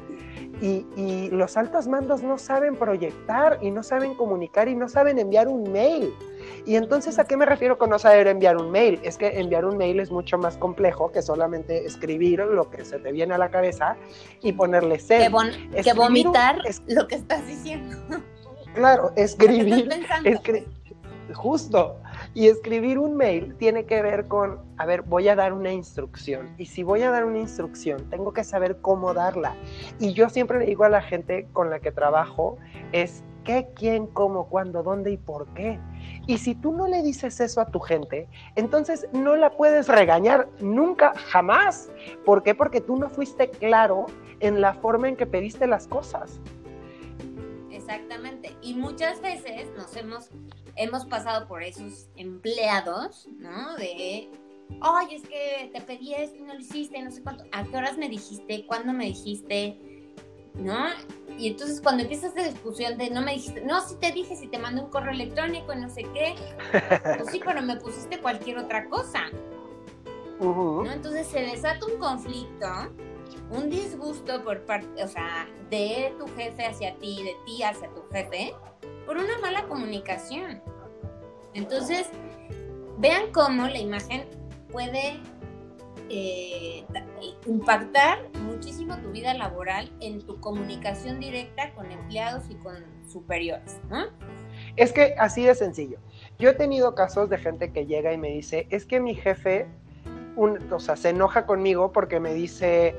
y, 0.62 0.86
y, 0.98 1.30
los 1.30 1.56
altos 1.56 1.88
mandos 1.88 2.22
no 2.22 2.38
saben 2.38 2.76
proyectar 2.76 3.60
y 3.62 3.72
no 3.72 3.82
saben 3.82 4.14
comunicar 4.16 4.68
y 4.68 4.76
no 4.76 4.90
saben 4.90 5.20
enviar 5.20 5.48
un 5.48 5.72
mail. 5.72 6.14
Y 6.66 6.76
entonces, 6.76 7.18
¿a 7.20 7.26
qué 7.26 7.38
me 7.38 7.46
refiero 7.46 7.78
con 7.78 7.90
no 7.90 8.00
saber 8.00 8.28
enviar 8.28 8.58
un 8.58 8.72
mail? 8.72 9.00
Es 9.04 9.18
que 9.18 9.40
enviar 9.40 9.66
un 9.66 9.78
mail 9.78 10.00
es 10.00 10.12
mucho 10.12 10.38
más 10.38 10.58
complejo 10.58 11.12
que 11.12 11.22
solamente 11.22 11.86
escribir 11.86 12.40
lo 12.40 12.70
que 12.70 12.84
se 12.86 13.00
te 13.00 13.12
viene 13.12 13.34
a 13.34 13.38
la 13.38 13.50
cabeza 13.50 13.96
y 14.42 14.54
ponerle 14.54 15.00
send. 15.00 15.34
Que, 15.84 15.94
vomitar 15.94 16.60
lo 16.88 17.08
que 17.08 17.16
estás 17.16 17.46
diciendo. 17.48 17.98
Claro, 18.74 19.12
escribir. 19.16 19.90
justo. 21.34 21.98
Y 22.34 22.48
escribir 22.48 23.00
un 23.00 23.16
mail 23.16 23.56
tiene 23.58 23.86
que 23.86 24.02
ver 24.02 24.28
con, 24.28 24.60
a 24.78 24.86
ver, 24.86 25.02
voy 25.02 25.28
a 25.30 25.36
dar 25.36 25.54
una 25.54 25.72
instrucción. 25.72 26.54
Y 26.58 26.66
si 26.66 26.84
voy 26.84 27.02
a 27.02 27.10
dar 27.10 27.26
una 27.26 27.40
instrucción, 27.40 28.10
tengo 28.10 28.34
que 28.34 28.44
saber 28.44 28.78
cómo 28.82 29.14
darla. 29.14 29.56
Y 30.00 30.14
yo 30.14 30.30
siempre 30.30 30.60
le 30.60 30.66
digo 30.66 30.84
a 30.84 30.90
la 30.90 31.02
gente 31.02 31.48
con 31.54 31.70
la 31.70 31.80
que 31.80 31.92
trabajo, 31.92 32.58
es 32.92 33.24
qué, 33.44 33.70
quién, 33.74 34.08
cómo, 34.08 34.48
cuándo, 34.50 34.84
dónde 34.84 35.12
y 35.12 35.18
por 35.18 35.48
qué. 35.54 35.80
Y 36.28 36.38
si 36.40 36.56
tú 36.56 36.74
no 36.74 36.88
le 36.88 37.02
dices 37.02 37.40
eso 37.40 37.62
a 37.62 37.66
tu 37.68 37.80
gente, 37.80 38.28
entonces 38.56 39.08
no 39.14 39.38
la 39.38 39.50
puedes 39.50 39.88
regañar 39.88 40.50
nunca, 40.60 41.14
jamás. 41.16 41.90
¿Por 42.26 42.44
qué? 42.44 42.54
Porque 42.54 42.82
tú 42.82 42.98
no 42.98 43.10
fuiste 43.10 43.50
claro 43.50 44.08
en 44.42 44.60
la 44.60 44.74
forma 44.74 45.08
en 45.08 45.16
que 45.16 45.26
pediste 45.26 45.66
las 45.68 45.88
cosas. 45.88 46.42
Exactamente. 47.72 48.54
Y 48.62 48.74
muchas 48.74 49.22
veces 49.22 49.70
nos 49.78 49.96
hemos, 49.96 50.30
hemos 50.76 51.06
pasado 51.06 51.48
por 51.48 51.64
esos 51.64 52.10
empleados, 52.18 53.30
¿no? 53.38 53.78
De, 53.78 54.30
ay, 54.82 55.16
es 55.16 55.22
que 55.22 55.72
te 55.74 55.80
pedí 55.80 56.14
esto 56.14 56.38
y 56.38 56.42
no 56.42 56.56
lo 56.56 56.60
hiciste, 56.60 57.02
no 57.02 57.10
sé 57.10 57.24
cuánto. 57.24 57.46
¿A 57.54 57.64
qué 57.64 57.78
horas 57.78 57.98
me 57.98 58.10
dijiste? 58.10 58.66
¿Cuándo 58.68 58.92
me 58.92 59.06
dijiste? 59.06 59.97
¿No? 60.60 60.88
Y 61.38 61.50
entonces 61.50 61.82
cuando 61.82 62.04
empieza 62.04 62.28
esta 62.28 62.44
discusión 62.44 62.98
de 62.98 63.10
no 63.10 63.22
me 63.22 63.34
dijiste, 63.34 63.62
no, 63.62 63.80
sí 63.82 63.96
te 64.00 64.12
dije, 64.12 64.36
si 64.36 64.48
te 64.48 64.58
mandé 64.58 64.82
un 64.82 64.90
correo 64.90 65.12
electrónico 65.12 65.74
y 65.74 65.78
no 65.78 65.90
sé 65.90 66.04
qué, 66.14 66.36
pues 67.18 67.32
sí, 67.32 67.42
pero 67.44 67.62
me 67.62 67.78
pusiste 67.78 68.20
cualquier 68.20 68.58
otra 68.58 68.90
cosa. 68.90 69.26
¿no? 70.40 70.92
Entonces 70.92 71.28
se 71.28 71.42
desata 71.42 71.86
un 71.86 71.98
conflicto, 72.00 72.68
un 73.52 73.70
disgusto 73.70 74.44
por 74.44 74.66
parte, 74.66 75.04
o 75.04 75.08
sea, 75.08 75.48
de 75.70 76.14
tu 76.18 76.28
jefe 76.36 76.66
hacia 76.66 76.96
ti, 76.96 77.24
de 77.24 77.36
ti 77.46 77.64
hacia 77.64 77.90
tu 77.90 78.04
jefe, 78.12 78.54
por 79.06 79.18
una 79.18 79.38
mala 79.40 79.68
comunicación. 79.68 80.62
Entonces, 81.54 82.08
vean 82.98 83.32
cómo 83.32 83.68
la 83.68 83.80
imagen 83.80 84.26
puede 84.72 85.20
eh, 86.10 86.86
impactar 87.46 88.20
muchísimo 88.58 88.98
tu 88.98 89.12
vida 89.12 89.36
laboral 89.36 89.92
en 90.00 90.20
tu 90.26 90.40
comunicación 90.40 91.20
directa 91.20 91.72
con 91.76 91.92
empleados 91.92 92.46
y 92.50 92.56
con 92.56 92.74
superiores. 93.08 93.80
Es 94.76 94.92
que 94.92 95.14
así 95.20 95.44
de 95.44 95.54
sencillo. 95.54 96.00
Yo 96.40 96.50
he 96.50 96.54
tenido 96.54 96.96
casos 96.96 97.30
de 97.30 97.38
gente 97.38 97.72
que 97.72 97.86
llega 97.86 98.14
y 98.14 98.18
me 98.18 98.30
dice, 98.30 98.66
es 98.72 98.88
que 98.88 99.00
mi 99.00 99.14
jefe 99.14 99.68
un, 100.36 100.74
o 100.74 100.80
sea, 100.80 100.96
se 100.96 101.10
enoja 101.10 101.46
conmigo 101.46 101.92
porque 101.92 102.20
me 102.20 102.34
dice, 102.34 102.96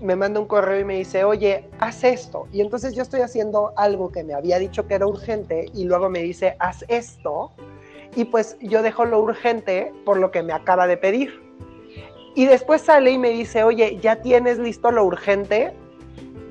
me 0.00 0.14
manda 0.14 0.38
un 0.38 0.46
correo 0.46 0.80
y 0.80 0.84
me 0.84 0.98
dice, 0.98 1.24
oye, 1.24 1.68
haz 1.80 2.04
esto. 2.04 2.46
Y 2.52 2.60
entonces 2.60 2.94
yo 2.94 3.02
estoy 3.02 3.22
haciendo 3.22 3.72
algo 3.76 4.12
que 4.12 4.22
me 4.22 4.34
había 4.34 4.60
dicho 4.60 4.86
que 4.86 4.94
era 4.94 5.06
urgente 5.08 5.66
y 5.74 5.82
luego 5.82 6.10
me 6.10 6.20
dice, 6.20 6.54
haz 6.60 6.84
esto. 6.86 7.50
Y 8.14 8.24
pues 8.26 8.56
yo 8.60 8.82
dejo 8.82 9.04
lo 9.04 9.20
urgente 9.20 9.92
por 10.04 10.16
lo 10.18 10.30
que 10.30 10.44
me 10.44 10.52
acaba 10.52 10.86
de 10.86 10.96
pedir. 10.96 11.47
Y 12.38 12.46
después 12.46 12.82
sale 12.82 13.10
y 13.10 13.18
me 13.18 13.30
dice, 13.30 13.64
oye, 13.64 13.98
¿ya 14.00 14.22
tienes 14.22 14.60
listo 14.60 14.92
lo 14.92 15.04
urgente? 15.04 15.74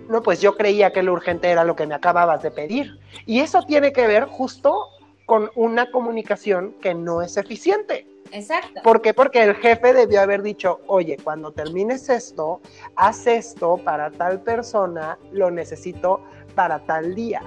No, 0.09 0.21
pues 0.21 0.41
yo 0.41 0.57
creía 0.57 0.91
que 0.91 1.01
lo 1.01 1.13
urgente 1.13 1.49
era 1.49 1.63
lo 1.63 1.77
que 1.77 1.87
me 1.87 1.95
acababas 1.95 2.43
de 2.43 2.51
pedir. 2.51 2.99
Y 3.25 3.39
eso 3.39 3.63
tiene 3.63 3.93
que 3.93 4.05
ver 4.05 4.25
justo 4.25 4.89
con 5.25 5.49
una 5.55 5.89
comunicación 5.89 6.73
que 6.81 6.93
no 6.93 7.21
es 7.21 7.37
eficiente. 7.37 8.05
Exacto. 8.33 8.81
¿Por 8.83 9.01
qué? 9.01 9.13
Porque 9.13 9.41
el 9.41 9.55
jefe 9.55 9.93
debió 9.93 10.19
haber 10.19 10.41
dicho, 10.41 10.81
oye, 10.87 11.15
cuando 11.23 11.53
termines 11.53 12.09
esto, 12.09 12.59
haz 12.97 13.25
esto 13.25 13.77
para 13.77 14.11
tal 14.11 14.41
persona, 14.41 15.17
lo 15.31 15.51
necesito 15.51 16.19
para 16.53 16.79
tal 16.79 17.15
día. 17.15 17.41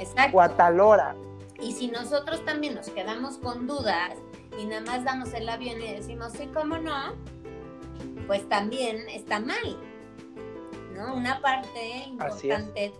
Exacto. 0.00 0.38
O 0.38 0.40
a 0.40 0.48
tal 0.48 0.80
hora. 0.80 1.14
Y 1.60 1.70
si 1.70 1.86
nosotros 1.86 2.44
también 2.44 2.74
nos 2.74 2.90
quedamos 2.90 3.38
con 3.38 3.68
dudas 3.68 4.14
y 4.58 4.66
nada 4.66 4.80
más 4.80 5.04
damos 5.04 5.32
el 5.34 5.48
avión 5.48 5.80
y 5.80 5.92
decimos, 5.92 6.32
sí, 6.32 6.50
cómo 6.52 6.78
no, 6.78 7.14
pues 8.26 8.48
también 8.48 9.08
está 9.08 9.40
mal. 9.40 9.78
¿No? 10.94 11.14
Una 11.14 11.40
parte 11.40 12.04
importante, 12.08 12.92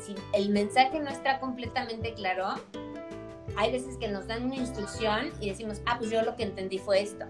si 0.00 0.14
el 0.34 0.50
mensaje 0.50 1.00
no 1.00 1.08
está 1.08 1.40
completamente 1.40 2.12
claro, 2.14 2.56
hay 3.56 3.72
veces 3.72 3.96
que 3.96 4.08
nos 4.08 4.26
dan 4.26 4.44
una 4.44 4.56
instrucción 4.56 5.30
y 5.40 5.48
decimos, 5.48 5.80
ah, 5.86 5.96
pues 5.98 6.10
yo 6.10 6.22
lo 6.22 6.36
que 6.36 6.44
entendí 6.44 6.78
fue 6.78 7.00
esto. 7.00 7.24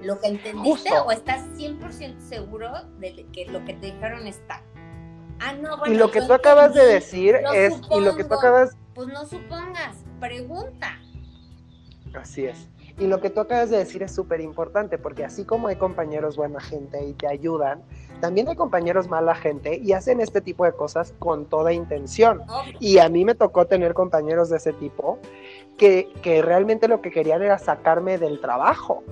¿Lo 0.00 0.20
que 0.20 0.28
entendiste 0.28 0.90
o 0.98 1.10
estás 1.12 1.44
100% 1.56 2.18
seguro 2.20 2.72
de 2.98 3.26
que 3.32 3.46
lo 3.46 3.64
que 3.64 3.74
te 3.74 3.92
dijeron 3.92 4.26
está? 4.26 4.62
Ah, 5.40 5.52
no, 5.54 5.76
bueno, 5.76 5.94
y 5.94 5.96
lo 5.96 6.10
que 6.10 6.22
tú 6.22 6.32
acabas 6.32 6.74
de 6.74 6.84
decir 6.86 7.36
es, 7.54 7.74
y 7.90 8.00
lo 8.00 8.16
que 8.16 8.24
tú 8.24 8.34
acabas... 8.34 8.76
Pues 8.94 9.08
no 9.08 9.26
supongas, 9.26 9.96
pregunta. 10.20 11.00
Así 12.14 12.46
es. 12.46 12.68
Y 12.98 13.06
lo 13.06 13.20
que 13.20 13.30
tú 13.30 13.40
acabas 13.40 13.70
de 13.70 13.78
decir 13.78 14.02
es 14.02 14.14
súper 14.14 14.40
importante, 14.40 14.98
porque 14.98 15.24
así 15.24 15.44
como 15.44 15.68
hay 15.68 15.76
compañeros 15.76 16.36
buena 16.36 16.60
gente 16.60 17.04
y 17.04 17.14
te 17.14 17.26
ayudan, 17.26 17.82
también 18.20 18.48
hay 18.48 18.56
compañeros 18.56 19.08
mala 19.08 19.34
gente 19.34 19.76
y 19.76 19.92
hacen 19.92 20.20
este 20.20 20.40
tipo 20.40 20.64
de 20.64 20.72
cosas 20.72 21.14
con 21.18 21.46
toda 21.46 21.72
intención. 21.72 22.42
Y 22.78 22.98
a 22.98 23.08
mí 23.08 23.24
me 23.24 23.34
tocó 23.34 23.66
tener 23.66 23.94
compañeros 23.94 24.50
de 24.50 24.58
ese 24.58 24.72
tipo 24.72 25.18
que, 25.78 26.08
que 26.22 26.42
realmente 26.42 26.86
lo 26.86 27.00
que 27.00 27.10
querían 27.10 27.42
era 27.42 27.58
sacarme 27.58 28.18
del 28.18 28.40
trabajo 28.40 29.02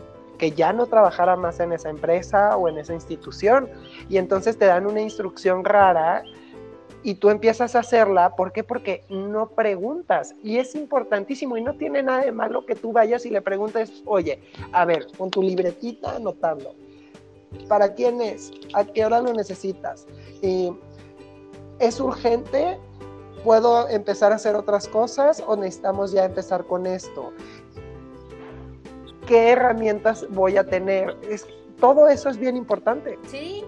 que 0.41 0.53
ya 0.53 0.73
no 0.73 0.87
trabajara 0.87 1.37
más 1.37 1.61
en 1.61 1.73
esa 1.75 1.91
empresa 1.91 2.57
o 2.57 2.67
en 2.67 2.79
esa 2.79 2.95
institución. 2.95 3.69
Y 4.09 4.17
entonces 4.17 4.57
te 4.57 4.65
dan 4.65 4.87
una 4.87 5.03
instrucción 5.03 5.67
rara 5.67 6.23
y 7.03 7.15
tú 7.15 7.31
empiezas 7.31 7.75
a 7.75 7.81
hacerla, 7.81 8.37
¿por 8.37 8.53
qué? 8.53 8.63
Porque 8.63 9.05
no 9.09 9.51
preguntas 9.51 10.35
y 10.43 10.59
es 10.59 10.75
importantísimo 10.75 11.57
y 11.57 11.63
no 11.63 11.75
tiene 11.75 12.03
nada 12.03 12.23
de 12.25 12.33
malo 12.33 12.67
que 12.67 12.75
tú 12.75 12.93
vayas 12.93 13.25
y 13.25 13.31
le 13.31 13.41
preguntes, 13.41 14.03
oye, 14.05 14.41
a 14.73 14.85
ver, 14.85 15.07
con 15.17 15.31
tu 15.31 15.43
libretita 15.43 16.17
anotando, 16.17 16.75
¿para 17.69 17.95
quién 17.95 18.21
es? 18.21 18.51
¿A 18.75 18.85
qué 18.85 19.05
hora 19.05 19.21
lo 19.21 19.33
necesitas? 19.33 20.07
¿Es 21.79 22.01
urgente? 22.01 22.79
¿Puedo 23.45 23.89
empezar 23.89 24.33
a 24.33 24.35
hacer 24.35 24.55
otras 24.55 24.87
cosas 24.87 25.43
o 25.47 25.57
necesitamos 25.57 26.13
ya 26.13 26.27
empezar 26.27 26.67
con 26.67 26.87
esto? 26.87 27.33
¿Qué 29.27 29.51
herramientas 29.51 30.27
voy 30.29 30.59
a 30.59 30.65
tener? 30.65 31.17
Es, 31.31 31.47
todo 31.81 32.09
eso 32.09 32.29
es 32.29 32.37
bien 32.37 32.57
importante. 32.57 33.19
Sí, 33.27 33.65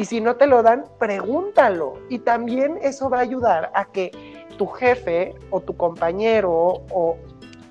y 0.00 0.06
si 0.06 0.22
no 0.22 0.36
te 0.36 0.46
lo 0.46 0.62
dan, 0.62 0.86
pregúntalo. 0.98 1.98
Y 2.08 2.20
también 2.20 2.78
eso 2.80 3.10
va 3.10 3.18
a 3.18 3.20
ayudar 3.20 3.70
a 3.74 3.84
que 3.84 4.10
tu 4.56 4.66
jefe 4.66 5.34
o 5.50 5.60
tu 5.60 5.76
compañero 5.76 6.50
o, 6.50 7.18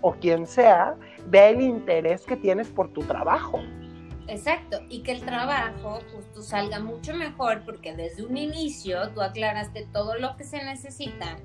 o 0.01 0.11
quien 0.13 0.45
sea 0.45 0.95
vea 1.25 1.49
el 1.49 1.59
interés 1.59 2.21
que 2.27 2.35
tienes 2.37 2.67
por 2.67 2.93
tu 2.93 3.01
trabajo. 3.01 3.59
Exacto, 4.27 4.79
y 4.89 5.01
que 5.01 5.13
el 5.13 5.21
trabajo 5.21 6.01
justo 6.13 6.43
salga 6.43 6.79
mucho 6.79 7.15
mejor 7.15 7.63
porque 7.65 7.95
desde 7.95 8.23
un 8.23 8.37
inicio 8.37 9.09
tú 9.15 9.23
aclaraste 9.23 9.87
todo 9.91 10.13
lo 10.19 10.37
que 10.37 10.43
se 10.43 10.63
necesita 10.63 11.37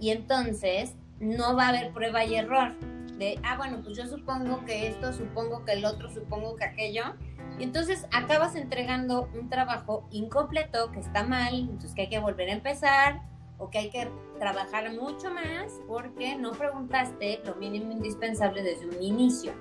y 0.00 0.12
entonces 0.12 0.94
no 1.20 1.54
va 1.54 1.66
a 1.66 1.68
haber 1.68 1.92
prueba 1.92 2.24
y 2.24 2.36
error 2.36 2.72
de, 3.18 3.38
ah, 3.42 3.56
bueno, 3.56 3.80
pues 3.82 3.96
yo 3.96 4.06
supongo 4.06 4.64
que 4.64 4.88
esto, 4.88 5.12
supongo 5.12 5.64
que 5.64 5.72
el 5.72 5.84
otro, 5.84 6.10
supongo 6.10 6.56
que 6.56 6.64
aquello, 6.64 7.14
y 7.58 7.64
entonces 7.64 8.06
acabas 8.12 8.56
entregando 8.56 9.28
un 9.34 9.48
trabajo 9.48 10.06
incompleto 10.10 10.90
que 10.90 11.00
está 11.00 11.22
mal, 11.22 11.54
entonces 11.54 11.94
que 11.94 12.02
hay 12.02 12.08
que 12.08 12.18
volver 12.18 12.48
a 12.48 12.52
empezar 12.52 13.22
o 13.58 13.70
que 13.70 13.78
hay 13.78 13.90
que 13.90 14.08
trabajar 14.38 14.92
mucho 14.92 15.32
más 15.32 15.72
porque 15.86 16.34
no 16.36 16.52
preguntaste 16.52 17.40
lo 17.44 17.54
mínimo 17.54 17.92
indispensable 17.92 18.62
desde 18.62 18.86
un 18.86 19.02
inicio. 19.02 19.52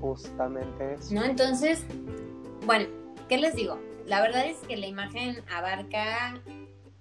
Justamente 0.00 0.94
eso. 0.94 1.14
¿No? 1.14 1.24
Entonces, 1.24 1.84
bueno, 2.64 2.86
¿qué 3.28 3.38
les 3.38 3.56
digo? 3.56 3.80
La 4.06 4.20
verdad 4.20 4.46
es 4.46 4.58
que 4.58 4.76
la 4.76 4.86
imagen 4.86 5.42
abarca 5.52 6.40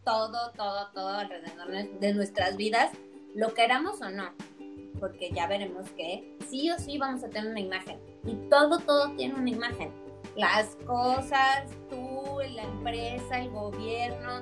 todo, 0.03 0.51
todo, 0.51 0.91
todo 0.93 1.09
alrededor 1.09 1.99
de 1.99 2.13
nuestras 2.13 2.57
vidas, 2.57 2.91
lo 3.35 3.53
queramos 3.53 4.01
o 4.01 4.09
no, 4.09 4.31
porque 4.99 5.29
ya 5.31 5.47
veremos 5.47 5.89
que 5.91 6.35
sí 6.47 6.71
o 6.71 6.77
sí 6.79 6.97
vamos 6.97 7.23
a 7.23 7.29
tener 7.29 7.51
una 7.51 7.59
imagen 7.59 7.99
y 8.25 8.35
todo, 8.49 8.79
todo 8.79 9.11
tiene 9.15 9.35
una 9.35 9.49
imagen. 9.49 9.91
Las 10.35 10.75
cosas, 10.85 11.65
tú, 11.89 12.39
la 12.53 12.63
empresa, 12.63 13.39
el 13.39 13.49
gobierno, 13.51 14.41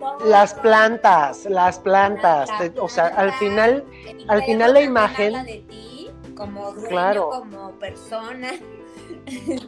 todo, 0.00 0.18
las 0.26 0.54
plantas, 0.54 1.44
las 1.44 1.78
plantas, 1.78 2.48
o 2.80 2.88
sea, 2.88 3.08
al 3.08 3.32
final, 3.34 3.84
al 4.28 4.42
final 4.44 4.72
la 4.72 4.80
imagen 4.80 5.44
de 5.44 5.64
ti 5.68 6.10
como 6.34 6.72
dueño, 6.72 7.28
como 7.28 7.70
persona. 7.72 8.52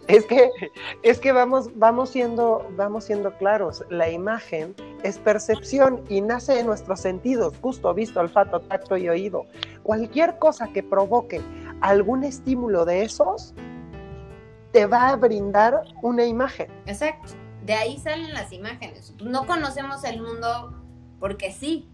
Es 0.07 0.24
que, 0.26 0.51
es 1.03 1.18
que 1.18 1.33
vamos, 1.33 1.70
vamos, 1.76 2.11
siendo, 2.11 2.66
vamos 2.76 3.05
siendo 3.05 3.37
claros, 3.39 3.85
la 3.91 4.09
imagen 4.09 4.74
es 5.03 5.18
percepción 5.18 6.03
y 6.09 6.20
nace 6.20 6.55
de 6.55 6.64
nuestros 6.64 7.01
sentidos, 7.01 7.61
gusto, 7.61 7.93
visto, 7.93 8.20
olfato, 8.20 8.61
tacto 8.61 8.97
y 8.97 9.09
oído. 9.09 9.47
Cualquier 9.83 10.39
cosa 10.39 10.68
que 10.68 10.83
provoque 10.83 11.41
algún 11.81 12.24
estímulo 12.24 12.85
de 12.85 13.03
esos 13.03 13.55
te 14.72 14.87
va 14.87 15.09
a 15.09 15.16
brindar 15.16 15.83
una 16.03 16.24
imagen. 16.24 16.70
Exacto. 16.87 17.33
De 17.64 17.74
ahí 17.74 17.99
salen 17.99 18.33
las 18.33 18.53
imágenes. 18.53 19.14
No 19.22 19.47
conocemos 19.47 20.05
el 20.05 20.22
mundo 20.22 20.74
porque 21.20 21.53
sí, 21.53 21.89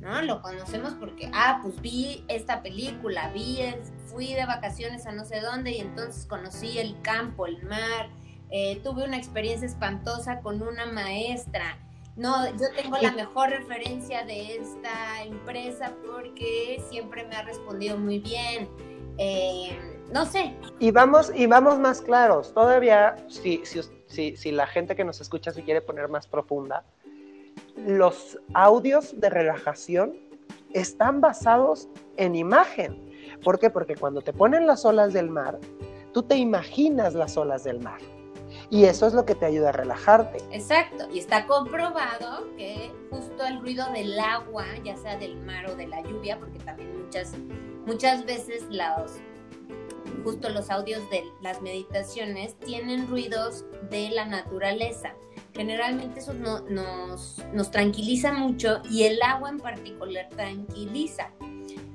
¿no? 0.00 0.22
Lo 0.22 0.42
conocemos 0.42 0.94
porque, 0.94 1.30
ah, 1.34 1.60
pues 1.62 1.80
vi 1.80 2.24
esta 2.28 2.62
película, 2.62 3.30
vi, 3.32 3.58
fui 4.06 4.34
de 4.34 4.46
vacaciones 4.46 5.06
a 5.06 5.12
no 5.12 5.24
sé 5.24 5.40
dónde 5.40 5.72
y 5.72 5.80
entonces 5.80 6.26
conocí 6.26 6.78
el 6.78 7.00
campo, 7.02 7.46
el 7.46 7.62
mar, 7.64 8.08
eh, 8.50 8.80
tuve 8.82 9.04
una 9.04 9.16
experiencia 9.16 9.66
espantosa 9.66 10.40
con 10.40 10.62
una 10.62 10.86
maestra. 10.86 11.78
No, 12.16 12.48
yo 12.56 12.66
tengo 12.74 12.96
la 13.00 13.12
mejor 13.12 13.50
referencia 13.50 14.24
de 14.24 14.56
esta 14.56 15.22
empresa 15.22 15.92
porque 16.04 16.82
siempre 16.88 17.24
me 17.24 17.36
ha 17.36 17.42
respondido 17.42 17.96
muy 17.96 18.18
bien. 18.18 18.68
Eh, 19.18 19.78
no 20.12 20.24
sé. 20.24 20.54
Y 20.78 20.90
vamos, 20.90 21.30
y 21.34 21.46
vamos 21.46 21.78
más 21.78 22.00
claros, 22.00 22.54
todavía, 22.54 23.16
si, 23.28 23.62
si, 23.64 24.36
si, 24.36 24.52
la 24.52 24.66
gente 24.66 24.96
que 24.96 25.04
nos 25.04 25.20
escucha 25.20 25.52
se 25.52 25.62
quiere 25.62 25.80
poner 25.80 26.08
más 26.08 26.26
profunda, 26.26 26.84
los 27.86 28.38
audios 28.54 29.18
de 29.20 29.30
relajación 29.30 30.16
están 30.72 31.20
basados 31.20 31.88
en 32.16 32.34
imagen. 32.34 33.08
¿Por 33.42 33.58
qué? 33.58 33.70
Porque 33.70 33.94
cuando 33.96 34.20
te 34.20 34.32
ponen 34.32 34.66
las 34.66 34.84
olas 34.84 35.12
del 35.12 35.30
mar, 35.30 35.58
tú 36.12 36.22
te 36.22 36.36
imaginas 36.36 37.14
las 37.14 37.36
olas 37.36 37.64
del 37.64 37.80
mar. 37.80 38.00
Y 38.70 38.84
eso 38.84 39.06
es 39.06 39.14
lo 39.14 39.24
que 39.24 39.34
te 39.34 39.46
ayuda 39.46 39.70
a 39.70 39.72
relajarte. 39.72 40.38
Exacto. 40.50 41.08
Y 41.12 41.18
está 41.18 41.46
comprobado 41.46 42.54
que 42.56 42.92
justo 43.10 43.44
el 43.46 43.60
ruido 43.60 43.90
del 43.92 44.18
agua, 44.18 44.64
ya 44.84 44.96
sea 44.96 45.16
del 45.16 45.36
mar 45.42 45.70
o 45.70 45.74
de 45.74 45.86
la 45.86 46.02
lluvia, 46.02 46.38
porque 46.38 46.58
también 46.58 47.02
muchas 47.02 47.34
Muchas 47.88 48.26
veces 48.26 48.64
los, 48.68 49.12
justo 50.22 50.50
los 50.50 50.68
audios 50.68 51.08
de 51.08 51.24
las 51.40 51.62
meditaciones 51.62 52.54
tienen 52.58 53.08
ruidos 53.08 53.64
de 53.88 54.10
la 54.10 54.26
naturaleza. 54.26 55.14
Generalmente 55.58 56.20
eso 56.20 56.32
nos, 56.34 57.42
nos 57.52 57.70
tranquiliza 57.72 58.32
mucho 58.32 58.80
y 58.88 59.02
el 59.02 59.20
agua 59.20 59.50
en 59.50 59.58
particular 59.58 60.28
tranquiliza. 60.28 61.32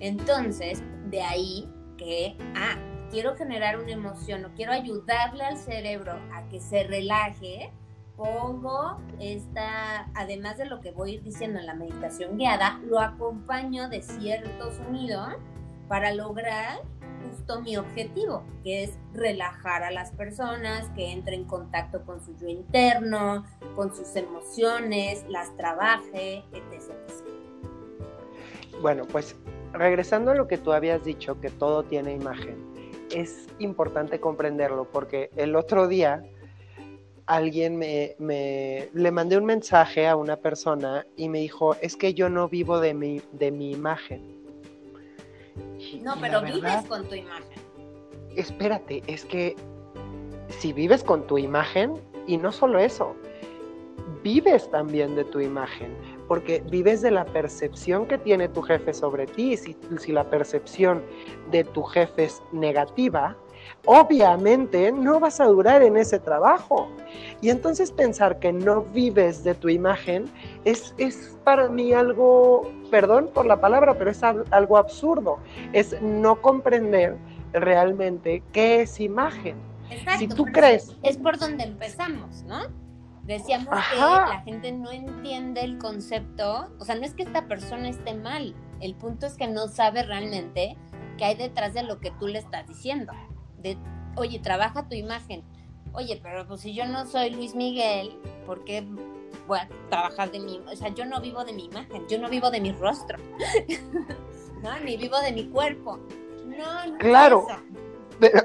Entonces, 0.01 0.83
de 1.09 1.21
ahí 1.21 1.69
que, 1.97 2.35
ah, 2.57 2.75
quiero 3.09 3.37
generar 3.37 3.79
una 3.79 3.93
emoción 3.93 4.43
o 4.43 4.53
quiero 4.53 4.73
ayudarle 4.73 5.45
al 5.45 5.55
cerebro 5.55 6.11
a 6.33 6.45
que 6.49 6.59
se 6.59 6.83
relaje, 6.83 7.71
pongo 8.17 8.99
esta, 9.21 10.11
además 10.13 10.57
de 10.57 10.65
lo 10.65 10.81
que 10.81 10.91
voy 10.91 11.19
diciendo 11.19 11.57
en 11.57 11.65
la 11.65 11.73
meditación 11.73 12.37
guiada, 12.37 12.81
lo 12.83 12.99
acompaño 12.99 13.87
de 13.87 14.01
cierto 14.01 14.73
sonido 14.73 15.25
para 15.87 16.13
lograr 16.13 16.81
justo 17.29 17.61
mi 17.61 17.77
objetivo, 17.77 18.43
que 18.63 18.83
es 18.83 18.97
relajar 19.13 19.83
a 19.83 19.91
las 19.91 20.11
personas, 20.11 20.89
que 20.95 21.11
entren 21.11 21.41
en 21.41 21.45
contacto 21.45 22.05
con 22.05 22.23
su 22.23 22.35
yo 22.37 22.47
interno, 22.47 23.45
con 23.75 23.95
sus 23.95 24.15
emociones, 24.15 25.25
las 25.29 25.55
trabaje, 25.55 26.43
etc. 26.53 26.93
Bueno, 28.81 29.05
pues 29.05 29.35
regresando 29.71 30.31
a 30.31 30.35
lo 30.35 30.47
que 30.47 30.57
tú 30.57 30.71
habías 30.71 31.03
dicho, 31.03 31.39
que 31.39 31.49
todo 31.49 31.83
tiene 31.83 32.13
imagen, 32.13 32.73
es 33.13 33.47
importante 33.59 34.19
comprenderlo 34.19 34.85
porque 34.89 35.29
el 35.35 35.55
otro 35.55 35.87
día 35.87 36.23
alguien 37.25 37.77
me, 37.77 38.15
le 38.93 39.11
mandé 39.11 39.37
un 39.37 39.45
mensaje 39.45 40.07
a 40.07 40.15
una 40.15 40.37
persona 40.37 41.05
y 41.15 41.29
me 41.29 41.39
dijo, 41.39 41.75
es 41.81 41.95
que 41.95 42.13
yo 42.13 42.29
no 42.29 42.49
vivo 42.49 42.79
de 42.79 42.93
mi, 42.93 43.21
de 43.31 43.51
mi 43.51 43.71
imagen. 43.71 44.42
No, 46.01 46.15
pero 46.19 46.41
vives 46.41 46.85
con 46.87 47.07
tu 47.07 47.15
imagen. 47.15 47.61
Espérate, 48.35 49.03
es 49.07 49.25
que 49.25 49.55
si 50.49 50.73
vives 50.73 51.03
con 51.03 51.25
tu 51.27 51.37
imagen, 51.37 51.93
y 52.27 52.37
no 52.37 52.51
solo 52.51 52.79
eso, 52.79 53.15
vives 54.23 54.69
también 54.71 55.15
de 55.15 55.25
tu 55.25 55.39
imagen, 55.39 55.95
porque 56.27 56.63
vives 56.69 57.01
de 57.01 57.11
la 57.11 57.25
percepción 57.25 58.07
que 58.07 58.17
tiene 58.17 58.47
tu 58.47 58.61
jefe 58.61 58.93
sobre 58.93 59.25
ti. 59.25 59.57
Si, 59.57 59.75
si 59.99 60.11
la 60.11 60.29
percepción 60.29 61.03
de 61.51 61.63
tu 61.63 61.83
jefe 61.83 62.25
es 62.25 62.41
negativa, 62.51 63.35
obviamente 63.85 64.91
no 64.91 65.19
vas 65.19 65.39
a 65.39 65.45
durar 65.45 65.83
en 65.83 65.97
ese 65.97 66.19
trabajo. 66.19 66.87
Y 67.41 67.49
entonces 67.49 67.91
pensar 67.91 68.39
que 68.39 68.53
no 68.53 68.83
vives 68.83 69.43
de 69.43 69.53
tu 69.53 69.69
imagen 69.69 70.25
es, 70.63 70.93
es 70.97 71.37
para 71.43 71.67
mí 71.67 71.93
algo, 71.93 72.71
perdón 72.89 73.29
por 73.33 73.45
la 73.45 73.59
palabra, 73.59 73.95
pero 73.97 74.11
es 74.11 74.23
algo 74.23 74.77
absurdo. 74.77 75.39
Es 75.73 76.01
no 76.01 76.41
comprender 76.41 77.17
realmente 77.51 78.41
qué 78.51 78.81
es 78.81 78.99
imagen. 78.99 79.57
Exacto, 79.89 80.19
si 80.19 80.27
tú 80.27 80.45
crees... 80.45 80.95
Es 81.03 81.17
por 81.17 81.37
donde 81.37 81.65
empezamos, 81.65 82.43
¿no? 82.43 82.61
Decíamos 83.23 83.69
que 83.91 83.97
la 83.97 84.41
gente 84.43 84.71
no 84.73 84.91
entiende 84.91 85.61
el 85.61 85.77
concepto, 85.77 86.69
o 86.77 86.83
sea, 86.83 86.95
no 86.95 87.03
es 87.03 87.13
que 87.13 87.23
esta 87.23 87.47
persona 87.47 87.87
esté 87.87 88.15
mal, 88.15 88.53
el 88.81 88.95
punto 88.95 89.25
es 89.25 89.35
que 89.37 89.47
no 89.47 89.69
sabe 89.69 90.03
realmente 90.03 90.75
qué 91.17 91.25
hay 91.25 91.35
detrás 91.35 91.73
de 91.73 91.83
lo 91.83 92.01
que 92.01 92.11
tú 92.19 92.27
le 92.27 92.39
estás 92.39 92.67
diciendo 92.67 93.13
de, 93.63 93.77
oye, 94.15 94.39
trabaja 94.39 94.87
tu 94.87 94.95
imagen. 94.95 95.43
Oye, 95.93 96.19
pero 96.21 96.47
pues 96.47 96.61
si 96.61 96.73
yo 96.73 96.85
no 96.85 97.05
soy 97.05 97.31
Luis 97.31 97.55
Miguel, 97.55 98.17
¿por 98.45 98.63
qué 98.65 98.85
voy 99.47 99.59
a 99.59 99.69
trabajar 99.89 100.31
de 100.31 100.39
mi, 100.39 100.61
o 100.71 100.75
sea, 100.75 100.89
yo 100.89 101.05
no 101.05 101.19
vivo 101.21 101.43
de 101.43 101.53
mi 101.53 101.65
imagen, 101.65 102.07
yo 102.07 102.19
no 102.19 102.29
vivo 102.29 102.49
de 102.49 102.61
mi 102.61 102.71
rostro, 102.71 103.17
¿no? 104.63 104.79
Ni 104.79 104.97
vivo 104.97 105.19
de 105.19 105.31
mi 105.31 105.45
cuerpo. 105.49 105.99
No, 106.45 106.87
no. 106.87 106.97
Claro. 106.97 107.47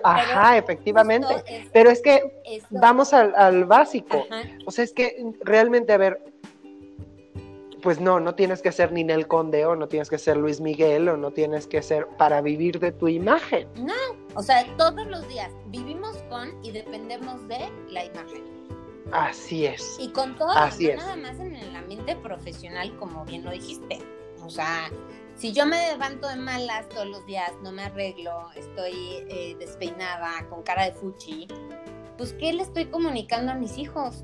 ajá, 0.02 0.58
efectivamente. 0.58 1.68
pero 1.72 1.90
es 1.90 2.00
que 2.00 2.22
vamos 2.70 3.12
al, 3.12 3.64
básico. 3.64 4.26
O 4.66 4.70
sea, 4.70 4.84
es 4.84 4.92
que 4.92 5.24
realmente, 5.42 5.92
a 5.92 5.98
ver, 5.98 6.20
pues 7.82 8.00
no, 8.00 8.18
no 8.18 8.34
tienes 8.34 8.60
que 8.60 8.72
ser 8.72 8.92
Ninel 8.92 9.28
Conde 9.28 9.64
o 9.64 9.76
no 9.76 9.88
tienes 9.88 10.10
que 10.10 10.18
ser 10.18 10.36
Luis 10.36 10.60
Miguel 10.60 11.08
o 11.08 11.16
no 11.16 11.30
tienes 11.30 11.66
que 11.66 11.82
ser 11.82 12.06
para 12.18 12.40
vivir 12.40 12.80
de 12.80 12.92
tu 12.92 13.08
imagen. 13.08 13.68
No, 13.76 13.94
o 14.34 14.42
sea, 14.42 14.64
todos 14.76 15.06
los 15.06 15.26
días 15.28 15.50
vivimos 15.66 16.16
con 16.28 16.52
y 16.64 16.70
dependemos 16.70 17.46
de 17.48 17.58
la 17.90 18.04
imagen. 18.04 18.44
Así 19.12 19.66
es. 19.66 19.96
Y 19.98 20.08
con 20.08 20.36
todo, 20.36 20.50
Así 20.50 20.88
nada 20.88 21.16
más 21.16 21.38
en 21.40 21.56
el 21.56 21.74
ambiente 21.74 22.14
profesional, 22.16 22.94
como 22.98 23.24
bien 23.24 23.44
lo 23.44 23.50
dijiste. 23.50 23.98
O 24.44 24.50
sea, 24.50 24.90
si 25.34 25.52
yo 25.52 25.66
me 25.66 25.92
levanto 25.92 26.28
de 26.28 26.36
malas 26.36 26.88
todos 26.88 27.06
los 27.06 27.24
días, 27.26 27.52
no 27.62 27.72
me 27.72 27.84
arreglo, 27.84 28.48
estoy 28.54 29.24
eh, 29.28 29.56
despeinada, 29.58 30.46
con 30.50 30.62
cara 30.62 30.84
de 30.84 30.92
fuchi, 30.92 31.48
pues 32.16 32.32
¿qué 32.34 32.52
le 32.52 32.62
estoy 32.62 32.86
comunicando 32.86 33.52
a 33.52 33.54
mis 33.54 33.78
hijos? 33.78 34.22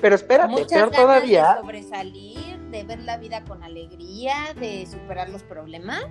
Pero 0.00 0.14
espérate, 0.14 0.64
peor 0.66 0.90
todavía. 0.90 1.54
De 1.54 1.60
sobresalir, 1.60 2.58
de 2.70 2.84
ver 2.84 3.00
la 3.00 3.16
vida 3.16 3.44
con 3.44 3.62
alegría, 3.62 4.54
de 4.54 4.86
superar 4.86 5.28
los 5.28 5.42
problemas. 5.42 6.04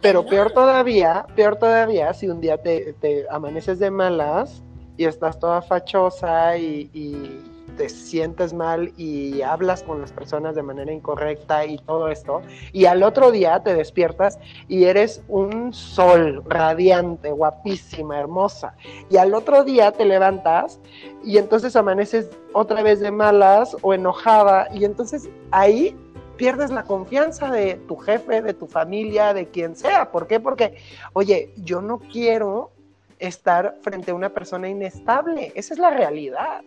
Pero 0.00 0.26
peor 0.26 0.50
todavía, 0.50 1.26
peor 1.34 1.56
todavía, 1.56 2.12
si 2.12 2.28
un 2.28 2.40
día 2.40 2.58
te, 2.58 2.92
te 2.94 3.26
amaneces 3.30 3.78
de 3.78 3.90
malas 3.90 4.62
y 4.96 5.04
estás 5.04 5.38
toda 5.38 5.62
fachosa 5.62 6.56
y, 6.58 6.90
y 6.92 7.40
te 7.76 7.88
sientes 7.88 8.52
mal 8.52 8.92
y 8.96 9.42
hablas 9.42 9.82
con 9.82 10.00
las 10.00 10.12
personas 10.12 10.54
de 10.54 10.62
manera 10.62 10.92
incorrecta 10.92 11.64
y 11.64 11.78
todo 11.78 12.08
esto, 12.08 12.42
y 12.72 12.84
al 12.84 13.02
otro 13.02 13.30
día 13.30 13.62
te 13.62 13.74
despiertas 13.74 14.38
y 14.68 14.84
eres 14.84 15.22
un 15.28 15.72
sol 15.72 16.42
radiante, 16.46 17.30
guapísima, 17.30 18.18
hermosa, 18.18 18.74
y 19.10 19.16
al 19.16 19.34
otro 19.34 19.64
día 19.64 19.92
te 19.92 20.04
levantas 20.04 20.80
y 21.24 21.38
entonces 21.38 21.74
amaneces 21.76 22.30
otra 22.52 22.82
vez 22.82 23.00
de 23.00 23.10
malas 23.10 23.76
o 23.82 23.94
enojada, 23.94 24.68
y 24.74 24.84
entonces 24.84 25.28
ahí 25.50 25.96
pierdes 26.42 26.72
la 26.72 26.82
confianza 26.82 27.52
de 27.52 27.76
tu 27.86 27.94
jefe, 27.94 28.42
de 28.42 28.52
tu 28.52 28.66
familia, 28.66 29.32
de 29.32 29.46
quien 29.46 29.76
sea. 29.76 30.10
¿Por 30.10 30.26
qué? 30.26 30.40
Porque, 30.40 30.76
oye, 31.12 31.54
yo 31.58 31.80
no 31.80 32.00
quiero 32.00 32.72
estar 33.20 33.78
frente 33.80 34.10
a 34.10 34.14
una 34.14 34.30
persona 34.30 34.68
inestable. 34.68 35.52
Esa 35.54 35.74
es 35.74 35.78
la 35.78 35.90
realidad. 35.90 36.62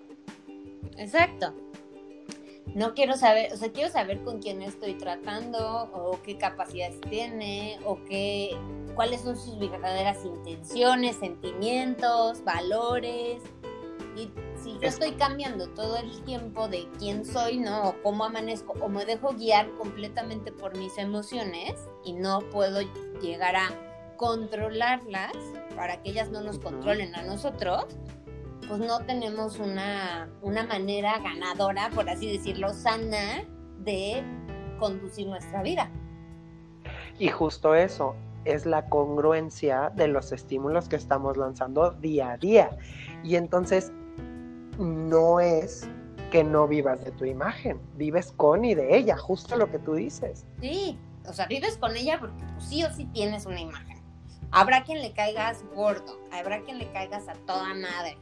Exacto. 0.98 1.54
No 2.74 2.94
quiero 2.94 3.18
saber, 3.18 3.52
o 3.52 3.58
sea, 3.58 3.70
quiero 3.74 3.92
saber 3.92 4.24
con 4.24 4.42
quién 4.42 4.62
estoy 4.62 4.94
tratando 4.94 5.90
o 5.94 6.22
qué 6.24 6.38
capacidades 6.38 7.02
tiene 7.10 7.78
o 7.84 7.98
qué, 8.06 8.58
cuáles 8.96 9.20
son 9.24 9.36
sus 9.36 9.60
verdaderas 9.60 10.24
intenciones, 10.24 11.18
sentimientos, 11.18 12.46
valores. 12.46 13.42
Y 14.16 14.32
si 14.56 14.74
yo 14.80 14.88
estoy 14.88 15.12
cambiando 15.14 15.68
todo 15.70 15.98
el 15.98 16.24
tiempo 16.24 16.68
de 16.68 16.88
quién 17.00 17.26
soy, 17.26 17.58
¿no? 17.58 17.90
O 17.90 17.96
cómo 18.02 18.24
amanezco, 18.24 18.74
o 18.82 18.88
me 18.88 19.06
dejo 19.06 19.34
guiar 19.34 19.70
completamente 19.78 20.52
por 20.52 20.78
mis 20.78 20.98
emociones 20.98 21.74
y 22.06 22.14
no 22.14 22.40
puedo 22.52 22.82
llegar 23.22 23.56
a 23.58 23.70
controlarlas 24.18 25.34
para 25.76 26.02
que 26.02 26.12
ellas 26.12 26.30
no 26.30 26.42
nos 26.42 26.60
controlen 26.60 27.14
a 27.16 27.24
nosotros, 27.24 27.86
pues 28.68 28.80
no 28.80 29.00
tenemos 29.06 29.60
una, 29.60 30.30
manera 30.42 31.20
ganadora, 31.20 31.90
por 31.94 32.10
así 32.10 32.32
decirlo, 32.32 32.74
sana 32.74 33.44
de 33.80 34.24
conducir 34.80 35.28
nuestra 35.28 35.62
vida. 35.62 35.92
Y 37.20 37.30
justo 37.30 37.76
eso, 37.76 38.16
es 38.46 38.66
la 38.66 38.88
congruencia 38.90 39.92
de 39.96 40.08
los 40.08 40.32
estímulos 40.32 40.88
que 40.88 40.96
estamos 40.96 41.38
lanzando 41.38 41.92
día 41.92 42.32
a 42.32 42.38
día. 42.38 42.78
Y 43.24 43.36
entonces 43.36 43.92
no 44.78 45.40
es 45.40 45.88
que 46.32 46.44
no 46.44 46.68
vivas 46.68 47.04
de 47.04 47.12
tu 47.12 47.26
imagen, 47.26 47.80
vives 47.96 48.34
con 48.36 48.66
y 48.66 48.76
de 48.76 48.98
ella, 48.98 49.18
justo 49.18 49.56
lo 49.56 49.70
que 49.70 49.80
tú 49.80 49.94
dices. 49.94 50.46
Sí, 50.62 50.98
o 51.28 51.34
sea, 51.34 51.48
vives 51.48 51.78
con 51.78 51.96
ella 51.96 52.20
porque 52.20 52.44
pues, 52.54 52.66
sí 52.66 52.84
o 52.84 52.92
sí 52.92 53.06
tienes 53.14 53.46
una 53.46 53.62
imagen. 53.62 54.04
Habrá 54.52 54.84
quien 54.84 55.02
le 55.02 55.14
caigas 55.14 55.64
gordo, 55.74 56.20
habrá 56.32 56.62
quien 56.64 56.80
le 56.80 56.92
caigas 56.92 57.28
a 57.28 57.34
toda 57.34 57.74
madre, 57.74 58.18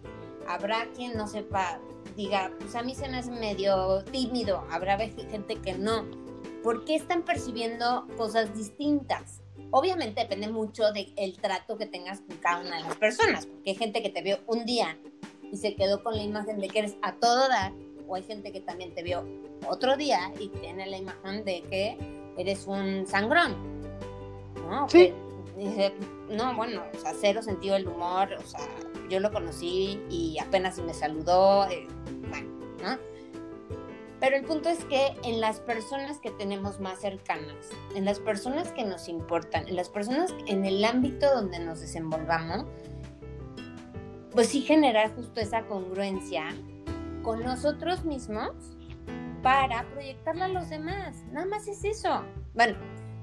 habrá 0.47 0.87
quien 0.95 1.17
no 1.17 1.27
sepa, 1.27 1.79
diga, 2.15 2.51
pues 2.59 2.75
a 2.75 2.83
mí 2.83 2.95
se 2.95 3.07
me 3.09 3.17
hace 3.17 3.31
medio 3.31 4.03
tímido, 4.05 4.65
habrá 4.71 4.97
gente 4.97 5.55
que 5.55 5.73
no. 5.73 6.05
¿Por 6.63 6.85
qué 6.85 6.95
están 6.95 7.23
percibiendo 7.23 8.07
cosas 8.17 8.55
distintas? 8.55 9.41
Obviamente 9.71 10.21
depende 10.21 10.47
mucho 10.47 10.91
del 10.91 11.37
trato 11.41 11.77
que 11.77 11.87
tengas 11.87 12.21
con 12.21 12.37
cada 12.37 12.61
una 12.61 12.77
de 12.77 12.83
las 12.83 12.95
personas, 12.95 13.47
porque 13.47 13.71
hay 13.71 13.75
gente 13.75 14.01
que 14.01 14.09
te 14.09 14.21
vio 14.21 14.39
un 14.47 14.65
día 14.65 14.97
y 15.53 15.57
se 15.57 15.75
quedó 15.75 16.03
con 16.03 16.17
la 16.17 16.23
imagen 16.23 16.59
de 16.59 16.67
que 16.67 16.79
eres 16.79 16.97
a 17.03 17.13
todo 17.13 17.47
dar, 17.47 17.71
o 18.07 18.15
hay 18.15 18.23
gente 18.23 18.51
que 18.51 18.59
también 18.59 18.93
te 18.95 19.03
vio 19.03 19.23
otro 19.69 19.95
día 19.95 20.33
y 20.39 20.49
tiene 20.49 20.87
la 20.87 20.97
imagen 20.97 21.45
de 21.45 21.61
que 21.69 21.97
eres 22.37 22.65
un 22.65 23.05
sangrón. 23.05 23.55
¿no? 24.67 24.89
Sí. 24.89 25.13
dice, 25.55 25.93
no, 26.29 26.55
bueno, 26.55 26.83
o 26.91 26.99
sea, 26.99 27.13
cero 27.19 27.43
sentido 27.43 27.75
del 27.75 27.87
humor, 27.87 28.29
o 28.33 28.47
sea, 28.47 28.61
yo 29.09 29.19
lo 29.19 29.31
conocí 29.31 30.01
y 30.09 30.39
apenas 30.39 30.79
me 30.79 30.93
saludó, 30.93 31.67
eh, 31.69 31.87
bueno, 32.29 32.49
¿no? 32.81 32.97
Pero 34.19 34.37
el 34.37 34.45
punto 34.45 34.69
es 34.69 34.83
que 34.85 35.13
en 35.23 35.41
las 35.41 35.59
personas 35.59 36.17
que 36.19 36.31
tenemos 36.31 36.79
más 36.79 37.01
cercanas, 37.01 37.69
en 37.93 38.05
las 38.05 38.19
personas 38.19 38.71
que 38.71 38.85
nos 38.85 39.09
importan, 39.09 39.67
en 39.67 39.75
las 39.75 39.89
personas 39.89 40.33
en 40.47 40.65
el 40.65 40.83
ámbito 40.85 41.31
donde 41.35 41.59
nos 41.59 41.81
desenvolvamos, 41.81 42.65
pues 44.33 44.49
sí 44.49 44.61
generar 44.61 45.15
justo 45.15 45.39
esa 45.39 45.63
congruencia 45.67 46.45
con 47.21 47.43
nosotros 47.43 48.03
mismos 48.03 48.51
para 49.41 49.83
proyectarla 49.89 50.45
a 50.45 50.49
los 50.49 50.69
demás. 50.69 51.23
Nada 51.31 51.45
más 51.45 51.67
es 51.67 51.83
eso. 51.83 52.23
Bueno, 52.53 52.75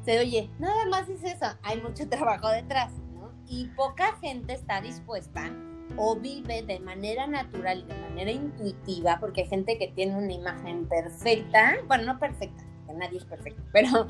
se 0.05 0.19
oye, 0.19 0.51
nada 0.59 0.87
más 0.87 1.09
es 1.09 1.25
eso. 1.25 1.47
Hay 1.63 1.81
mucho 1.81 2.09
trabajo 2.11 2.49
detrás, 2.49 2.93
¿no? 3.15 3.33
Y 3.49 3.67
poca 3.77 4.17
gente 4.21 4.53
está 4.55 4.81
dispuesta 4.81 5.51
o 5.97 6.15
vive 6.15 6.63
de 6.63 6.79
manera 6.79 7.27
natural 7.27 7.87
de 7.89 7.95
manera 7.95 8.31
intuitiva, 8.31 9.19
porque 9.19 9.43
hay 9.43 9.49
gente 9.49 9.77
que 9.77 9.89
tiene 9.89 10.17
una 10.17 10.33
imagen 10.33 10.87
perfecta, 10.87 11.79
bueno, 11.89 12.13
no 12.13 12.19
perfecta, 12.21 12.65
porque 12.87 13.01
nadie 13.01 13.19
es 13.19 13.25
perfecto, 13.25 13.61
pero 13.73 14.07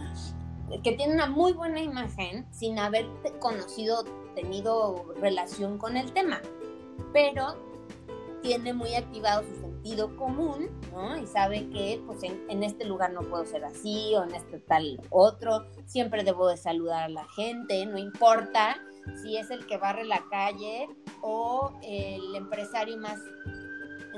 que 0.85 0.93
tiene 0.93 1.15
una 1.15 1.27
muy 1.27 1.53
buena 1.53 1.81
imagen 1.81 2.47
sin 2.53 2.79
haber 2.79 3.07
conocido, 3.39 4.05
tenido 4.35 5.15
relación 5.21 5.79
con 5.79 5.97
el 5.97 6.13
tema, 6.13 6.41
pero 7.13 7.57
tiene 8.43 8.73
muy 8.73 8.95
activado 8.95 9.43
su 9.43 9.61
sentido 9.61 10.17
común, 10.17 10.71
¿no? 10.93 11.19
Y 11.19 11.27
sabe 11.27 11.69
que 11.71 12.03
pues 12.07 12.23
en, 12.23 12.63
este 12.63 12.85
lugar 12.85 13.13
no 13.13 13.21
puedo 13.23 13.45
ser 13.45 13.65
así 13.65 14.15
o 14.15 14.25
en 14.25 14.35
este 14.35 14.59
tal 14.59 15.01
otro, 15.11 15.67
siempre 15.87 16.25
debo 16.25 16.49
de 16.49 16.57
saludar 16.57 17.05
a 17.05 17.09
la 17.09 17.25
gente, 17.37 17.85
no 17.87 17.99
importa 17.99 18.77
si 19.23 19.37
es 19.37 19.51
el 19.51 19.67
que 19.67 19.77
barre 19.77 20.05
la 20.05 20.25
calle 20.31 20.89
o 21.23 21.73
el 21.83 22.35
empresario 22.35 22.97
más 22.99 23.19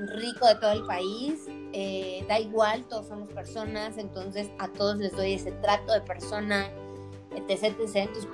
rico 0.08 0.46
de 0.46 0.54
todo 0.56 0.72
el 0.72 0.84
país, 0.84 1.46
eh, 1.72 2.24
da 2.28 2.38
igual, 2.38 2.84
todos 2.86 3.06
somos 3.06 3.28
personas, 3.32 3.98
entonces 3.98 4.50
a 4.58 4.68
todos 4.68 4.96
les 4.96 5.12
doy 5.12 5.34
ese 5.34 5.52
trato 5.52 5.92
de 5.92 6.00
persona, 6.00 6.68
etc, 7.36 7.76
etc. 7.78 7.96
Entonces, 7.96 8.28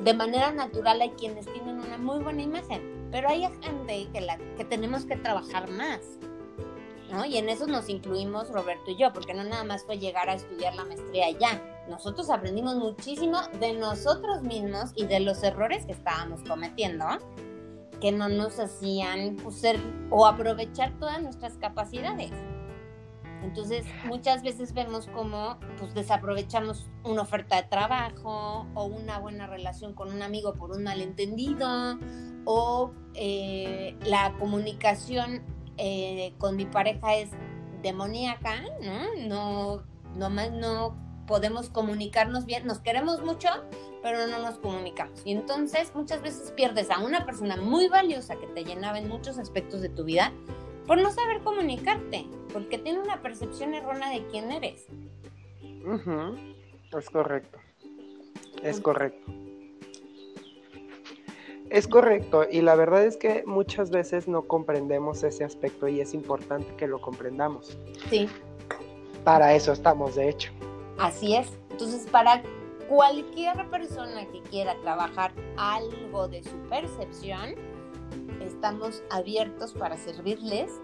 de 0.00 0.14
manera 0.14 0.52
natural 0.52 1.00
hay 1.00 1.10
quienes 1.10 1.46
tienen 1.46 1.78
una 1.78 1.98
muy 1.98 2.22
buena 2.22 2.42
imagen, 2.42 2.82
pero 3.14 3.28
hay 3.28 3.42
gente 3.62 4.08
que, 4.12 4.20
la, 4.20 4.38
que 4.56 4.64
tenemos 4.64 5.04
que 5.04 5.14
trabajar 5.14 5.70
más. 5.70 6.00
¿no? 7.12 7.24
Y 7.24 7.36
en 7.36 7.48
eso 7.48 7.68
nos 7.68 7.88
incluimos 7.88 8.50
Roberto 8.50 8.90
y 8.90 8.96
yo, 8.96 9.12
porque 9.12 9.34
no 9.34 9.44
nada 9.44 9.62
más 9.62 9.84
fue 9.84 9.98
llegar 9.98 10.28
a 10.28 10.34
estudiar 10.34 10.74
la 10.74 10.84
maestría 10.84 11.30
ya. 11.30 11.62
Nosotros 11.88 12.28
aprendimos 12.28 12.74
muchísimo 12.74 13.38
de 13.60 13.74
nosotros 13.74 14.42
mismos 14.42 14.90
y 14.96 15.06
de 15.06 15.20
los 15.20 15.44
errores 15.44 15.86
que 15.86 15.92
estábamos 15.92 16.42
cometiendo 16.42 17.06
que 18.00 18.10
no 18.10 18.28
nos 18.28 18.58
hacían 18.58 19.36
pues, 19.36 19.60
ser 19.60 19.78
o 20.10 20.26
aprovechar 20.26 20.98
todas 20.98 21.22
nuestras 21.22 21.56
capacidades. 21.58 22.32
Entonces, 23.44 23.86
muchas 24.06 24.42
veces 24.42 24.74
vemos 24.74 25.06
cómo 25.14 25.60
pues, 25.78 25.94
desaprovechamos 25.94 26.90
una 27.04 27.22
oferta 27.22 27.62
de 27.62 27.68
trabajo 27.68 28.66
o 28.74 28.84
una 28.86 29.20
buena 29.20 29.46
relación 29.46 29.94
con 29.94 30.12
un 30.12 30.20
amigo 30.20 30.54
por 30.54 30.72
un 30.72 30.82
malentendido 30.82 31.96
o 32.44 32.92
eh, 33.14 33.96
la 34.04 34.34
comunicación 34.38 35.42
eh, 35.76 36.34
con 36.38 36.56
mi 36.56 36.66
pareja 36.66 37.16
es 37.16 37.30
demoníaca, 37.82 38.62
¿no? 38.82 39.26
No, 39.28 39.82
nomás 40.16 40.52
no 40.52 40.96
podemos 41.26 41.70
comunicarnos 41.70 42.44
bien, 42.44 42.66
nos 42.66 42.78
queremos 42.78 43.22
mucho, 43.22 43.48
pero 44.02 44.26
no 44.26 44.38
nos 44.40 44.58
comunicamos. 44.58 45.22
Y 45.24 45.32
entonces 45.32 45.92
muchas 45.94 46.22
veces 46.22 46.50
pierdes 46.52 46.90
a 46.90 46.98
una 46.98 47.24
persona 47.24 47.56
muy 47.56 47.88
valiosa 47.88 48.36
que 48.36 48.46
te 48.48 48.64
llenaba 48.64 48.98
en 48.98 49.08
muchos 49.08 49.38
aspectos 49.38 49.80
de 49.80 49.88
tu 49.88 50.04
vida 50.04 50.32
por 50.86 50.98
no 51.00 51.10
saber 51.10 51.40
comunicarte, 51.42 52.26
porque 52.52 52.78
tiene 52.78 53.00
una 53.00 53.22
percepción 53.22 53.74
errónea 53.74 54.10
de 54.10 54.26
quién 54.26 54.52
eres. 54.52 54.86
Es 56.96 57.10
correcto. 57.10 57.58
Es 58.62 58.80
correcto. 58.80 59.32
Es 61.74 61.88
correcto, 61.88 62.46
y 62.48 62.60
la 62.60 62.76
verdad 62.76 63.04
es 63.04 63.16
que 63.16 63.42
muchas 63.46 63.90
veces 63.90 64.28
no 64.28 64.42
comprendemos 64.42 65.24
ese 65.24 65.42
aspecto 65.42 65.88
y 65.88 66.00
es 66.00 66.14
importante 66.14 66.72
que 66.76 66.86
lo 66.86 67.00
comprendamos. 67.00 67.76
Sí. 68.08 68.28
Para 69.24 69.52
eso 69.54 69.72
estamos, 69.72 70.14
de 70.14 70.28
hecho. 70.28 70.52
Así 71.00 71.34
es. 71.34 71.48
Entonces, 71.70 72.06
para 72.12 72.44
cualquier 72.88 73.68
persona 73.70 74.24
que 74.30 74.40
quiera 74.42 74.76
trabajar 74.82 75.32
algo 75.56 76.28
de 76.28 76.44
su 76.44 76.56
percepción, 76.68 77.56
estamos 78.40 79.02
abiertos 79.10 79.72
para 79.72 79.96
servirles. 79.96 80.80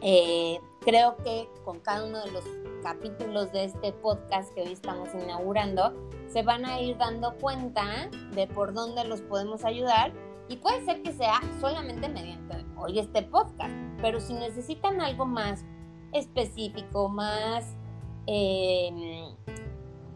Eh, 0.00 0.58
creo 0.80 1.18
que 1.18 1.50
con 1.66 1.80
cada 1.80 2.06
uno 2.06 2.24
de 2.24 2.30
los 2.30 2.44
capítulos 2.84 3.50
de 3.50 3.64
este 3.64 3.92
podcast 3.92 4.54
que 4.54 4.60
hoy 4.60 4.72
estamos 4.72 5.08
inaugurando, 5.14 5.94
se 6.28 6.42
van 6.42 6.66
a 6.66 6.80
ir 6.80 6.98
dando 6.98 7.34
cuenta 7.38 8.10
de 8.34 8.46
por 8.46 8.74
dónde 8.74 9.04
los 9.04 9.22
podemos 9.22 9.64
ayudar 9.64 10.12
y 10.48 10.58
puede 10.58 10.84
ser 10.84 11.02
que 11.02 11.12
sea 11.12 11.40
solamente 11.60 12.10
mediante 12.10 12.62
hoy 12.76 12.98
este 12.98 13.22
podcast, 13.22 13.72
pero 14.02 14.20
si 14.20 14.34
necesitan 14.34 15.00
algo 15.00 15.24
más 15.24 15.64
específico, 16.12 17.08
más 17.08 17.74
eh, 18.26 19.34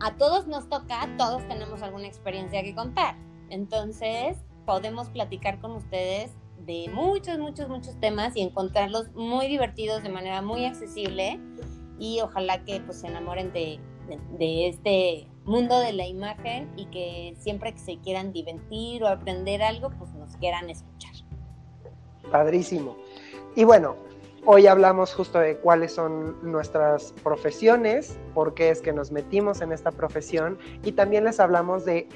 a 0.00 0.16
todos 0.16 0.46
nos 0.46 0.68
toca, 0.68 1.08
todos 1.16 1.46
tenemos 1.48 1.82
alguna 1.82 2.06
experiencia 2.06 2.62
que 2.62 2.74
contar. 2.74 3.16
Entonces 3.50 4.36
podemos 4.64 5.08
platicar 5.10 5.60
con 5.60 5.72
ustedes 5.72 6.32
de 6.66 6.90
muchos, 6.92 7.38
muchos, 7.38 7.68
muchos 7.68 7.98
temas 8.00 8.36
y 8.36 8.40
encontrarlos 8.40 9.12
muy 9.14 9.46
divertidos 9.46 10.02
de 10.02 10.08
manera 10.08 10.42
muy 10.42 10.64
accesible 10.64 11.40
y 11.98 12.20
ojalá 12.20 12.64
que 12.64 12.80
pues 12.80 13.00
se 13.00 13.06
enamoren 13.06 13.52
de, 13.52 13.78
de 14.38 14.68
este 14.68 15.28
mundo 15.44 15.78
de 15.78 15.92
la 15.92 16.06
imagen 16.06 16.70
y 16.76 16.86
que 16.86 17.34
siempre 17.38 17.72
que 17.72 17.78
se 17.78 17.98
quieran 17.98 18.32
divertir 18.32 19.02
o 19.04 19.08
aprender 19.08 19.62
algo, 19.62 19.90
pues 19.98 20.12
nos 20.14 20.36
quieran 20.36 20.68
escuchar. 20.68 21.12
Padrísimo. 22.30 22.96
Y 23.54 23.64
bueno, 23.64 23.96
hoy 24.46 24.68
hablamos 24.68 25.12
justo 25.12 25.40
de 25.40 25.56
cuáles 25.56 25.92
son 25.92 26.36
nuestras 26.42 27.12
profesiones, 27.24 28.16
por 28.32 28.54
qué 28.54 28.70
es 28.70 28.80
que 28.80 28.92
nos 28.92 29.10
metimos 29.10 29.60
en 29.60 29.72
esta 29.72 29.90
profesión 29.90 30.56
y 30.84 30.92
también 30.92 31.24
les 31.24 31.40
hablamos 31.40 31.84
de 31.84 32.08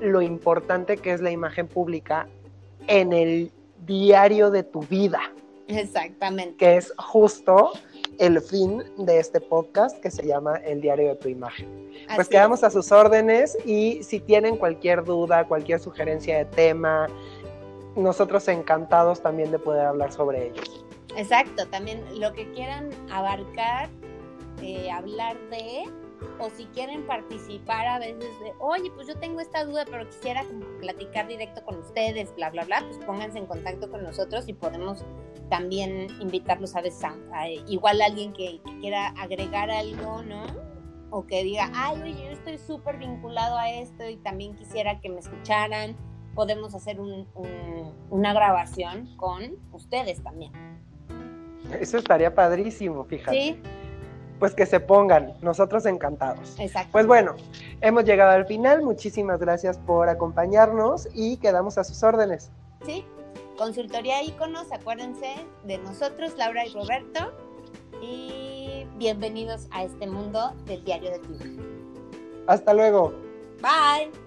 lo 0.00 0.20
importante 0.20 0.96
que 0.96 1.12
es 1.12 1.20
la 1.20 1.30
imagen 1.30 1.68
pública 1.68 2.28
en 2.88 3.12
el 3.12 3.52
diario 3.86 4.50
de 4.50 4.64
tu 4.64 4.80
vida. 4.80 5.20
Exactamente. 5.68 6.56
Que 6.56 6.76
es 6.76 6.92
justo 6.98 7.72
el 8.18 8.40
fin 8.40 8.82
de 8.98 9.18
este 9.18 9.40
podcast 9.40 10.00
que 10.00 10.10
se 10.10 10.26
llama 10.26 10.56
El 10.56 10.80
diario 10.80 11.08
de 11.08 11.16
tu 11.16 11.28
imagen. 11.28 11.68
pues 12.14 12.28
quedamos 12.28 12.64
a 12.64 12.70
sus 12.70 12.90
órdenes 12.90 13.56
y 13.64 14.02
si 14.02 14.18
tienen 14.20 14.56
cualquier 14.56 15.04
duda, 15.04 15.46
cualquier 15.46 15.78
sugerencia 15.78 16.38
de 16.38 16.44
tema, 16.46 17.06
nosotros 17.94 18.48
encantados 18.48 19.20
también 19.20 19.50
de 19.50 19.58
poder 19.58 19.86
hablar 19.86 20.12
sobre 20.12 20.48
ellos. 20.48 20.85
Exacto, 21.16 21.66
también 21.68 22.04
lo 22.20 22.32
que 22.34 22.50
quieran 22.52 22.90
abarcar, 23.10 23.88
eh, 24.60 24.90
hablar 24.90 25.38
de, 25.48 25.84
o 26.38 26.50
si 26.50 26.66
quieren 26.66 27.06
participar 27.06 27.86
a 27.86 27.98
veces 27.98 28.38
de, 28.40 28.52
oye, 28.60 28.90
pues 28.94 29.08
yo 29.08 29.16
tengo 29.16 29.40
esta 29.40 29.64
duda, 29.64 29.86
pero 29.90 30.06
quisiera 30.06 30.44
platicar 30.80 31.26
directo 31.26 31.64
con 31.64 31.78
ustedes, 31.78 32.34
bla, 32.36 32.50
bla, 32.50 32.64
bla, 32.64 32.84
pues 32.86 32.98
pónganse 33.06 33.38
en 33.38 33.46
contacto 33.46 33.90
con 33.90 34.02
nosotros 34.02 34.46
y 34.46 34.52
podemos 34.52 35.06
también 35.48 36.08
invitarlos 36.20 36.76
a 36.76 36.82
veces 36.82 37.02
a, 37.04 37.48
igual 37.48 38.02
alguien 38.02 38.34
que, 38.34 38.60
quiera 38.80 39.08
agregar 39.18 39.70
algo, 39.70 40.22
¿no? 40.22 40.44
O 41.10 41.26
que 41.26 41.44
diga, 41.44 41.70
ay, 41.74 42.02
oye, 42.02 42.24
yo 42.24 42.30
estoy 42.30 42.58
súper 42.58 42.98
vinculado 42.98 43.56
a 43.56 43.70
esto 43.70 44.06
y 44.06 44.16
también 44.16 44.54
quisiera 44.54 45.00
que 45.00 45.08
me 45.08 45.20
escucharan. 45.20 45.96
Podemos 46.34 46.74
hacer 46.74 46.98
una 48.10 48.34
grabación 48.34 49.16
con 49.16 49.56
ustedes 49.72 50.22
también. 50.22 50.52
Eso 51.80 51.98
estaría 51.98 52.34
padrísimo, 52.34 53.04
fíjate. 53.04 53.36
Sí, 53.36 53.62
pues 54.38 54.54
que 54.54 54.66
se 54.66 54.80
pongan, 54.80 55.34
nosotros 55.42 55.86
encantados. 55.86 56.58
Exacto. 56.58 56.90
Pues 56.92 57.06
bueno, 57.06 57.34
hemos 57.80 58.04
llegado 58.04 58.32
al 58.32 58.46
final, 58.46 58.82
muchísimas 58.82 59.40
gracias 59.40 59.78
por 59.78 60.08
acompañarnos 60.08 61.08
y 61.14 61.38
quedamos 61.38 61.78
a 61.78 61.84
sus 61.84 62.02
órdenes. 62.02 62.50
Sí, 62.84 63.04
consultoría 63.56 64.22
íconos, 64.22 64.70
acuérdense 64.72 65.34
de 65.64 65.78
nosotros, 65.78 66.36
Laura 66.36 66.66
y 66.66 66.72
Roberto, 66.72 67.32
y 68.02 68.86
bienvenidos 68.98 69.68
a 69.70 69.84
este 69.84 70.06
mundo 70.06 70.52
del 70.66 70.84
diario 70.84 71.10
de 71.12 71.18
Twitter. 71.20 71.50
Hasta 72.46 72.74
luego. 72.74 73.12
Bye. 73.60 74.25